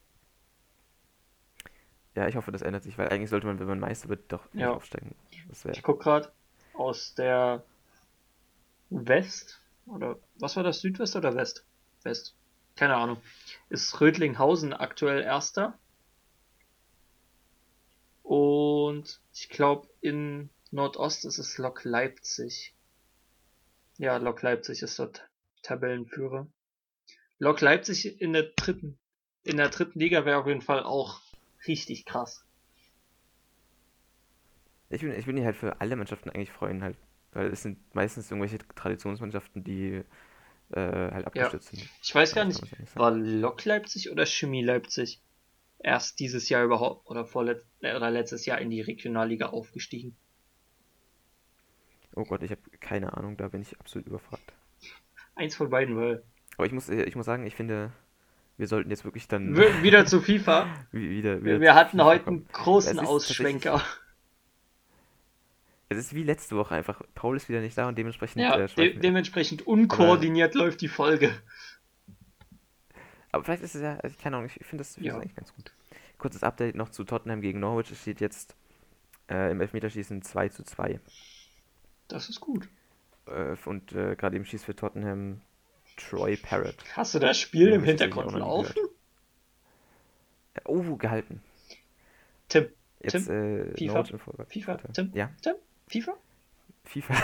Ja, 2.14 2.26
ich 2.26 2.36
hoffe, 2.36 2.52
das 2.52 2.62
ändert 2.62 2.84
sich, 2.84 2.96
weil 2.96 3.08
eigentlich 3.08 3.30
sollte 3.30 3.46
man, 3.46 3.58
wenn 3.58 3.66
man 3.66 3.80
Meister 3.80 4.08
wird, 4.08 4.32
doch 4.32 4.44
nicht 4.52 4.62
ja. 4.62 4.72
aufsteigen. 4.72 5.14
ich 5.72 5.82
gucke 5.82 6.04
gerade 6.04 6.32
aus 6.74 7.14
der 7.14 7.64
West, 8.90 9.60
oder 9.86 10.18
was 10.38 10.56
war 10.56 10.62
das, 10.62 10.80
Südwest 10.80 11.16
oder 11.16 11.34
West? 11.34 11.66
West. 12.02 12.34
Keine 12.76 12.96
Ahnung. 12.96 13.18
Ist 13.68 14.00
Rödlinghausen 14.00 14.72
aktuell 14.72 15.22
Erster. 15.22 15.78
Und 18.22 19.20
ich 19.32 19.48
glaube, 19.48 19.88
in 20.00 20.50
Nordost 20.70 21.24
ist 21.24 21.38
es 21.38 21.58
Lok 21.58 21.84
Leipzig. 21.84 22.74
Ja, 23.98 24.16
Lok 24.16 24.42
Leipzig 24.42 24.82
ist 24.82 24.98
dort 24.98 25.28
Tabellenführer. 25.62 26.46
Lok 27.38 27.60
Leipzig 27.60 28.20
in 28.20 28.32
der 28.32 28.44
dritten, 28.56 28.98
in 29.42 29.56
der 29.56 29.68
dritten 29.68 29.98
Liga 29.98 30.24
wäre 30.24 30.38
auf 30.38 30.46
jeden 30.46 30.62
Fall 30.62 30.82
auch 30.82 31.20
richtig 31.66 32.04
krass. 32.04 32.44
Ich 34.90 35.00
bin, 35.00 35.12
ich 35.12 35.26
bin 35.26 35.42
halt 35.44 35.56
für 35.56 35.80
alle 35.80 35.96
Mannschaften 35.96 36.30
eigentlich 36.30 36.52
freuen 36.52 36.82
halt, 36.82 36.96
weil 37.32 37.46
es 37.48 37.62
sind 37.62 37.78
meistens 37.94 38.30
irgendwelche 38.30 38.58
Traditionsmannschaften, 38.58 39.64
die 39.64 40.02
äh, 40.70 40.80
halt 40.80 41.26
abgestürzt 41.26 41.72
ja. 41.72 41.78
sind. 41.78 41.90
Ich 42.02 42.14
weiß 42.14 42.34
gar 42.34 42.44
nicht, 42.44 42.62
war 42.94 43.10
Lok 43.10 43.64
Leipzig 43.64 44.10
oder 44.10 44.26
Chemie 44.26 44.62
Leipzig 44.62 45.20
erst 45.82 46.20
dieses 46.20 46.48
Jahr 46.48 46.64
überhaupt 46.64 47.08
oder 47.08 47.24
vorletzt 47.24 47.66
oder 47.80 48.10
letztes 48.10 48.46
Jahr 48.46 48.60
in 48.60 48.70
die 48.70 48.80
Regionalliga 48.80 49.46
aufgestiegen? 49.46 50.16
Oh 52.14 52.24
Gott, 52.24 52.42
ich 52.42 52.50
habe 52.50 52.60
keine 52.80 53.16
Ahnung, 53.16 53.36
da 53.36 53.48
bin 53.48 53.62
ich 53.62 53.78
absolut 53.80 54.06
überfragt. 54.06 54.52
Eins 55.34 55.56
von 55.56 55.70
beiden, 55.70 55.96
weil. 55.96 56.22
Aber 56.56 56.66
ich 56.66 56.72
muss, 56.72 56.88
ich 56.88 57.16
muss 57.16 57.24
sagen, 57.24 57.46
ich 57.46 57.54
finde, 57.54 57.90
wir 58.58 58.66
sollten 58.66 58.90
jetzt 58.90 59.04
wirklich 59.04 59.28
dann. 59.28 59.56
Wieder 59.56 60.04
zu 60.04 60.20
FIFA. 60.20 60.66
wieder, 60.92 61.42
wieder 61.42 61.60
wir 61.60 61.74
hatten 61.74 61.98
FIFA 61.98 62.04
heute 62.04 62.26
einen 62.26 62.48
großen 62.48 62.98
Ausschwenker. 62.98 63.82
Es 65.88 65.98
ist 65.98 66.14
wie 66.14 66.22
letzte 66.22 66.56
Woche 66.56 66.74
einfach. 66.74 67.02
Paul 67.14 67.36
ist 67.36 67.48
wieder 67.48 67.60
nicht 67.60 67.76
da 67.76 67.88
und 67.88 67.96
dementsprechend. 67.98 68.42
Ja, 68.42 68.58
äh, 68.58 68.68
de 68.68 68.98
dementsprechend 68.98 69.66
unkoordiniert 69.66 70.54
läuft 70.54 70.80
die 70.80 70.88
Folge. 70.88 71.30
Aber 73.32 73.44
vielleicht 73.44 73.62
ist 73.62 73.74
es 73.74 73.82
ja, 73.82 73.96
also 73.96 74.14
keine 74.22 74.36
Ahnung, 74.36 74.50
ich 74.54 74.66
finde 74.66 74.82
das, 74.82 74.94
find 74.94 75.06
ja. 75.06 75.14
das 75.14 75.22
eigentlich 75.22 75.34
ganz 75.34 75.54
gut. 75.54 75.72
Kurzes 76.18 76.42
Update 76.42 76.76
noch 76.76 76.90
zu 76.90 77.04
Tottenham 77.04 77.40
gegen 77.40 77.60
Norwich. 77.60 77.90
Es 77.90 78.00
steht 78.00 78.20
jetzt 78.20 78.54
äh, 79.28 79.50
im 79.50 79.60
Elfmeterschießen 79.60 80.22
2 80.22 80.50
zu 80.50 80.62
2. 80.62 81.00
Das 82.08 82.28
ist 82.28 82.40
gut. 82.40 82.68
Äh, 83.26 83.56
und 83.64 83.92
äh, 83.92 84.14
gerade 84.16 84.36
eben 84.36 84.44
schießt 84.44 84.64
für 84.64 84.76
Tottenham 84.76 85.40
Troy 85.96 86.36
Parrott. 86.36 86.76
Hast 86.94 87.14
du 87.14 87.18
das 87.18 87.38
Spiel 87.38 87.70
ja, 87.70 87.74
im 87.74 87.84
Hintergrund 87.84 88.32
laufen? 88.32 88.74
Oh, 90.64 90.96
gehalten. 90.96 91.42
Tim. 92.48 92.68
Jetzt, 93.00 93.26
Tim? 93.26 93.72
Äh, 93.72 93.76
FIFA? 93.76 94.04
FIFA? 94.46 94.76
Tim? 94.92 95.10
Ja. 95.14 95.30
Tim? 95.40 95.54
FIFA? 95.88 96.16
FIFA. 96.84 97.14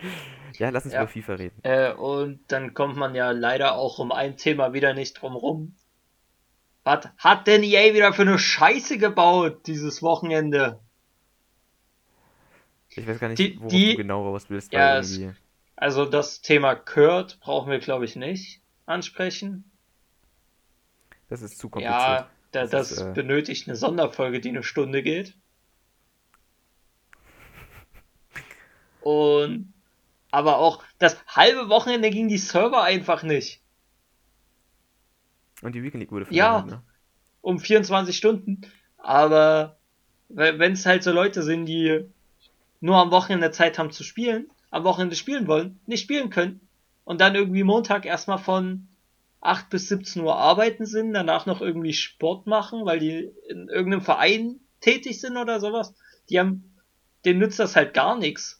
ja, 0.58 0.70
lass 0.70 0.84
uns 0.84 0.94
ja. 0.94 1.02
über 1.02 1.10
FIFA 1.10 1.34
reden. 1.34 1.60
Äh, 1.62 1.92
und 1.92 2.40
dann 2.48 2.74
kommt 2.74 2.96
man 2.96 3.14
ja 3.14 3.30
leider 3.30 3.74
auch 3.74 3.98
um 3.98 4.12
ein 4.12 4.36
Thema 4.36 4.72
wieder 4.72 4.94
nicht 4.94 5.20
drum 5.20 5.36
rum. 5.36 5.74
Was 6.84 7.08
hat 7.18 7.46
denn 7.46 7.62
EA 7.62 7.94
wieder 7.94 8.12
für 8.12 8.22
eine 8.22 8.38
Scheiße 8.38 8.98
gebaut 8.98 9.66
dieses 9.66 10.02
Wochenende? 10.02 10.80
Ich 12.88 13.06
weiß 13.06 13.18
gar 13.18 13.28
nicht, 13.28 13.38
die, 13.38 13.56
worauf 13.58 13.70
die, 13.70 13.90
du 13.92 13.96
genau 13.98 14.24
raus 14.24 14.46
willst. 14.48 14.72
Ja, 14.72 14.98
es, 14.98 15.20
also 15.76 16.04
das 16.04 16.40
Thema 16.40 16.74
Kurt 16.74 17.38
brauchen 17.40 17.70
wir, 17.70 17.78
glaube 17.78 18.04
ich, 18.04 18.16
nicht 18.16 18.60
ansprechen. 18.86 19.70
Das 21.28 21.42
ist 21.42 21.58
zu 21.58 21.68
kompliziert. 21.68 22.00
Ja, 22.00 22.30
da, 22.50 22.62
das, 22.62 22.70
das 22.70 22.92
ist, 22.92 23.00
äh... 23.00 23.12
benötigt 23.12 23.68
eine 23.68 23.76
Sonderfolge, 23.76 24.40
die 24.40 24.48
eine 24.48 24.62
Stunde 24.62 25.02
geht. 25.02 25.36
Und 29.00 29.72
aber 30.30 30.58
auch 30.58 30.82
das 30.98 31.16
halbe 31.26 31.68
Wochenende 31.68 32.10
ging 32.10 32.28
die 32.28 32.38
Server 32.38 32.82
einfach 32.82 33.22
nicht. 33.22 33.60
Und 35.62 35.74
die 35.74 35.82
Weekend 35.82 36.00
League 36.00 36.12
wurde 36.12 36.26
Ja, 36.30 36.62
ne? 36.62 36.82
um 37.40 37.58
24 37.58 38.16
Stunden. 38.16 38.62
Aber 38.96 39.78
wenn 40.28 40.72
es 40.72 40.86
halt 40.86 41.02
so 41.02 41.12
Leute 41.12 41.42
sind, 41.42 41.66
die 41.66 42.04
nur 42.80 42.96
am 42.96 43.10
Wochenende 43.10 43.50
Zeit 43.50 43.78
haben 43.78 43.90
zu 43.90 44.04
spielen, 44.04 44.48
am 44.70 44.84
Wochenende 44.84 45.16
spielen 45.16 45.46
wollen, 45.46 45.80
nicht 45.86 46.02
spielen 46.02 46.30
können 46.30 46.60
und 47.04 47.20
dann 47.20 47.34
irgendwie 47.34 47.64
Montag 47.64 48.06
erstmal 48.06 48.38
von 48.38 48.88
8 49.40 49.70
bis 49.70 49.88
17 49.88 50.22
Uhr 50.22 50.36
arbeiten 50.36 50.86
sind, 50.86 51.12
danach 51.12 51.46
noch 51.46 51.60
irgendwie 51.60 51.92
Sport 51.92 52.46
machen, 52.46 52.84
weil 52.84 52.98
die 52.98 53.30
in 53.48 53.68
irgendeinem 53.68 54.02
Verein 54.02 54.60
tätig 54.80 55.20
sind 55.20 55.36
oder 55.36 55.60
sowas, 55.60 55.94
die 56.28 56.38
haben, 56.38 56.76
denen 57.24 57.40
nützt 57.40 57.58
das 57.58 57.76
halt 57.76 57.94
gar 57.94 58.16
nichts. 58.16 58.59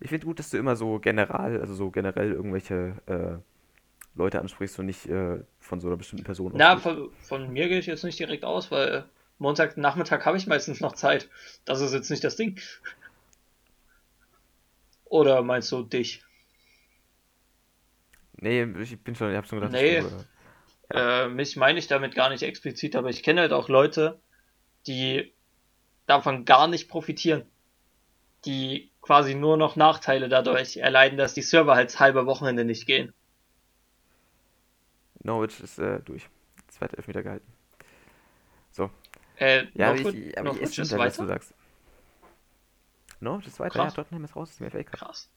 Ich 0.00 0.10
finde 0.10 0.26
gut, 0.26 0.38
dass 0.38 0.50
du 0.50 0.58
immer 0.58 0.76
so 0.76 0.98
general, 0.98 1.60
also 1.60 1.74
so 1.74 1.90
generell 1.90 2.32
irgendwelche 2.32 2.94
äh, 3.06 3.38
Leute 4.14 4.40
ansprichst 4.40 4.78
und 4.78 4.86
nicht 4.86 5.06
äh, 5.06 5.38
von 5.58 5.80
so 5.80 5.88
einer 5.88 5.96
bestimmten 5.96 6.24
Person. 6.24 6.52
Na, 6.54 6.76
von, 6.76 7.10
von, 7.20 7.52
mir 7.52 7.68
gehe 7.68 7.78
ich 7.78 7.86
jetzt 7.86 8.04
nicht 8.04 8.18
direkt 8.18 8.44
aus, 8.44 8.70
weil 8.70 9.04
Montagnachmittag 9.38 10.24
habe 10.24 10.36
ich 10.36 10.46
meistens 10.46 10.80
noch 10.80 10.94
Zeit. 10.94 11.28
Das 11.64 11.80
ist 11.80 11.92
jetzt 11.92 12.10
nicht 12.10 12.22
das 12.22 12.36
Ding. 12.36 12.58
Oder 15.04 15.42
meinst 15.42 15.72
du 15.72 15.82
dich? 15.82 16.22
Nee, 18.40 18.62
ich 18.80 19.00
bin 19.00 19.14
schon, 19.14 19.30
ich 19.30 19.36
hab 19.36 19.46
schon 19.46 19.60
gedacht, 19.60 19.72
nee, 19.72 20.00
du, 20.00 20.06
ja. 20.92 21.24
äh, 21.24 21.28
mich 21.28 21.56
meine 21.56 21.78
ich 21.78 21.88
damit 21.88 22.14
gar 22.14 22.30
nicht 22.30 22.42
explizit, 22.42 22.94
aber 22.94 23.08
ich 23.08 23.22
kenne 23.22 23.40
halt 23.40 23.52
auch 23.52 23.68
Leute, 23.68 24.20
die 24.86 25.32
davon 26.06 26.44
gar 26.44 26.68
nicht 26.68 26.88
profitieren. 26.88 27.44
Die 28.44 28.90
quasi 29.02 29.34
nur 29.34 29.56
noch 29.56 29.76
Nachteile 29.76 30.28
dadurch 30.28 30.76
erleiden, 30.76 31.18
dass 31.18 31.34
die 31.34 31.42
Server 31.42 31.74
halt 31.74 31.98
halbe 31.98 32.26
Wochenende 32.26 32.64
nicht 32.64 32.86
gehen. 32.86 33.12
Norwich 35.20 35.60
ist 35.60 35.78
äh, 35.78 36.00
durch. 36.00 36.28
Zweiter 36.68 36.96
Elfmeter 36.98 37.22
gehalten. 37.22 37.52
So, 38.70 38.90
äh, 39.38 39.66
ja, 39.74 39.90
aber 39.90 39.98
ich, 39.98 40.38
aber 40.38 40.60
ich 40.60 40.78
ist 40.78 40.92
weiter? 40.92 41.04
was 41.04 41.16
du 41.16 41.26
sagst. 41.26 41.54
No, 43.20 43.38
das 43.38 43.46
ist 43.48 43.60
weiter. 43.60 43.80
Krass. 43.80 43.96
Ja, 43.96 44.02
Tottenham 44.02 44.24
ist 44.24 44.36
raus 44.36 44.50
aus 44.50 44.56
dem 44.56 44.70
FA 44.70 44.82
Cup. 44.82 45.00
Krass. 45.00 45.30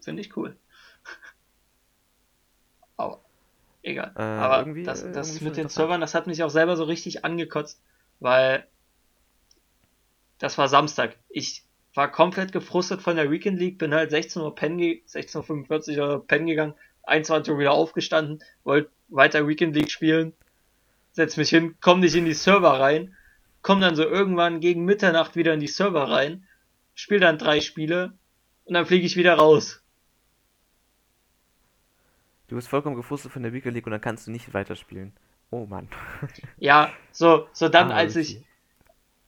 Finde 0.00 0.22
ich 0.22 0.36
cool. 0.36 0.56
Aber 2.96 3.20
egal. 3.82 4.12
Äh, 4.16 4.22
Aber 4.22 4.58
irgendwie, 4.60 4.84
das, 4.84 5.02
äh, 5.02 5.12
das 5.12 5.28
irgendwie 5.28 5.44
mit 5.44 5.56
den. 5.56 5.68
Servern, 5.68 6.00
das 6.00 6.14
hat 6.14 6.26
mich 6.26 6.42
auch 6.42 6.50
selber 6.50 6.76
so 6.76 6.84
richtig 6.84 7.24
angekotzt, 7.24 7.80
weil 8.20 8.66
das 10.38 10.58
war 10.58 10.68
Samstag. 10.68 11.16
Ich 11.28 11.64
war 11.94 12.10
komplett 12.10 12.52
gefrustet 12.52 13.02
von 13.02 13.16
der 13.16 13.30
Weekend 13.30 13.58
League, 13.58 13.78
bin 13.78 13.94
halt 13.94 14.10
16 14.10 14.42
Uhr 14.42 14.54
pennen, 14.54 14.78
ge- 14.78 15.02
16.45 15.06 15.98
Uhr 16.00 16.26
pennen 16.26 16.46
gegangen, 16.46 16.74
21 17.04 17.52
Uhr 17.52 17.58
wieder 17.60 17.72
aufgestanden, 17.72 18.42
wollte 18.64 18.90
weiter 19.08 19.46
Weekend 19.46 19.76
League 19.76 19.90
spielen, 19.90 20.32
setz 21.12 21.36
mich 21.36 21.50
hin, 21.50 21.76
komm 21.80 22.00
nicht 22.00 22.14
in 22.16 22.24
die 22.24 22.34
Server 22.34 22.80
rein, 22.80 23.14
komm 23.62 23.80
dann 23.80 23.94
so 23.94 24.02
irgendwann 24.02 24.60
gegen 24.60 24.84
Mitternacht 24.84 25.36
wieder 25.36 25.54
in 25.54 25.60
die 25.60 25.68
Server 25.68 26.10
rein, 26.10 26.46
spiel 26.94 27.20
dann 27.20 27.38
drei 27.38 27.60
Spiele 27.60 28.12
und 28.64 28.74
dann 28.74 28.86
fliege 28.86 29.06
ich 29.06 29.16
wieder 29.16 29.34
raus. 29.34 29.80
Du 32.48 32.56
bist 32.56 32.68
vollkommen 32.68 32.96
gefrustet 32.96 33.32
von 33.32 33.42
der 33.42 33.52
Weekend 33.52 33.74
League 33.74 33.86
und 33.86 33.92
dann 33.92 34.00
kannst 34.00 34.26
du 34.26 34.30
nicht 34.30 34.52
weiterspielen. 34.52 35.12
Oh 35.50 35.66
Mann. 35.66 35.88
Ja, 36.58 36.92
so, 37.10 37.48
so 37.52 37.68
dann, 37.68 37.90
Ah, 37.90 37.96
als 37.96 38.16
ich, 38.16 38.40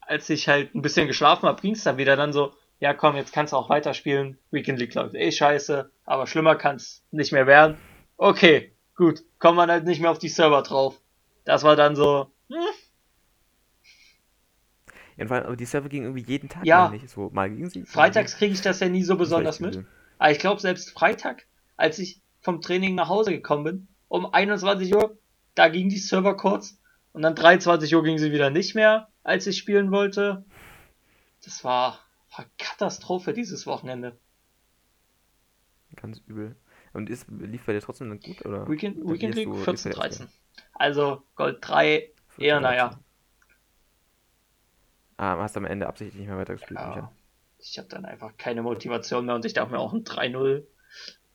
als 0.07 0.31
ich 0.31 0.49
halt 0.49 0.75
ein 0.75 0.83
bisschen 0.83 1.07
geschlafen 1.07 1.49
habe, 1.49 1.61
ging's 1.61 1.85
dann 1.85 1.99
wieder 1.99 2.17
dann 2.17 2.33
so, 2.33 2.55
ja 2.79 2.95
komm, 2.95 3.17
jetzt 3.17 3.33
kannst 3.33 3.53
du 3.53 3.57
auch 3.57 3.69
weiterspielen. 3.69 4.39
Weekend 4.51 4.79
League 4.79 4.95
läuft 4.95 5.15
eh 5.15 5.31
scheiße, 5.33 5.91
aber 6.05 6.27
schlimmer 6.27 6.57
kann's 6.57 7.03
nicht 7.11 7.33
mehr 7.33 7.47
werden. 7.47 7.77
Okay, 8.17 8.73
gut, 8.95 9.21
kommt 9.39 9.57
man 9.57 9.71
halt 9.71 9.85
nicht 9.85 10.01
mehr 10.01 10.11
auf 10.11 10.19
die 10.19 10.29
Server 10.29 10.63
drauf. 10.63 11.01
Das 11.45 11.63
war 11.63 11.77
dann 11.77 11.97
so, 11.97 12.31
hm, 12.51 12.57
Ja, 15.17 15.23
und 15.23 15.29
vor 15.29 15.37
allem, 15.39 15.47
aber 15.47 15.57
die 15.57 15.65
Server 15.65 15.89
gingen 15.89 16.05
irgendwie 16.07 16.31
jeden 16.31 16.49
Tag 16.49 16.65
Ja. 16.67 16.89
nicht. 16.91 17.09
So, 17.09 17.31
mal 17.33 17.49
gingen 17.49 17.71
sie. 17.71 17.85
freitags 17.85 18.37
kriege 18.37 18.53
ich 18.53 18.61
das 18.61 18.81
ja 18.81 18.89
nie 18.89 19.03
so 19.03 19.17
besonders 19.17 19.61
mit. 19.61 19.85
Aber 20.19 20.31
ich 20.31 20.39
glaube, 20.39 20.61
selbst 20.61 20.91
Freitag, 20.91 21.47
als 21.77 21.99
ich 21.99 22.21
vom 22.41 22.61
Training 22.61 22.95
nach 22.95 23.09
Hause 23.09 23.33
gekommen 23.33 23.65
bin, 23.65 23.89
um 24.09 24.27
21 24.33 24.95
Uhr, 24.95 25.19
da 25.55 25.69
ging 25.69 25.89
die 25.89 25.99
Server 25.99 26.37
kurz 26.37 26.79
und 27.17 27.23
dann 27.23 27.35
23 27.35 27.95
Uhr 27.95 28.05
ging 28.05 28.19
sie 28.19 28.31
wieder 28.31 28.51
nicht 28.51 28.75
mehr, 28.75 29.09
als 29.25 29.47
ich 29.47 29.57
spielen 29.57 29.91
wollte. 29.91 30.45
Das 31.43 31.64
war, 31.64 31.99
war 32.37 32.45
Katastrophe 32.59 33.33
dieses 33.33 33.67
Wochenende. 33.67 34.19
Ganz 35.95 36.21
übel. 36.27 36.57
Und 36.93 37.09
ist, 37.09 37.27
lief 37.31 37.64
bei 37.64 37.73
dir 37.73 37.81
trotzdem 37.81 38.11
dann 38.11 38.21
gut? 38.21 38.45
Oder? 38.45 38.69
Weekend, 38.69 38.99
Weekend 38.99 39.35
League 39.35 39.49
hast 39.49 39.61
du- 39.61 39.64
14, 39.64 39.93
wie 39.93 39.97
hast 39.97 40.21
du 40.21 40.25
13. 40.25 40.29
Also 40.75 41.23
Gold 41.37 41.59
3, 41.62 42.11
eher 42.37 42.61
naja. 42.61 43.01
Ah, 45.17 45.39
hast 45.39 45.57
am 45.57 45.64
Ende 45.64 45.87
absichtlich 45.87 46.21
nicht 46.21 46.29
mehr 46.29 46.37
weitergespielt. 46.37 46.79
Ja, 46.79 47.11
ich 47.59 47.79
habe 47.79 47.89
dann 47.89 48.05
einfach 48.05 48.37
keine 48.37 48.61
Motivation 48.61 49.25
mehr 49.25 49.37
und 49.37 49.47
ich 49.47 49.55
dachte 49.55 49.73
mir 49.73 49.79
auch 49.79 49.95
ein 49.95 50.05
3-0 50.05 50.67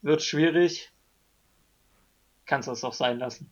wird 0.04 0.22
schwierig. 0.22 0.92
Kannst 2.46 2.68
das 2.68 2.84
auch 2.84 2.94
sein 2.94 3.18
lassen. 3.18 3.52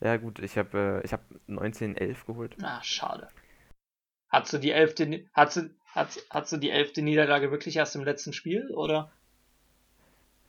Ja, 0.00 0.16
gut, 0.16 0.38
ich 0.40 0.56
habe 0.58 1.00
äh, 1.02 1.06
ich 1.06 1.12
hab 1.12 1.22
1911 1.46 2.24
geholt. 2.26 2.56
Ah, 2.62 2.82
schade. 2.82 3.30
Hast 4.28 4.52
du 4.52 4.58
die 4.58 4.70
elfte, 4.70 5.28
hast 5.34 5.56
du, 5.56 5.74
hast, 5.86 6.24
hast 6.30 6.52
du 6.52 6.58
die 6.58 6.70
elfte 6.70 7.02
Niederlage 7.02 7.50
wirklich 7.50 7.74
erst 7.74 7.96
im 7.96 8.04
letzten 8.04 8.32
Spiel, 8.32 8.70
oder? 8.72 9.10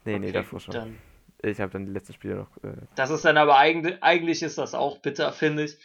Nee, 0.05 0.19
nee, 0.19 0.31
Okay, 0.31 0.31
davor 0.31 0.59
gut, 0.59 0.59
schon. 0.59 0.75
Dann, 0.75 1.01
Ich 1.43 1.59
habe 1.61 1.71
dann 1.73 1.85
die 1.85 1.91
letzten 1.91 2.13
Spiele 2.13 2.35
noch. 2.35 2.57
Äh, 2.63 2.73
das 2.95 3.09
ist 3.11 3.23
dann 3.25 3.37
aber 3.37 3.57
eigentlich, 3.57 4.01
eigentlich 4.03 4.41
ist 4.43 4.57
das 4.57 4.73
auch 4.73 4.97
bitter, 5.01 5.31
finde 5.31 5.63
ich. 5.65 5.77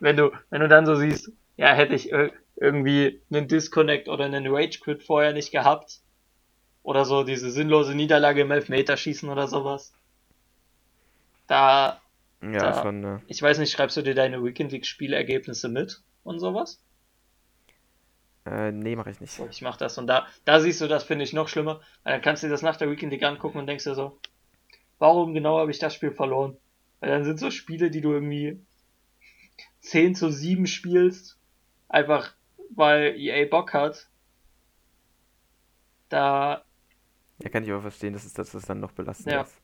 Wenn 0.00 0.16
du, 0.16 0.30
wenn 0.50 0.60
du 0.60 0.68
dann 0.68 0.86
so 0.86 0.94
siehst, 0.96 1.30
ja, 1.56 1.72
hätte 1.74 1.94
ich 1.94 2.12
ir- 2.12 2.32
irgendwie 2.56 3.22
einen 3.30 3.46
Disconnect 3.48 4.08
oder 4.08 4.24
einen 4.24 4.46
Rage 4.48 4.80
Quit 4.80 5.02
vorher 5.04 5.32
nicht 5.32 5.52
gehabt. 5.52 6.00
Oder 6.82 7.04
so 7.06 7.24
diese 7.24 7.50
sinnlose 7.50 7.94
Niederlage 7.94 8.42
im 8.42 8.50
Elfmeterschießen 8.52 9.28
oder 9.30 9.48
sowas. 9.48 9.92
Da, 11.46 12.02
ja, 12.52 12.60
Da- 12.60 12.82
schon. 12.82 13.04
Äh, 13.04 13.20
ich 13.26 13.40
weiß 13.42 13.58
nicht, 13.58 13.72
schreibst 13.72 13.96
du 13.96 14.02
dir 14.02 14.14
deine 14.14 14.42
Weekend 14.44 14.72
League 14.72 14.86
Spielergebnisse 14.86 15.68
mit 15.68 16.02
und 16.22 16.38
sowas? 16.40 16.82
äh, 18.46 18.72
nee, 18.72 18.96
mache 18.96 19.10
ich 19.10 19.20
nicht. 19.20 19.32
So, 19.32 19.48
ich 19.48 19.60
mach 19.62 19.76
das 19.76 19.98
und 19.98 20.06
da, 20.06 20.26
da 20.44 20.60
siehst 20.60 20.80
du, 20.80 20.86
das 20.88 21.04
finde 21.04 21.24
ich 21.24 21.32
noch 21.32 21.48
schlimmer. 21.48 21.80
Weil 22.02 22.14
dann 22.14 22.22
kannst 22.22 22.42
du 22.42 22.46
dir 22.46 22.52
das 22.52 22.62
nach 22.62 22.76
der 22.76 22.90
Weekend 22.90 23.12
League 23.12 23.22
angucken 23.22 23.58
und 23.58 23.66
denkst 23.66 23.84
dir 23.84 23.94
so, 23.94 24.18
warum 24.98 25.34
genau 25.34 25.58
habe 25.58 25.70
ich 25.72 25.78
das 25.80 25.94
Spiel 25.94 26.12
verloren? 26.12 26.58
Weil 27.00 27.10
dann 27.10 27.24
sind 27.24 27.38
so 27.40 27.50
Spiele, 27.50 27.90
die 27.90 28.00
du 28.02 28.12
irgendwie 28.12 28.64
10 29.80 30.16
zu 30.16 30.30
7 30.32 30.66
spielst, 30.66 31.38
einfach 31.88 32.34
weil 32.74 33.16
EA 33.16 33.46
Bock 33.48 33.72
hat. 33.72 34.08
Da, 36.08 36.64
Ja, 37.38 37.48
kann 37.50 37.62
ich 37.64 37.70
aber 37.70 37.82
verstehen, 37.82 38.12
dass 38.12 38.24
es, 38.24 38.32
dass 38.32 38.54
es 38.54 38.64
dann 38.66 38.80
noch 38.80 38.92
belastender 38.92 39.38
Ja. 39.38 39.42
ist. 39.42 39.60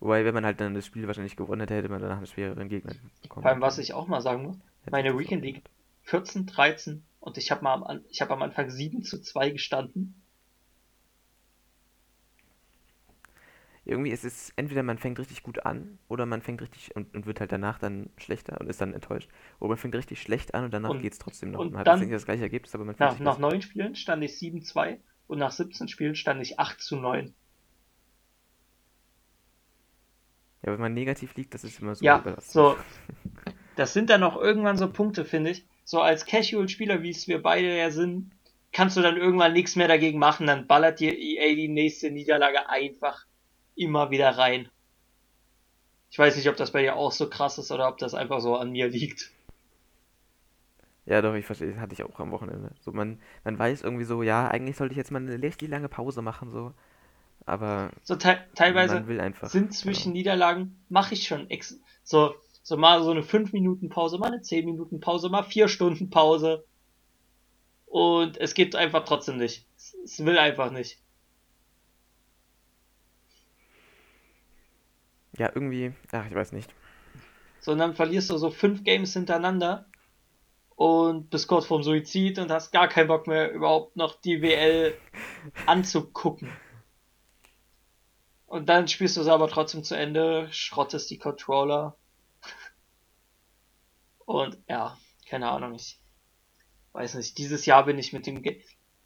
Wobei, 0.00 0.24
wenn 0.24 0.34
man 0.34 0.44
halt 0.44 0.60
dann 0.60 0.74
das 0.74 0.86
Spiel 0.86 1.06
wahrscheinlich 1.06 1.36
gewonnen 1.36 1.60
hätte, 1.62 1.74
hätte 1.74 1.88
man 1.88 2.00
danach 2.00 2.18
einen 2.18 2.26
schwereren 2.26 2.68
Gegner 2.68 2.92
bekommen. 3.22 3.42
vor 3.42 3.50
allem 3.50 3.60
was 3.60 3.78
ich 3.78 3.94
auch 3.94 4.06
mal 4.06 4.20
sagen 4.20 4.42
muss, 4.44 4.56
meine 4.90 5.18
Weekend 5.18 5.42
League 5.42 5.62
14, 6.02 6.46
13 6.46 7.02
und 7.20 7.36
ich 7.36 7.50
habe 7.50 7.68
am, 7.68 8.00
ich 8.08 8.20
habe 8.20 8.32
am 8.32 8.42
Anfang 8.42 8.70
7 8.70 9.02
zu 9.02 9.20
2 9.20 9.50
gestanden. 9.50 10.22
Irgendwie 13.84 14.10
ist 14.10 14.24
es 14.24 14.52
entweder 14.56 14.82
man 14.82 14.98
fängt 14.98 15.18
richtig 15.18 15.42
gut 15.42 15.64
an 15.64 15.98
oder 16.08 16.26
man 16.26 16.42
fängt 16.42 16.60
richtig 16.60 16.94
und, 16.94 17.14
und 17.14 17.24
wird 17.24 17.40
halt 17.40 17.50
danach 17.52 17.78
dann 17.78 18.10
schlechter 18.18 18.60
und 18.60 18.68
ist 18.68 18.80
dann 18.82 18.92
enttäuscht. 18.92 19.30
Oder 19.60 19.70
man 19.70 19.78
fängt 19.78 19.94
richtig 19.94 20.20
schlecht 20.20 20.54
an 20.54 20.64
und 20.64 20.74
danach 20.74 21.00
geht 21.00 21.14
es 21.14 21.18
trotzdem 21.18 21.52
noch. 21.52 21.60
und 21.60 21.70
Man 21.72 21.80
hat 21.80 21.86
dann- 21.86 21.94
letztendlich 21.96 22.16
das 22.16 22.26
gleiche 22.26 22.42
Ergebnis, 22.42 22.74
aber 22.74 22.84
man 22.84 22.94
fühlt 22.96 23.10
Nach, 23.10 23.18
nach 23.18 23.36
besser. 23.36 23.48
9 23.50 23.62
Spielen 23.62 23.94
stand 23.96 24.22
ich 24.22 24.32
7-2 24.32 24.98
und 25.26 25.38
nach 25.38 25.52
17 25.52 25.88
Spielen 25.88 26.14
stand 26.14 26.42
ich 26.42 26.58
8 26.60 26.78
zu 26.80 26.96
9. 26.96 27.34
Ja, 30.62 30.72
wenn 30.72 30.80
man 30.80 30.94
negativ 30.94 31.34
liegt, 31.36 31.54
das 31.54 31.64
ist 31.64 31.80
immer 31.80 31.94
so 31.94 32.06
Ja, 32.06 32.18
belastend. 32.20 32.66
so. 32.72 32.76
Das 33.76 33.92
sind 33.94 34.10
dann 34.10 34.22
auch 34.24 34.36
irgendwann 34.36 34.76
so 34.78 34.92
Punkte, 34.92 35.24
finde 35.24 35.50
ich. 35.50 35.66
So 35.84 36.00
als 36.02 36.26
Casual-Spieler, 36.26 37.02
wie 37.02 37.10
es 37.10 37.28
wir 37.28 37.42
beide 37.42 37.76
ja 37.76 37.90
sind, 37.90 38.32
kannst 38.72 38.96
du 38.96 39.02
dann 39.02 39.16
irgendwann 39.16 39.54
nichts 39.54 39.76
mehr 39.76 39.88
dagegen 39.88 40.18
machen. 40.18 40.46
Dann 40.46 40.66
ballert 40.66 41.00
dir 41.00 41.16
EA 41.18 41.54
die 41.54 41.68
nächste 41.68 42.10
Niederlage 42.10 42.68
einfach 42.68 43.24
immer 43.74 44.10
wieder 44.10 44.30
rein. 44.36 44.70
Ich 46.10 46.18
weiß 46.18 46.36
nicht, 46.36 46.50
ob 46.50 46.56
das 46.56 46.72
bei 46.72 46.82
dir 46.82 46.96
auch 46.96 47.12
so 47.12 47.30
krass 47.30 47.56
ist 47.56 47.70
oder 47.72 47.88
ob 47.88 47.96
das 47.96 48.12
einfach 48.12 48.40
so 48.42 48.56
an 48.56 48.72
mir 48.72 48.88
liegt. 48.88 49.32
Ja, 51.06 51.22
doch, 51.22 51.34
ich 51.34 51.46
verstehe, 51.46 51.70
das 51.72 51.78
hatte 51.80 51.94
ich 51.94 52.02
auch 52.04 52.20
am 52.20 52.30
Wochenende. 52.30 52.70
So, 52.80 52.92
man, 52.92 53.18
man 53.44 53.58
weiß 53.58 53.82
irgendwie 53.82 54.04
so, 54.04 54.22
ja, 54.22 54.48
eigentlich 54.48 54.76
sollte 54.76 54.92
ich 54.92 54.98
jetzt 54.98 55.10
mal 55.10 55.20
eine 55.22 55.42
richtig 55.42 55.68
lange 55.68 55.88
Pause 55.88 56.20
machen, 56.22 56.50
so. 56.50 56.74
Aber 57.46 57.90
So 58.02 58.16
te 58.16 58.38
teilweise 58.54 59.04
sind 59.42 59.72
zwischen 59.74 60.12
Niederlagen, 60.12 60.78
mache 60.88 61.14
ich 61.14 61.26
schon 61.26 61.48
ex 61.50 61.80
so, 62.02 62.34
so 62.62 62.76
mal 62.76 63.02
so 63.02 63.10
eine 63.10 63.22
5 63.22 63.52
Minuten 63.52 63.88
Pause, 63.88 64.18
mal 64.18 64.28
eine 64.28 64.42
10 64.42 64.64
Minuten 64.64 65.00
Pause, 65.00 65.28
mal 65.28 65.42
4 65.42 65.68
Stunden 65.68 66.10
Pause. 66.10 66.64
Und 67.86 68.38
es 68.38 68.52
geht 68.54 68.76
einfach 68.76 69.04
trotzdem 69.04 69.38
nicht. 69.38 69.66
Es, 69.76 69.96
es 70.04 70.24
will 70.24 70.38
einfach 70.38 70.70
nicht. 70.70 70.98
Ja, 75.38 75.50
irgendwie, 75.54 75.92
ach, 76.12 76.26
ich 76.26 76.34
weiß 76.34 76.52
nicht. 76.52 76.70
So, 77.60 77.72
und 77.72 77.78
dann 77.78 77.94
verlierst 77.94 78.30
du 78.30 78.36
so 78.36 78.50
5 78.50 78.84
Games 78.84 79.12
hintereinander 79.12 79.86
und 80.78 81.30
bist 81.30 81.48
kurz 81.48 81.66
vorm 81.66 81.82
Suizid 81.82 82.38
und 82.38 82.50
hast 82.50 82.72
gar 82.72 82.88
keinen 82.88 83.08
Bock 83.08 83.26
mehr, 83.26 83.50
überhaupt 83.52 83.96
noch 83.96 84.20
die 84.20 84.42
WL 84.42 84.94
anzugucken. 85.66 86.50
Und 88.48 88.70
dann 88.70 88.88
spielst 88.88 89.16
du 89.16 89.20
es 89.20 89.28
aber 89.28 89.48
trotzdem 89.48 89.84
zu 89.84 89.94
Ende, 89.94 90.48
schrottest 90.50 91.10
die 91.10 91.18
Controller. 91.18 91.96
Und 94.24 94.58
ja, 94.68 94.96
keine 95.28 95.50
Ahnung, 95.50 95.74
ich 95.74 95.98
weiß 96.92 97.14
nicht, 97.14 97.36
dieses 97.36 97.66
Jahr 97.66 97.84
bin 97.84 97.98
ich 97.98 98.12
mit 98.12 98.26
dem, 98.26 98.42
Ge 98.42 98.62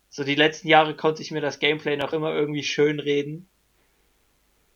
so 0.09 0.25
die 0.25 0.37
letzten 0.37 0.69
Jahre 0.69 0.95
konnte 0.95 1.23
ich 1.23 1.33
mir 1.33 1.41
das 1.41 1.59
Gameplay 1.59 1.97
noch 1.97 2.13
immer 2.13 2.33
irgendwie 2.33 2.63
schön 2.63 3.01
reden. 3.01 3.49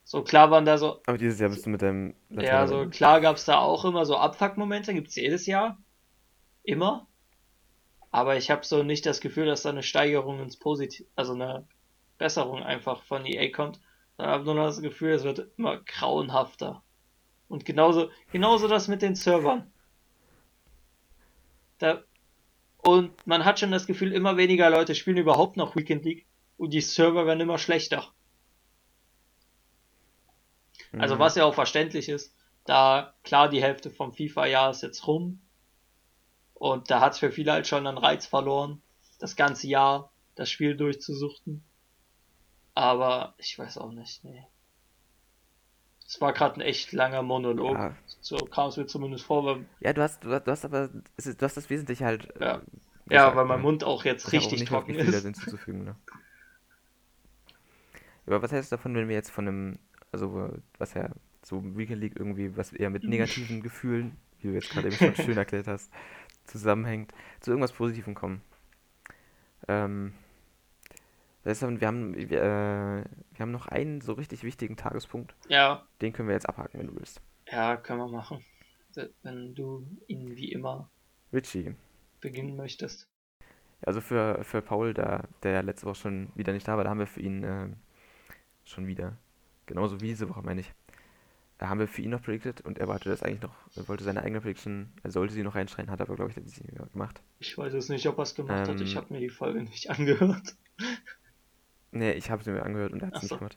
So 0.02 0.22
klar 0.22 0.50
waren 0.50 0.64
da 0.64 0.78
so, 0.78 1.00
Aber 1.06 1.18
dieses 1.18 1.38
Jahr 1.38 1.50
bist 1.50 1.66
du 1.66 1.70
mit 1.70 1.82
deinem 1.82 2.14
ja, 2.30 2.62
Latein- 2.62 2.68
so 2.68 2.88
klar 2.88 3.20
gab's 3.20 3.44
da 3.44 3.58
auch 3.58 3.84
immer 3.84 4.04
so 4.04 4.16
Abfuck-Momente, 4.16 4.94
gibt's 4.94 5.14
jedes 5.14 5.46
Jahr. 5.46 5.78
Immer. 6.64 7.06
Aber 8.10 8.36
ich 8.36 8.50
habe 8.50 8.64
so 8.64 8.82
nicht 8.82 9.06
das 9.06 9.20
Gefühl, 9.20 9.46
dass 9.46 9.62
da 9.62 9.70
eine 9.70 9.82
Steigerung 9.82 10.40
ins 10.40 10.56
Positiv, 10.56 11.06
also 11.14 11.34
eine 11.34 11.66
Besserung 12.18 12.62
einfach 12.62 13.02
von 13.02 13.26
EA 13.26 13.50
kommt. 13.50 13.80
Sondern 14.16 14.34
habe 14.34 14.44
nur 14.44 14.54
noch 14.54 14.66
das 14.66 14.80
Gefühl, 14.80 15.12
es 15.12 15.24
wird 15.24 15.50
immer 15.56 15.78
grauenhafter. 15.78 16.82
Und 17.48 17.64
genauso, 17.64 18.10
genauso 18.32 18.68
das 18.68 18.88
mit 18.88 19.02
den 19.02 19.14
Servern. 19.14 19.70
Da, 21.78 22.02
und 22.78 23.26
man 23.26 23.44
hat 23.44 23.60
schon 23.60 23.70
das 23.70 23.86
Gefühl, 23.86 24.12
immer 24.12 24.36
weniger 24.36 24.70
Leute 24.70 24.94
spielen 24.94 25.16
überhaupt 25.18 25.56
noch 25.56 25.76
Weekend 25.76 26.04
League 26.04 26.26
und 26.56 26.70
die 26.72 26.80
Server 26.80 27.26
werden 27.26 27.40
immer 27.40 27.58
schlechter. 27.58 28.12
Also 30.92 31.16
Mhm. 31.16 31.18
was 31.18 31.34
ja 31.34 31.44
auch 31.44 31.54
verständlich 31.54 32.08
ist, 32.08 32.34
da 32.64 33.14
klar 33.22 33.48
die 33.48 33.62
Hälfte 33.62 33.90
vom 33.90 34.12
FIFA-Jahr 34.12 34.70
ist 34.70 34.82
jetzt 34.82 35.06
rum 35.06 35.40
und 36.54 36.90
da 36.90 37.00
hat's 37.00 37.18
für 37.18 37.30
viele 37.30 37.52
halt 37.52 37.66
schon 37.66 37.86
einen 37.86 37.98
Reiz 37.98 38.26
verloren, 38.26 38.82
das 39.18 39.36
ganze 39.36 39.68
Jahr 39.68 40.12
das 40.34 40.50
Spiel 40.50 40.76
durchzusuchten. 40.76 41.64
Aber 42.76 43.32
ich 43.38 43.58
weiß 43.58 43.78
auch 43.78 43.90
nicht, 43.90 44.22
nee. 44.22 44.46
Es 46.06 46.20
war 46.20 46.34
gerade 46.34 46.56
ein 46.56 46.60
echt 46.60 46.92
langer 46.92 47.22
Monolog. 47.22 47.74
Ja. 47.74 47.96
So 48.20 48.36
kam 48.36 48.68
es 48.68 48.76
mir 48.76 48.86
zumindest 48.86 49.24
vor. 49.24 49.46
Weil, 49.46 49.64
Ja, 49.80 49.94
du 49.94 50.02
hast, 50.02 50.22
du 50.22 50.30
hast, 50.46 50.64
aber, 50.66 50.88
du 50.88 51.02
hast 51.40 51.56
das 51.56 51.70
Wesentliche 51.70 52.04
halt. 52.04 52.28
Ja. 52.38 52.60
ja, 53.08 53.34
weil 53.34 53.46
mein 53.46 53.58
ne? 53.58 53.62
Mund 53.62 53.82
auch 53.82 54.04
jetzt 54.04 54.26
auch 54.26 54.32
richtig 54.32 54.58
mehr 54.60 54.68
trocken 54.68 54.94
viel 54.94 55.08
ist. 55.08 55.22
hinzuzufügen, 55.22 55.84
ne? 55.84 55.96
Aber 58.26 58.42
was 58.42 58.52
hältst 58.52 58.70
du 58.70 58.76
davon, 58.76 58.94
wenn 58.94 59.08
wir 59.08 59.16
jetzt 59.16 59.30
von 59.30 59.48
einem, 59.48 59.78
also 60.12 60.52
was 60.76 60.92
ja 60.92 61.08
so 61.42 61.62
Weekend 61.78 62.02
League 62.02 62.16
irgendwie, 62.18 62.58
was 62.58 62.74
eher 62.74 62.90
mit 62.90 63.04
negativen 63.04 63.62
Gefühlen, 63.62 64.18
wie 64.40 64.48
du 64.48 64.54
jetzt 64.54 64.68
gerade 64.68 64.88
eben 64.88 64.96
schon 64.96 65.16
schön 65.24 65.38
erklärt 65.38 65.66
hast, 65.66 65.90
zusammenhängt, 66.44 67.14
zu 67.40 67.52
irgendwas 67.52 67.72
Positivem 67.72 68.14
kommen? 68.14 68.42
Ähm, 69.66 70.12
das 71.46 71.62
heißt, 71.62 71.80
wir 71.80 71.86
haben, 71.86 72.14
wir, 72.14 72.42
äh, 72.42 73.04
wir 73.34 73.40
haben 73.40 73.52
noch 73.52 73.66
einen 73.68 74.00
so 74.00 74.12
richtig 74.14 74.42
wichtigen 74.44 74.76
Tagespunkt, 74.76 75.34
Ja, 75.48 75.86
den 76.02 76.12
können 76.12 76.28
wir 76.28 76.34
jetzt 76.34 76.48
abhaken, 76.48 76.78
wenn 76.80 76.88
du 76.88 76.96
willst. 76.96 77.20
ja, 77.50 77.76
können 77.76 78.00
wir 78.00 78.08
machen. 78.08 78.44
Wenn 79.22 79.54
du 79.54 79.86
ihn 80.06 80.36
wie 80.36 80.52
immer 80.52 80.90
Richie, 81.32 81.74
beginnen 82.20 82.56
möchtest. 82.56 83.08
also 83.82 84.00
für, 84.00 84.42
für 84.42 84.62
Paul, 84.62 84.94
der, 84.94 85.28
der 85.42 85.52
ja 85.52 85.60
letzte 85.60 85.86
Woche 85.86 85.96
schon 85.96 86.28
wieder 86.34 86.52
nicht 86.52 86.66
da 86.66 86.76
war, 86.76 86.84
da 86.84 86.90
haben 86.90 86.98
wir 87.00 87.06
für 87.06 87.20
ihn 87.20 87.42
ähm, 87.44 87.76
schon 88.64 88.86
wieder, 88.86 89.16
genauso 89.66 90.00
wie 90.00 90.06
diese 90.08 90.28
Woche, 90.30 90.40
meine 90.42 90.60
ich, 90.62 90.72
da 91.58 91.68
haben 91.68 91.78
wir 91.80 91.88
für 91.88 92.02
ihn 92.02 92.10
noch 92.10 92.22
predicted 92.22 92.62
und 92.62 92.78
er 92.78 92.88
wollte 92.88 93.08
das 93.10 93.22
eigentlich 93.22 93.42
noch, 93.42 93.54
er 93.76 93.86
wollte 93.88 94.04
seine 94.04 94.22
eigene 94.22 94.40
Prediction, 94.40 94.92
er 95.02 95.10
sollte 95.10 95.34
sie 95.34 95.42
noch 95.42 95.54
reinschreien, 95.54 95.90
hat 95.90 96.00
aber, 96.00 96.14
glaube 96.16 96.30
ich, 96.30 96.34
das 96.36 96.44
nicht 96.44 96.92
gemacht. 96.92 97.20
Ich 97.38 97.56
weiß 97.56 97.72
es 97.74 97.88
nicht, 97.90 98.06
ob 98.08 98.18
er 98.18 98.22
es 98.22 98.34
gemacht 98.34 98.68
hat. 98.68 98.80
Ich 98.80 98.92
Ähm. 98.92 98.96
habe 98.96 99.12
mir 99.12 99.20
die 99.20 99.28
Folge 99.30 99.62
nicht 99.62 99.90
angehört. 99.90 100.56
Nee, 101.92 102.12
ich 102.12 102.30
habe 102.30 102.42
sie 102.44 102.50
mir 102.50 102.62
angehört 102.62 102.92
und 102.92 103.00
er 103.02 103.08
hat 103.08 103.16
es 103.16 103.22
nicht 103.22 103.30
so. 103.30 103.38
gemacht. 103.38 103.56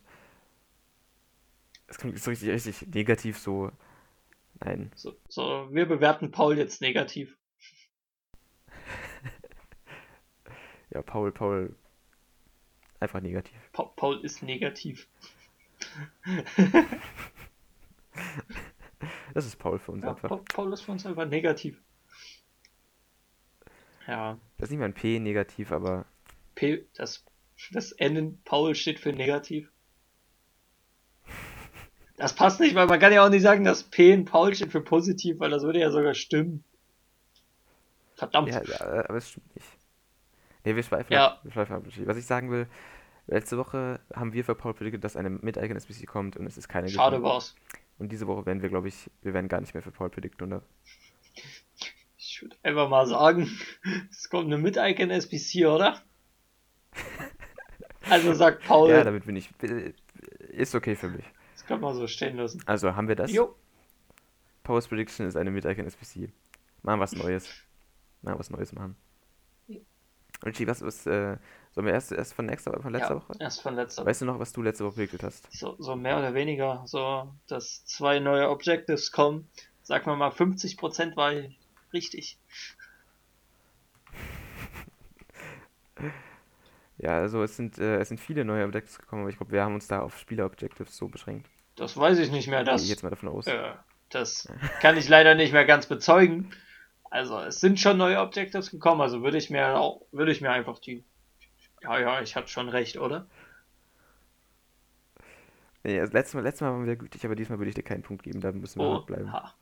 Es 1.88 1.98
klingt 1.98 2.18
so 2.20 2.30
richtig, 2.30 2.50
richtig 2.50 2.88
negativ, 2.94 3.40
so, 3.40 3.72
nein, 4.60 4.92
So, 4.96 5.16
so, 5.28 5.68
wir 5.72 5.88
bewerten 5.88 6.32
Paul 6.32 6.58
jetzt 6.58 6.82
negativ. 6.82 7.36
ja, 10.92 11.02
Paul, 11.02 11.32
Paul, 11.32 11.76
einfach 13.00 13.22
negativ. 13.22 13.58
Pa 13.72 13.84
Paul 13.96 14.24
ist 14.24 14.44
negativ. 14.44 15.08
Das 19.34 19.46
ist 19.46 19.58
Paul 19.58 19.80
für 19.80 19.92
uns 19.92 20.04
Ja, 20.04 20.12
einfach. 20.12 20.30
Pa 20.30 20.38
Paul 20.54 20.74
ist 20.74 20.82
für 20.82 20.92
uns 20.92 21.06
einfach 21.06 21.28
negativ. 21.28 21.82
Ja, 24.08 24.38
Das 24.58 24.68
ist 24.68 24.72
nicht 24.72 24.80
mal 24.80 24.86
ein 24.86 24.94
P 24.94 25.20
negativ, 25.20 25.72
aber 25.72 26.06
P, 26.56 26.86
das, 26.96 27.24
das 27.72 27.91
N 27.93 28.16
in 28.16 28.41
Paul 28.43 28.76
steht 28.76 28.99
für 28.99 29.12
negativ. 29.14 29.70
Das 32.18 32.34
passt 32.36 32.60
nicht, 32.60 32.76
weil 32.76 32.88
man 32.88 32.99
kann 32.99 33.14
ja 33.14 33.26
auch 33.26 33.30
nicht 33.30 33.41
sagen, 33.43 33.64
dass 33.64 33.84
P 33.84 34.12
in 34.12 34.26
Paul 34.26 34.53
steht 34.53 34.72
für 34.72 34.82
positiv, 34.82 35.39
weil 35.39 35.49
das 35.51 35.64
würde 35.64 35.80
ja 35.80 35.89
sogar 35.91 36.14
stimmen. 36.14 36.64
Verdammt. 38.16 38.49
Ja, 38.49 38.62
ja, 38.62 38.80
aber 39.07 39.18
es 39.18 39.30
stimmt 39.30 39.55
nicht. 39.55 39.68
Nee, 40.66 40.76
wir 40.76 40.84
schweifen 40.84 41.14
Ja. 41.14 41.28
ab. 41.28 41.39
Wir 41.43 41.51
schweifen 41.53 41.76
ab. 41.78 41.84
Was 41.86 42.18
ich 42.18 42.26
sagen 42.26 42.51
will, 42.51 42.68
letzte 43.28 43.57
Woche 43.57 44.01
haben 44.14 44.34
wir 44.34 44.43
für 44.43 44.55
Paul 44.55 44.74
predicted, 44.74 45.03
dass 45.03 45.16
eine 45.16 45.30
mit 45.30 45.57
eigenen 45.57 45.78
SBC 45.78 46.05
kommt 46.05 46.36
und 46.36 46.45
es 46.45 46.57
ist 46.57 46.68
keine 46.68 46.89
Schade 46.89 47.18
gekommen. 47.18 47.34
war's. 47.34 47.55
Und 47.97 48.12
diese 48.12 48.28
Woche 48.28 48.45
werden 48.45 48.62
wir, 48.62 48.70
glaube 48.70 48.89
ich, 48.89 49.10
wir 49.22 49.34
werden 49.34 49.47
gar 49.47 49.62
nicht 49.62 49.74
mehr 49.74 49.84
für 49.84 49.91
Paul 49.91 50.10
predicten, 50.10 50.43
oder? 50.47 50.62
Ich 52.18 52.41
würde 52.41 52.57
einfach 52.64 52.89
mal 52.89 53.07
sagen, 53.07 53.49
es 54.12 54.30
kommt 54.30 54.45
eine 54.47 54.57
mit-Icon 54.57 55.10
SBC, 55.10 55.68
oder? 55.68 56.01
Also 58.10 58.34
sagt 58.34 58.64
Paul, 58.66 58.89
Ja, 58.89 59.03
damit 59.03 59.26
bin 59.26 59.36
ich. 59.36 59.49
äh, 59.62 59.93
Ist 60.51 60.76
okay 60.76 60.95
für 60.95 61.10
mich. 61.10 61.26
das 61.53 61.66
kann 61.66 61.80
man 61.82 61.95
so 61.95 62.07
stehen 62.07 62.38
lassen. 62.38 62.62
Also 62.66 62.95
haben 62.95 63.07
wir 63.07 63.16
das. 63.16 63.32
Jo, 63.32 63.55
Paul's 64.64 64.88
Prediction 64.88 65.26
ist 65.28 65.36
eine 65.36 65.51
mit 65.51 65.66
eigenen 65.66 65.88
SBC. 65.88 66.32
Machen 66.84 66.99
was 66.99 67.14
Neues. 67.16 67.47
Machen 68.22 68.39
was 68.39 68.49
Neues 68.49 68.72
machen. 68.74 68.95
Richie, 70.45 70.66
was 70.68 70.82
ist, 70.82 71.05
äh, 71.05 71.38
sollen 71.74 71.88
wir 71.88 71.93
erst, 71.93 72.14
erst 72.14 72.34
von 72.34 72.45
nächster 72.45 72.72
von 72.82 72.93
letzter 72.93 73.16
ja, 73.16 73.16
Woche? 73.16 73.34
erst 73.39 73.62
von 73.62 73.76
letzter 73.76 74.05
Weißt 74.05 74.22
du 74.22 74.26
noch, 74.26 74.39
was 74.39 74.53
du 74.53 74.62
letzte 74.62 74.86
Woche 74.86 74.93
predicted 74.93 75.24
hast? 75.24 75.51
so, 75.51 75.76
so 75.80 75.97
mehr 75.97 76.18
oder 76.18 76.34
weniger, 76.34 76.84
so, 76.86 77.28
dass 77.47 77.84
zwei 77.86 78.20
neue 78.20 78.49
Objectives 78.49 79.12
kommen. 79.12 79.49
Sag 79.84 80.05
mal 80.05 80.16
mal, 80.16 80.30
50% 80.30 81.18
war 81.18 81.34
richtig. 81.91 82.38
Ja, 87.00 87.18
also 87.18 87.41
es 87.43 87.56
sind, 87.56 87.78
äh, 87.80 87.97
es 87.97 88.10
sind 88.10 88.20
viele 88.20 88.43
neue 88.45 88.66
Objectives 88.66 89.00
gekommen, 89.00 89.22
aber 89.24 89.30
ich 89.30 89.38
glaube, 89.38 89.52
wir 89.54 89.64
haben 89.64 89.74
uns 89.74 89.88
da 89.88 90.02
auf 90.02 90.18
Spieler-Objectives 90.20 90.95
so 90.95 91.08
beschränkt. 91.08 91.50
Das 91.76 91.95
weiß 91.97 92.20
ich 92.20 92.30
nicht 92.32 92.47
mehr. 92.50 92.64
Das, 92.64 92.84
ich 92.84 92.89
jetzt 92.89 93.04
mal 93.04 93.10
davon 93.10 93.30
aus. 93.30 93.47
äh, 93.47 93.74
das 94.10 94.47
kann 94.82 94.97
ich 94.97 95.08
leider 95.08 95.34
nicht 95.36 95.54
mehr 95.54 95.66
ganz 95.66 95.86
bezeugen. 95.88 96.52
Also 97.10 97.39
es 97.39 97.60
sind 97.62 97.80
schon 97.80 97.97
neue 97.97 98.20
Objectives 98.20 98.70
gekommen, 98.70 99.02
also 99.02 99.24
würde 99.24 99.38
ich 99.38 99.50
mir 99.50 99.78
auch, 99.80 100.02
würde 100.12 100.32
ich 100.32 100.41
mir 100.41 100.52
einfach 100.52 100.78
die. 100.80 101.04
Ja, 101.82 101.97
ja, 102.00 102.22
ich 102.22 102.36
hatte 102.36 102.50
schon 102.50 102.68
recht, 102.70 102.97
oder? 102.97 103.26
Nee, 105.84 106.00
also 106.00 106.12
letztes 106.14 106.34
Mal, 106.36 106.41
letztes 106.43 106.62
Mal 106.62 106.72
waren 106.74 106.86
wir 106.86 106.95
gütig, 106.97 107.26
aber 107.26 107.36
diesmal 107.36 107.58
würde 107.60 107.70
ich 107.70 107.76
dir 107.76 107.84
keinen 107.84 108.04
Punkt 108.04 108.24
geben, 108.24 108.41
da 108.41 108.52
müssen 108.52 108.80
wir 108.80 108.86
Oh, 108.88 108.93
hart 108.95 109.06
bleiben. 109.08 109.32
ha. 109.32 109.54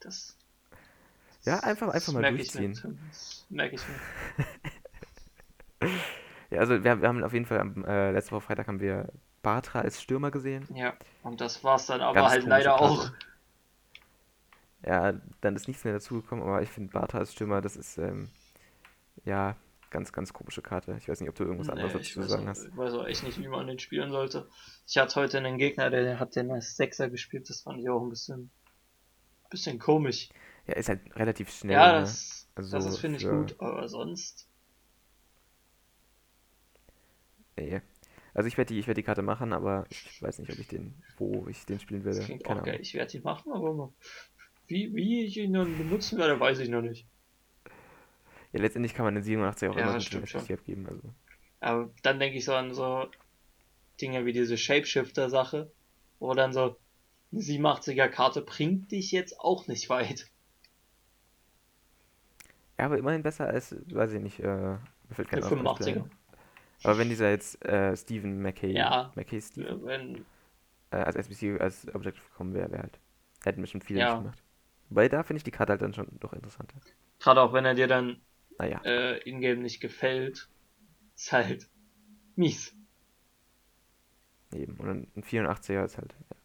Das. 0.00 0.36
Ja, 1.44 1.58
einfach- 1.60 1.88
einfach 1.90 2.12
mal 2.14 2.22
durchziehen. 2.34 2.72
Das 3.10 3.44
merke 3.50 3.74
ich 3.74 3.82
mir. 3.86 4.44
Ja, 6.52 6.60
also 6.60 6.84
wir, 6.84 7.00
wir 7.00 7.08
haben 7.08 7.24
auf 7.24 7.32
jeden 7.32 7.46
Fall 7.46 7.60
am 7.60 7.84
äh, 7.84 8.12
letzte 8.12 8.32
Woche 8.32 8.42
Freitag 8.42 8.68
haben 8.68 8.80
wir 8.80 9.08
Bartra 9.42 9.80
als 9.80 10.00
Stürmer 10.02 10.30
gesehen. 10.30 10.68
Ja, 10.74 10.96
und 11.22 11.40
das 11.40 11.62
war's 11.62 11.86
dann 11.86 12.00
aber 12.00 12.14
Ganz 12.14 12.30
halt 12.30 12.46
leider 12.46 12.74
Karte. 12.74 12.84
auch. 12.84 13.10
Ja, 14.84 15.14
dann 15.40 15.56
ist 15.56 15.68
nichts 15.68 15.84
mehr 15.84 15.92
dazugekommen, 15.94 16.44
aber 16.44 16.62
ich 16.62 16.70
finde 16.70 16.92
Bartra 16.92 17.18
als 17.18 17.32
Stürmer, 17.32 17.60
das 17.60 17.76
ist 17.76 17.98
ähm, 17.98 18.30
ja 19.24 19.56
ganz, 19.90 20.12
ganz 20.12 20.32
komische 20.32 20.62
Karte. 20.62 20.96
Ich 20.98 21.08
weiß 21.08 21.20
nicht, 21.20 21.30
ob 21.30 21.36
du 21.36 21.44
irgendwas 21.44 21.68
anderes 21.70 21.94
Nee, 21.94 21.98
dazu 21.98 22.12
zu 22.12 22.22
sagen 22.28 22.48
auch, 22.48 22.48
hast. 22.48 22.68
ich 22.68 22.76
weiß 22.76 22.94
auch 22.94 23.06
echt 23.06 23.22
nicht, 23.24 23.38
wie 23.40 23.48
man 23.48 23.66
den 23.66 23.78
spielen 23.78 24.10
sollte. 24.10 24.48
Ich 24.86 24.96
hatte 24.98 25.16
heute 25.20 25.38
einen 25.38 25.58
Gegner, 25.58 25.90
der 25.90 26.18
hat 26.20 26.36
den 26.36 26.50
als 26.50 26.76
Sechser 26.76 27.10
gespielt, 27.10 27.48
das 27.50 27.62
fand 27.62 27.80
ich 27.80 27.88
auch 27.90 28.02
ein 28.02 28.10
bisschen, 28.10 28.50
bisschen 29.50 29.78
komisch. 29.78 30.30
Ja, 30.66 30.74
ist 30.74 30.88
halt 30.88 31.14
relativ 31.16 31.50
schnell. 31.50 31.76
ja, 31.76 31.92
ne? 31.92 32.00
das, 32.00 32.48
Also 32.54 32.70
das 32.70 32.86
ist, 32.86 32.98
finde 32.98 33.18
ich, 33.18 33.28
gut, 33.28 33.56
aber 33.60 33.88
sonst. 33.88 34.48
Nee. 37.56 37.80
Also 38.34 38.48
ich 38.48 38.56
werde 38.56 38.72
die, 38.74 38.80
ich 38.80 38.86
werd 38.86 38.96
die 38.98 39.02
Karte 39.02 39.22
machen, 39.22 39.52
aber 39.52 39.86
ich 39.90 40.22
weiß 40.22 40.38
nicht, 40.38 40.50
ob 40.52 40.58
ich 40.58 40.68
den, 40.68 40.94
wo 41.18 41.46
ich 41.48 41.66
den 41.66 41.80
spielen 41.80 42.02
Das 42.04 42.18
werde. 42.18 42.24
klingt 42.24 42.44
Keine 42.44 42.62
auch 42.62 42.62
geil. 42.62 42.78
Ich 42.80 42.94
werde 42.94 43.16
ihn 43.16 43.22
machen, 43.24 43.52
aber 43.52 43.92
wie, 44.68 44.94
wie 44.94 45.24
ich 45.24 45.36
ihn 45.38 45.52
dann 45.54 45.76
benutzen 45.78 46.18
werde, 46.18 46.38
weiß 46.40 46.58
ich 46.60 46.68
noch 46.68 46.82
nicht. 46.82 47.06
Ja, 48.52 48.60
letztendlich 48.60 48.94
kann 48.94 49.04
man 49.04 49.14
den 49.14 49.24
87 49.24 49.68
auch 49.68 49.76
Ja, 49.76 49.82
immer 49.82 49.92
das 49.94 50.12
SPC 50.14 50.50
abgeben. 50.52 50.86
Also. 50.88 51.02
Aber 51.60 51.90
dann 52.02 52.18
denke 52.20 52.36
ich 52.36 52.44
so 52.44 52.54
an 52.54 52.74
so 52.74 53.06
Dinge 54.00 54.26
wie 54.26 54.32
diese 54.34 54.58
Shapeshifter-Sache, 54.58 55.72
wo 56.18 56.34
dann 56.34 56.52
so 56.52 56.76
eine 57.32 57.40
87er 57.42 58.08
Karte 58.08 58.42
bringt 58.42 58.90
dich 58.92 59.12
jetzt 59.12 59.40
auch 59.40 59.66
nicht 59.66 59.88
weit. 59.88 60.30
Ja, 62.78 62.86
aber 62.86 62.98
immerhin 62.98 63.22
besser 63.22 63.46
als, 63.46 63.74
weiß 63.92 64.12
ich 64.14 64.20
nicht, 64.20 64.40
äh, 64.40 64.46
mir 64.46 64.78
fällt 65.14 65.28
kein 65.28 65.42
Eine 65.42 65.46
anderes 65.46 65.62
Beispiel 65.62 65.86
85er. 65.86 66.04
ein. 66.04 66.10
Aber 66.82 66.98
wenn 66.98 67.08
dieser 67.08 67.30
jetzt 67.30 67.64
äh, 67.64 67.96
Stephen 67.96 68.40
McKay, 68.42 68.74
Ja. 68.76 69.12
McKay 69.14 69.40
Stephen, 69.40 69.84
Wenn, 69.84 70.26
äh, 70.90 70.96
als 70.96 71.16
SBC 71.16 71.58
als 71.60 71.86
Objective 71.94 72.24
gekommen 72.30 72.54
wäre, 72.54 72.70
wäre 72.70 72.82
halt, 72.82 72.98
hätten 73.44 73.60
bestimmt 73.60 73.84
viele 73.84 74.00
Ja. 74.00 74.04
nicht 74.04 74.16
gemacht. 74.16 74.42
Weil 74.90 75.08
da 75.08 75.22
finde 75.22 75.38
ich 75.38 75.44
die 75.44 75.50
Karte 75.50 75.72
halt 75.72 75.82
dann 75.82 75.94
schon 75.94 76.08
doch 76.20 76.32
interessanter. 76.32 76.76
gerade 77.18 77.40
auch 77.40 77.52
wenn 77.54 77.64
er 77.64 77.74
dir 77.74 77.86
dann 77.88 78.20
Naja, 78.58 78.80
äh, 78.84 79.18
in-game 79.28 79.62
nicht 79.62 79.80
gefällt, 79.80 80.48
ist 81.16 81.32
halt 81.32 81.68
mies. 82.36 82.74
eben. 84.54 84.76
Und 84.76 84.86
dann 84.86 85.06
ein 85.16 85.22
84er 85.24 85.84
ist 85.84 85.98
halt, 85.98 86.14
ja. 86.30 86.36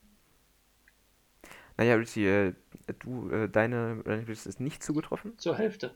Naja, 1.77 1.95
Richie, 1.95 2.25
äh, 2.25 2.53
du, 2.99 3.29
äh, 3.29 3.49
deine 3.49 4.01
Running 4.05 4.27
ist 4.27 4.59
nicht 4.59 4.83
zugetroffen, 4.83 5.33
Zur 5.37 5.55
Hälfte. 5.57 5.95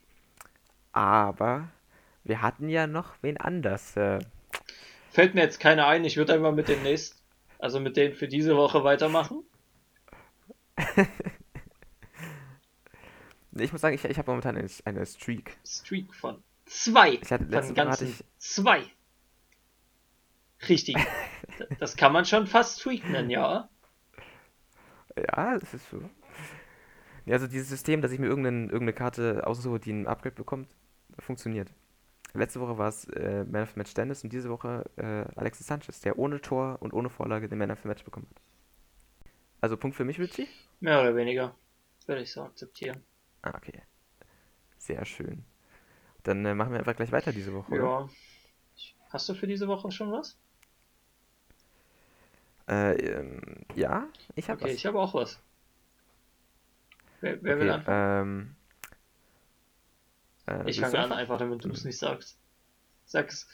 aber 0.94 1.70
wir 2.24 2.42
hatten 2.42 2.70
ja 2.70 2.88
noch 2.88 3.14
wen 3.22 3.38
anders. 3.38 3.96
Äh, 3.98 4.20
Fällt 5.12 5.36
mir 5.36 5.42
jetzt 5.42 5.60
keiner 5.60 5.88
ein, 5.88 6.06
ich 6.06 6.18
würde 6.18 6.34
einfach 6.34 6.54
mit 6.54 6.68
den 6.68 6.84
nächsten, 6.84 7.20
also 7.60 7.80
mit 7.80 7.98
denen 7.98 8.16
für 8.16 8.28
diese 8.28 8.56
Woche 8.56 8.84
weitermachen. 8.84 9.44
ich 13.58 13.72
muss 13.72 13.82
sagen, 13.82 13.96
ich, 13.96 14.06
ich 14.06 14.18
habe 14.18 14.32
momentan 14.32 14.58
eine, 14.58 14.70
eine 14.86 15.06
Streak. 15.06 15.58
Streak 15.66 16.14
von 16.16 16.42
zwei. 16.66 17.20
Ich 17.22 17.32
hatte, 17.32 17.46
von 17.46 17.76
ganzen 17.76 18.10
ich, 18.10 18.24
zwei. 18.38 18.84
Richtig. 20.70 20.96
das 21.80 21.96
kann 21.98 22.14
man 22.14 22.26
schon 22.26 22.48
fast 22.48 22.80
Streak 22.80 23.10
nennen, 23.10 23.30
ja. 23.30 23.70
Ja, 25.18 25.58
das 25.60 25.74
ist 25.74 25.90
so. 25.90 26.02
Ja, 27.26 27.34
also 27.34 27.48
dieses 27.48 27.70
System, 27.70 28.02
dass 28.02 28.12
ich 28.12 28.20
mir 28.20 28.28
irgendeine, 28.28 28.64
irgendeine 28.64 28.94
Karte 28.94 29.46
aussuche, 29.46 29.80
die 29.80 29.92
ein 29.92 30.08
Upgrade 30.08 30.36
bekommt, 30.36 30.70
funktioniert. 31.20 31.72
Letzte 32.40 32.60
Woche 32.62 32.78
war 32.78 32.90
es 32.90 33.06
äh, 33.10 33.44
Man 33.46 33.64
of 33.64 33.72
the 33.72 33.80
Match 33.80 33.94
Dennis 33.94 34.24
und 34.24 34.32
diese 34.34 34.50
Woche 34.50 34.86
äh, 34.98 35.26
Alexis 35.40 35.68
Sanchez, 35.68 36.02
der 36.02 36.18
ohne 36.20 36.42
Tor 36.42 36.78
und 36.82 36.94
ohne 36.94 37.10
Vorlage 37.10 37.50
den 37.50 37.58
Man 37.60 37.72
of 37.72 37.82
the 37.82 37.88
Match 37.88 38.04
bekommen 38.04 38.28
hat. 38.30 38.42
Also 39.62 39.78
Punkt 39.78 39.96
für 39.96 40.06
mich, 40.06 40.20
Richie? 40.20 40.48
Mehr 40.82 41.00
oder 41.00 41.16
weniger. 41.16 41.56
Würde 42.08 42.24
ich 42.24 42.32
so 42.34 42.44
akzeptieren. 42.44 43.06
Ah, 43.44 43.54
okay. 43.56 43.82
Sehr 44.78 45.06
schön. 45.06 45.46
Dann 46.24 46.46
äh, 46.46 46.56
machen 46.56 46.74
wir 46.74 46.80
einfach 46.80 46.96
gleich 46.98 47.12
weiter 47.14 47.34
diese 47.34 47.54
Woche, 47.54 47.74
oder? 47.74 47.94
Ja. 47.96 48.10
Hast 49.10 49.30
du 49.30 49.36
für 49.36 49.48
diese 49.48 49.68
Woche 49.68 49.92
schon 49.92 50.12
was? 50.12 50.38
Äh, 52.68 52.94
ähm, 52.96 53.42
ja, 53.76 54.08
ich 54.36 54.50
habe 54.50 54.62
Okay, 54.62 54.64
was. 54.64 54.74
ich 54.74 54.86
habe 54.86 55.00
auch 55.00 55.14
was. 55.16 55.40
Wer, 57.22 57.42
wer 57.44 57.58
will 57.58 57.70
Okay, 57.70 57.72
anfangen? 57.72 58.04
ähm, 58.22 58.56
äh, 60.52 60.70
ich 60.70 60.80
fange 60.80 61.00
an, 61.00 61.12
einfach 61.12 61.38
damit 61.38 61.64
du 61.64 61.70
es 61.70 61.84
nicht 61.86 61.98
sagst. 61.98 62.38
Sag 63.06 63.30
es. 63.30 63.48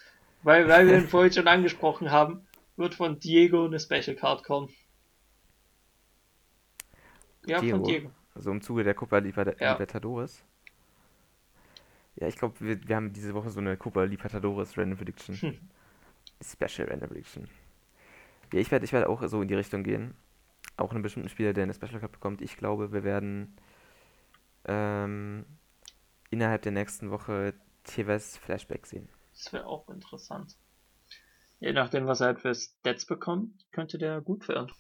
Weil, 0.43 0.67
weil 0.67 0.87
wir 0.87 0.97
ihn 0.97 1.07
vorhin 1.07 1.33
schon 1.33 1.47
angesprochen 1.47 2.11
haben, 2.11 2.45
wird 2.75 2.95
von 2.95 3.19
Diego 3.19 3.65
eine 3.65 3.79
Special 3.79 4.15
Card 4.15 4.43
kommen. 4.43 4.69
Ja, 7.45 7.59
Diego? 7.59 7.77
von 7.77 7.85
Diego. 7.87 8.11
Also 8.35 8.51
im 8.51 8.61
Zuge 8.61 8.83
der 8.83 8.93
Copa 8.93 9.17
Liber- 9.17 9.59
Ja. 9.59 9.73
Libertadores. 9.73 10.43
Ja, 12.15 12.27
ich 12.27 12.35
glaube, 12.35 12.55
wir, 12.59 12.87
wir 12.87 12.95
haben 12.95 13.13
diese 13.13 13.33
Woche 13.33 13.49
so 13.49 13.59
eine 13.59 13.77
Copa 13.77 14.03
Libertadores 14.03 14.77
Random 14.77 14.97
Prediction. 14.97 15.35
Hm. 15.35 15.59
Special 16.43 16.87
Random 16.87 17.09
Prediction. 17.09 17.49
Ja, 18.53 18.59
ich 18.59 18.69
werde 18.71 18.85
ich 18.85 18.93
werd 18.93 19.07
auch 19.07 19.25
so 19.27 19.41
in 19.41 19.47
die 19.47 19.55
Richtung 19.55 19.83
gehen. 19.83 20.13
Auch 20.77 20.91
einen 20.91 21.01
bestimmten 21.01 21.29
Spieler, 21.29 21.53
der 21.53 21.63
eine 21.63 21.73
Special 21.73 21.99
Cup 21.99 22.11
bekommt. 22.11 22.41
Ich 22.41 22.57
glaube, 22.57 22.91
wir 22.91 23.03
werden 23.03 23.55
ähm, 24.65 25.45
innerhalb 26.30 26.61
der 26.63 26.71
nächsten 26.71 27.11
Woche 27.11 27.53
Tevez 27.84 28.38
Flashback 28.38 28.86
sehen. 28.88 29.09
Das 29.32 29.53
wäre 29.53 29.65
auch 29.67 29.88
interessant. 29.88 30.57
Je 31.59 31.71
nachdem, 31.71 32.07
was 32.07 32.19
er 32.21 32.28
halt 32.30 32.39
für 32.39 32.55
Stats 32.55 33.05
bekommt, 33.05 33.53
könnte 33.71 33.99
der 33.99 34.21
gut 34.21 34.47
werden. 34.47 34.71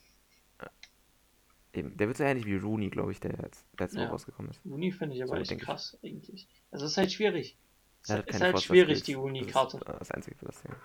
Eben, 1.73 1.95
der 1.97 2.07
wird 2.07 2.17
so 2.17 2.23
ähnlich 2.25 2.45
wie 2.45 2.55
Rooney, 2.57 2.89
glaube 2.89 3.11
ich, 3.11 3.19
der 3.21 3.31
jetzt 3.43 3.65
letzte 3.79 3.99
Ja. 3.99 4.01
Woche 4.01 4.11
rausgekommen 4.11 4.51
ist. 4.51 4.61
Uni 4.65 4.91
finde 4.91 5.15
ich 5.15 5.23
aber 5.23 5.33
So, 5.33 5.41
echt 5.41 5.51
denke 5.51 5.65
ich. 5.65 5.65
krass, 5.65 5.97
eigentlich. 6.03 6.47
Also 6.71 6.85
es 6.85 6.91
ist 6.91 6.97
halt 6.97 7.11
schwierig. 7.11 7.57
Es 8.03 8.09
ist 8.09 8.27
keine 8.27 8.45
halt 8.45 8.59
schwierig, 8.59 9.03
die 9.03 9.15
Das 9.15 9.21
Uni-Karte. 9.21 9.77
ist 9.77 9.81
äh, 9.81 9.99
das 9.99 10.11
Einzige 10.11 10.37
für 10.37 10.45
das 10.45 10.61
Ding. 10.61 10.75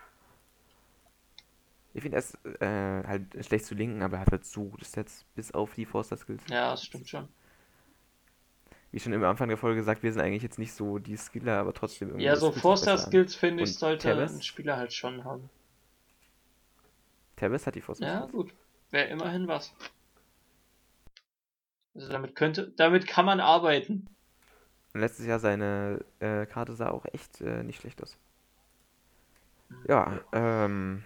Ich 1.95 2.03
finde, 2.03 2.17
er 2.17 2.21
ist 2.21 2.39
äh, 2.61 3.07
halt 3.07 3.45
schlecht 3.45 3.67
zu 3.67 3.75
linken, 3.75 4.03
aber 4.03 4.17
er 4.17 4.21
hat 4.23 4.31
halt 4.33 4.45
so 4.47 4.65
gute 4.65 4.85
Stats, 4.85 5.25
bis 5.35 5.53
auf 5.53 5.75
die 5.75 5.85
Forster 5.85 6.17
Skills. 6.17 6.43
Ja, 6.49 6.71
das 6.71 6.85
stimmt 6.85 7.09
schon. 7.09 7.29
Wie 8.93 9.01
schon 9.01 9.15
im 9.15 9.25
Anfang 9.25 9.49
der 9.49 9.57
Folge 9.57 9.81
gesagt, 9.81 10.03
wir 10.03 10.13
sind 10.13 10.21
eigentlich 10.23 10.43
jetzt 10.43 10.59
nicht 10.59 10.75
so 10.75 10.99
die 10.99 11.17
Skiller, 11.17 11.59
aber 11.59 11.73
trotzdem 11.73 12.09
irgendwie. 12.09 12.27
Ja, 12.27 12.37
so. 12.37 12.53
Forster-Skills, 12.53 13.35
finde 13.35 13.65
ich, 13.65 13.79
sollte 13.79 14.09
Tevez? 14.09 14.35
ein 14.35 14.43
Spieler 14.43 14.77
halt 14.77 14.93
schon 14.93 15.25
haben. 15.25 15.49
Tevez 17.37 17.67
hat 17.67 17.75
die 17.75 17.81
Forster 17.81 18.07
Ja, 18.07 18.27
gut. 18.27 18.53
Wäre 18.91 19.09
immerhin 19.09 19.49
was. 19.49 19.75
Also 21.95 22.11
damit 22.11 22.37
könnte, 22.37 22.71
damit 22.77 23.07
kann 23.07 23.25
man 23.25 23.41
arbeiten. 23.41 24.07
Und 24.93 25.01
letztes 25.01 25.27
Jahr 25.27 25.39
seine 25.39 26.05
äh, 26.21 26.45
Karte 26.45 26.75
sah 26.75 26.91
auch 26.91 27.07
echt 27.13 27.41
äh, 27.41 27.63
nicht 27.63 27.81
schlecht 27.81 28.03
aus. 28.03 28.19
Ja, 29.89 30.21
ähm, 30.33 31.03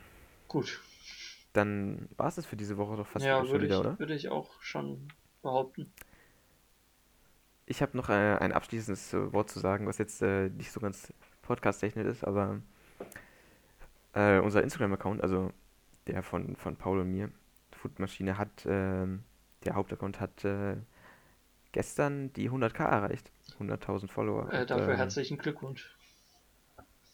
Gut. 0.49 0.81
dann 1.53 2.09
war 2.17 2.27
es 2.27 2.35
das 2.35 2.47
für 2.47 2.57
diese 2.57 2.77
Woche 2.77 2.97
doch 2.97 3.07
fast 3.07 3.25
ja, 3.25 3.45
schon 3.45 3.63
wieder, 3.63 3.75
ich, 3.77 3.81
oder? 3.81 3.99
würde 4.01 4.15
ich 4.15 4.29
auch 4.29 4.61
schon 4.61 5.07
behaupten. 5.43 5.93
Ich 7.67 7.83
habe 7.83 7.97
noch 7.97 8.09
äh, 8.09 8.13
ein 8.13 8.53
abschließendes 8.53 9.13
äh, 9.13 9.33
Wort 9.33 9.51
zu 9.51 9.59
sagen, 9.59 9.87
was 9.87 9.99
jetzt 9.99 10.23
äh, 10.23 10.49
nicht 10.51 10.71
so 10.71 10.81
ganz 10.81 11.13
podcast-technisch 11.43 12.07
ist, 12.07 12.25
aber 12.25 12.61
äh, 14.15 14.39
unser 14.39 14.63
Instagram-Account, 14.63 15.23
also 15.23 15.53
der 16.07 16.23
von, 16.23 16.57
von 16.57 16.77
Paul 16.77 17.01
und 17.01 17.11
mir, 17.11 17.31
Foodmaschine, 17.73 18.39
hat, 18.39 18.65
ähm, 18.67 19.25
der 19.65 19.75
Hauptaccount 19.75 20.21
hat 20.21 20.45
äh, 20.45 20.77
gestern 21.73 22.33
die 22.35 22.49
100k 22.51 22.85
erreicht. 22.85 23.31
100.000 23.59 24.09
Follower. 24.09 24.53
Äh, 24.53 24.61
Und, 24.63 24.71
dafür 24.71 24.91
ähm, 24.93 24.97
herzlichen 24.97 25.39
Glückwunsch. 25.39 25.95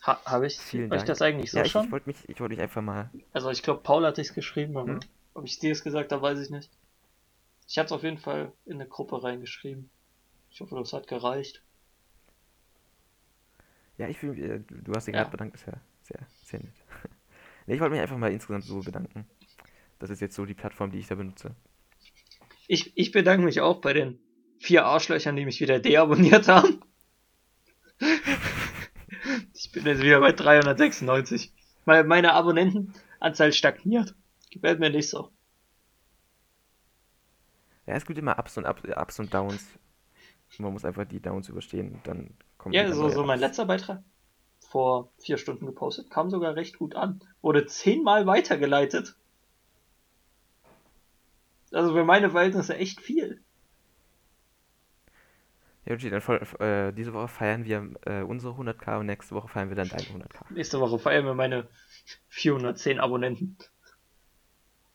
Ha, 0.07 0.21
Habe 0.27 0.47
ich 0.47 0.59
euch 0.75 0.89
Dank. 0.89 1.07
das 1.07 1.23
eigentlich 1.23 1.51
so 1.51 1.59
Ja, 1.59 1.65
ich, 1.65 1.73
schon? 1.73 1.85
ich 1.87 1.93
wollte 1.93 2.09
mich, 2.09 2.29
ich 2.29 2.41
wollte 2.41 2.55
mich 2.55 2.63
einfach 2.63 2.83
mal. 2.83 3.11
Also 3.33 3.51
ich 3.51 3.63
glaube, 3.63 3.83
Paul 3.83 4.05
hat 4.05 4.19
es 4.19 4.35
geschrieben, 4.35 4.77
aber 4.77 4.95
Hm? 4.95 5.01
ob 5.35 5.45
ich 5.45 5.59
dir 5.59 5.73
es 5.73 5.83
gesagt 5.83 6.13
habe, 6.13 6.21
weiß 6.21 6.39
ich 6.41 6.51
nicht. 6.51 6.71
Ich 7.69 7.79
habe 7.79 7.87
es 7.87 7.93
auf 7.93 8.03
jeden 8.03 8.19
Fall 8.19 8.53
in 8.67 8.75
eine 8.75 8.87
Gruppe 8.87 9.23
reingeschrieben. 9.23 9.89
Ich 10.53 10.61
hoffe, 10.61 10.75
das 10.77 10.93
hat 10.93 11.07
gereicht. 11.09 11.63
Ja, 13.97 14.09
ich 14.09 14.19
fühle, 14.19 14.57
äh, 14.57 14.61
du 14.69 14.93
hast 14.95 15.07
dich 15.07 15.15
Ja. 15.15 15.21
gerade 15.23 15.31
bedankt, 15.31 15.55
ist 15.57 15.67
ja 15.67 15.81
sehr, 16.03 16.21
sehr 16.45 16.61
nett. 16.61 16.75
nee, 17.67 17.75
ich 17.75 17.81
wollte 17.81 17.93
mich 17.93 18.01
einfach 18.03 18.19
mal 18.19 18.31
insgesamt 18.33 18.65
so 18.65 18.81
bedanken. 18.81 19.27
Das 19.99 20.11
ist 20.11 20.21
jetzt 20.21 20.35
so 20.35 20.45
die 20.45 20.55
Plattform, 20.55 20.91
die 20.91 20.99
ich 20.99 21.07
da 21.07 21.15
benutze. 21.15 21.55
Ich, 22.67 22.97
ich 22.97 23.13
bedanke 23.13 23.45
mich 23.45 23.61
auch 23.61 23.81
bei 23.81 23.93
den 23.93 24.19
vier 24.59 24.85
Arschlöchern, 24.85 25.37
die 25.37 25.45
mich 25.45 25.61
wieder 25.61 25.79
deabonniert 25.79 26.49
haben. 26.49 26.83
ich 29.55 29.73
bin 29.73 29.87
jetzt 29.87 30.03
wieder 30.03 30.21
bei 30.21 30.33
396. 30.33 31.53
Weil 31.85 32.05
meine 32.05 32.33
Abonnentenanzahl 32.35 33.53
stagniert. 33.53 34.15
Gefällt 34.51 34.81
mir 34.81 34.91
nicht 34.91 35.09
so. 35.09 35.31
Ja, 37.87 37.95
es 37.95 38.07
gibt 38.07 38.19
immer 38.19 38.39
Ups 38.39 38.57
und 38.59 38.67
Ups, 38.67 38.83
Ups 38.85 39.19
und 39.19 39.35
Downs. 39.35 39.67
Man 40.59 40.73
muss 40.73 40.85
einfach 40.85 41.05
die 41.05 41.21
Downs 41.21 41.49
überstehen 41.49 41.93
und 41.93 42.07
dann 42.07 42.35
kommen 42.59 42.75
Ja, 42.75 42.93
so, 42.93 43.09
so 43.09 43.25
mein 43.25 43.41
letzter 43.41 43.67
Beitrag 43.67 44.03
vor 44.73 45.13
vier 45.19 45.39
Stunden 45.39 45.67
gepostet, 45.67 46.11
kam 46.11 46.31
sogar 46.31 46.57
recht 46.57 46.79
gut 46.79 46.95
an. 46.95 47.23
Wurde 47.43 47.67
zehnmal 47.67 48.27
weitergeleitet. 48.27 49.17
Also 51.73 51.93
für 51.93 52.05
meine 52.05 52.31
Verhältnisse 52.31 52.77
echt 52.77 53.01
viel. 53.01 53.43
Ja, 55.85 55.95
Richie, 55.95 56.11
dann 56.11 56.23
äh, 56.61 56.93
diese 56.93 57.13
Woche 57.13 57.29
feiern 57.29 57.65
wir 57.65 57.91
äh, 58.07 58.23
unsere 58.23 58.55
100k 58.55 59.01
und 59.01 59.07
nächste 59.07 59.35
Woche 59.35 59.49
feiern 59.49 59.69
wir 59.69 59.77
dann 59.77 59.89
deine 59.89 60.03
100k. 60.03 60.53
Nächste 60.53 60.81
Woche 60.81 60.99
feiern 60.99 61.25
wir 61.25 61.35
meine 61.35 61.69
410 62.29 63.01
Abonnenten. 63.01 63.57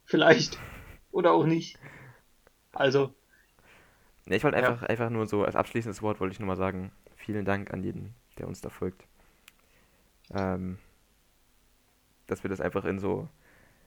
Vielleicht. 0.06 0.58
Oder 1.12 1.34
auch 1.34 1.46
nicht. 1.46 1.78
Also, 2.72 3.14
Ne, 4.28 4.36
ich 4.36 4.44
wollte 4.44 4.58
Ja. 4.58 4.70
einfach, 4.70 4.84
einfach 4.84 5.10
nur 5.10 5.26
so 5.28 5.44
als 5.44 5.56
abschließendes 5.56 6.02
Wort 6.02 6.20
wollte 6.20 6.34
ich 6.34 6.40
nur 6.40 6.48
mal 6.48 6.58
sagen, 6.58 6.92
vielen 7.16 7.46
Dank 7.46 7.74
an 7.74 7.84
jeden, 7.84 8.14
der 8.38 8.48
uns 8.48 8.62
da 8.62 8.70
folgt. 8.70 9.06
Ähm, 10.34 10.78
dass 12.28 12.44
wir 12.44 12.50
das 12.50 12.62
einfach 12.62 12.86
in 12.86 13.00
so 13.00 13.28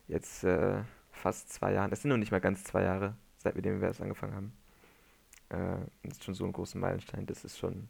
jetzt 0.09 0.45
äh, 0.45 0.82
fast 1.12 1.53
zwei 1.53 1.72
Jahren, 1.72 1.93
es 1.93 2.03
sind 2.03 2.11
noch 2.11 2.16
nicht 2.16 2.32
mal 2.32 2.41
ganz 2.41 2.64
zwei 2.64 2.82
Jahre, 2.82 3.14
seitdem 3.38 3.80
wir 3.80 3.88
das 3.88 4.01
angefangen 4.01 4.34
haben. 4.34 4.53
Äh, 5.51 5.86
das 6.05 6.18
ist 6.18 6.24
schon 6.24 6.34
so 6.34 6.45
ein 6.45 6.53
großer 6.53 6.78
Meilenstein, 6.78 7.26
das 7.26 7.45
ist 7.45 7.59
schon, 7.59 7.88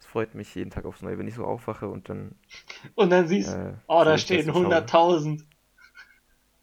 es 0.00 0.06
freut 0.06 0.34
mich 0.34 0.54
jeden 0.54 0.70
Tag 0.70 0.84
aufs 0.84 1.02
Neue, 1.02 1.18
wenn 1.18 1.28
ich 1.28 1.34
so 1.34 1.44
aufwache 1.44 1.88
und 1.88 2.08
dann 2.08 2.34
und 2.94 3.10
dann 3.10 3.28
siehst 3.28 3.52
du, 3.54 3.58
äh, 3.58 3.74
oh, 3.88 4.04
da 4.04 4.18
stehen 4.18 4.46
so 4.46 4.52
schaue. 4.52 4.74
100.000. 4.74 5.44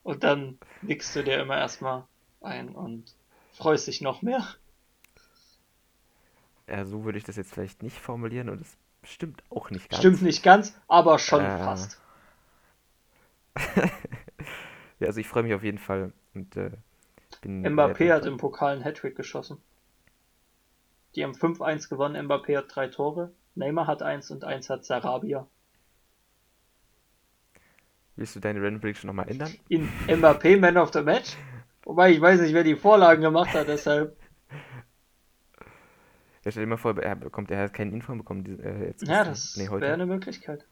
Und 0.03 0.23
dann 0.23 0.57
nickst 0.81 1.15
du 1.15 1.23
dir 1.23 1.39
immer 1.39 1.57
erstmal 1.57 2.05
ein 2.41 2.69
und 2.69 3.13
freust 3.53 3.87
dich 3.87 4.01
noch 4.01 4.21
mehr. 4.21 4.47
Ja, 6.69 6.85
so 6.85 7.03
würde 7.03 7.17
ich 7.17 7.23
das 7.23 7.35
jetzt 7.35 7.53
vielleicht 7.53 7.83
nicht 7.83 7.97
formulieren 7.97 8.49
und 8.49 8.61
es 8.61 8.77
stimmt 9.03 9.43
auch 9.49 9.71
nicht 9.71 9.89
ganz. 9.89 10.01
Stimmt 10.01 10.21
nicht 10.21 10.43
ganz, 10.43 10.73
aber 10.87 11.19
schon 11.19 11.41
Äh, 11.41 11.57
fast. 11.57 11.99
Ja, 14.99 15.07
also 15.07 15.19
ich 15.19 15.27
freue 15.27 15.43
mich 15.43 15.53
auf 15.53 15.63
jeden 15.63 15.77
Fall 15.77 16.11
und 16.33 16.55
äh, 16.57 16.71
Mbappé 17.43 18.11
hat 18.11 18.25
im 18.25 18.37
Pokal 18.37 18.73
einen 18.73 18.83
Hattrick 18.83 19.15
geschossen. 19.15 19.61
Die 21.15 21.23
haben 21.23 21.35
5-1 21.35 21.87
gewonnen, 21.89 22.15
Mbappé 22.27 22.57
hat 22.57 22.75
drei 22.75 22.87
Tore, 22.87 23.31
Neymar 23.55 23.87
hat 23.87 24.01
eins 24.01 24.31
und 24.31 24.43
eins 24.43 24.69
hat 24.69 24.85
Sarabia. 24.85 25.47
Willst 28.15 28.35
du 28.35 28.39
deine 28.39 28.61
Random 28.61 28.81
Prediction 28.81 29.07
nochmal 29.07 29.29
ändern? 29.29 29.57
In 29.69 29.89
Mbappé 30.07 30.59
Man 30.59 30.77
of 30.77 30.91
the 30.93 31.01
Match. 31.01 31.37
Wobei 31.85 32.11
ich 32.11 32.21
weiß 32.21 32.41
nicht, 32.41 32.53
wer 32.53 32.63
die 32.63 32.75
Vorlagen 32.75 33.21
gemacht 33.21 33.53
hat, 33.53 33.67
deshalb. 33.69 34.15
Ja, 36.49 36.51
stell 36.51 36.63
dir 36.63 36.69
mal 36.69 36.77
vor, 36.77 36.97
er 36.97 37.15
bekommt, 37.15 37.51
er 37.51 37.59
hat 37.63 37.73
keinen 37.73 37.93
Info 37.93 38.15
bekommen 38.15 38.59
äh, 38.59 38.87
jetzt 38.87 39.07
Ja, 39.07 39.23
das 39.23 39.55
nee, 39.55 39.69
wäre 39.69 39.93
eine 39.93 40.07
Möglichkeit. 40.07 40.65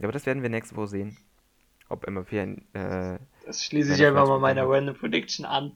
Ja, 0.00 0.06
aber 0.06 0.12
das 0.12 0.26
werden 0.26 0.42
wir 0.42 0.50
nächste 0.50 0.74
Woche 0.74 0.88
sehen. 0.88 1.16
Ob 1.88 2.08
MAP 2.08 2.32
ein, 2.32 2.64
äh, 2.74 3.18
Das 3.46 3.64
schließe 3.64 3.94
ich 3.94 4.04
einfach 4.04 4.26
mal 4.26 4.40
meiner 4.40 4.68
Random 4.68 4.96
Prediction 4.96 5.44
an. 5.44 5.74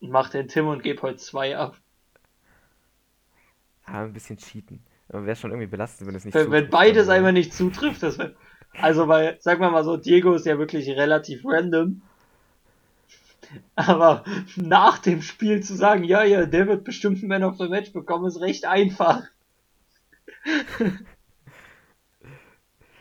Und 0.00 0.10
mach 0.10 0.30
den 0.30 0.48
Tim 0.48 0.66
und 0.66 0.82
gebe 0.82 1.02
heute 1.02 1.18
zwei 1.18 1.56
ab. 1.56 1.76
ah, 3.84 4.02
ein 4.04 4.12
bisschen 4.12 4.36
cheaten. 4.36 4.84
Aber 5.08 5.26
wäre 5.26 5.36
schon 5.36 5.50
irgendwie 5.50 5.68
belastend, 5.70 6.08
wenn 6.08 6.14
es 6.16 6.24
nicht 6.24 6.34
Wenn, 6.34 6.50
wenn 6.50 6.70
zutrifft, 6.70 6.70
beides 6.70 7.06
dann, 7.06 7.08
äh, 7.08 7.16
einmal 7.16 7.32
nicht 7.32 7.52
zutrifft, 7.54 8.02
das 8.02 8.18
wär, 8.18 8.34
Also, 8.80 9.08
weil, 9.08 9.40
sagen 9.40 9.60
wir 9.60 9.70
mal 9.70 9.84
so, 9.84 9.96
Diego 9.96 10.34
ist 10.34 10.46
ja 10.46 10.58
wirklich 10.58 10.88
relativ 10.90 11.42
random. 11.44 12.02
Aber 13.74 14.24
nach 14.56 14.98
dem 14.98 15.22
Spiel 15.22 15.62
zu 15.62 15.74
sagen, 15.74 16.04
ja, 16.04 16.24
ja, 16.24 16.46
der 16.46 16.66
wird 16.66 16.84
bestimmt 16.84 17.18
einen 17.18 17.28
Man 17.28 17.44
of 17.44 17.58
the 17.58 17.68
Match 17.68 17.92
bekommen, 17.92 18.26
ist 18.26 18.40
recht 18.40 18.64
einfach. 18.64 19.22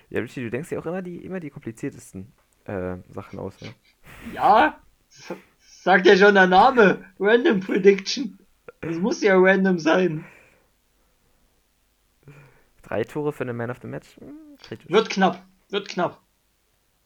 Ja, 0.09 0.19
Richie, 0.19 0.41
du 0.41 0.49
denkst 0.49 0.71
ja 0.71 0.79
auch 0.79 0.85
immer 0.85 1.01
die, 1.01 1.23
immer 1.23 1.39
die 1.39 1.49
kompliziertesten 1.49 2.33
äh, 2.65 2.97
Sachen 3.09 3.39
aus, 3.39 3.59
ne? 3.61 3.73
Ja, 4.33 4.81
sagt 5.81 6.05
ja 6.05 6.17
schon 6.17 6.35
der 6.35 6.47
Name. 6.47 7.05
Random 7.19 7.61
Prediction. 7.61 8.37
Das 8.81 8.97
muss 8.97 9.21
ja 9.21 9.35
random 9.37 9.79
sein. 9.79 10.25
Drei 12.81 13.03
Tore 13.03 13.31
für 13.31 13.43
einen 13.43 13.55
Man 13.55 13.71
of 13.71 13.77
the 13.81 13.87
Match? 13.87 14.17
Hm, 14.17 14.57
kritisch. 14.61 14.89
Wird 14.89 15.09
knapp. 15.09 15.45
Wird 15.69 15.87
knapp. 15.87 16.21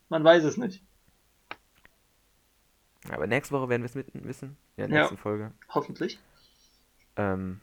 Man 0.09 0.23
weiß 0.23 0.43
es 0.43 0.57
nicht. 0.57 0.84
Aber 3.09 3.27
nächste 3.27 3.53
Woche 3.55 3.69
werden 3.69 3.83
wir 3.83 3.89
es 3.89 3.95
wissen. 3.95 4.57
Ja, 4.77 4.85
in 4.85 4.91
der 4.91 4.99
Ja. 4.99 5.03
nächsten 5.03 5.17
Folge. 5.17 5.51
Hoffentlich. 5.69 6.19
Ähm, 7.17 7.61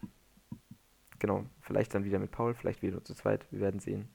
genau, 1.19 1.45
vielleicht 1.61 1.95
dann 1.95 2.05
wieder 2.05 2.19
mit 2.19 2.31
Paul, 2.31 2.55
vielleicht 2.55 2.83
wieder 2.83 2.93
nur 2.93 3.05
zu 3.05 3.15
zweit. 3.15 3.45
Wir 3.51 3.61
werden 3.61 3.81
sehen. 3.81 4.09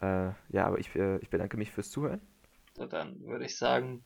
Äh, 0.00 0.30
ja, 0.50 0.66
aber 0.66 0.78
ich, 0.78 0.94
äh, 0.96 1.18
ich 1.18 1.28
bedanke 1.30 1.56
mich 1.56 1.70
fürs 1.70 1.90
Zuhören. 1.90 2.20
So, 2.76 2.86
dann 2.86 3.20
würde 3.24 3.44
ich 3.44 3.56
sagen, 3.56 4.02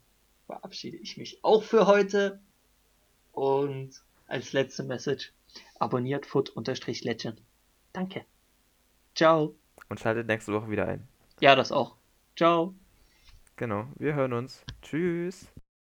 verabschiede 0.47 0.97
ich 0.97 1.17
mich 1.17 1.43
auch 1.45 1.63
für 1.63 1.87
heute. 1.87 2.41
Und 3.33 4.03
als 4.27 4.53
letzte 4.53 4.85
Message, 4.85 5.33
abonniert 5.79 6.27
foot-legend. 6.27 7.43
Danke. 7.93 8.25
Ciao. 9.15 9.55
Und 9.89 10.01
schaltet 10.01 10.27
nächste 10.27 10.53
Woche 10.53 10.71
wieder 10.71 10.87
ein. 10.87 11.07
Ja, 11.41 11.55
das 11.55 11.71
auch. 11.73 11.97
Ciao. 12.37 12.75
Genau, 13.57 13.87
wir 13.97 14.15
hören 14.15 14.33
uns. 14.33 14.65
Tschüss. 14.83 15.54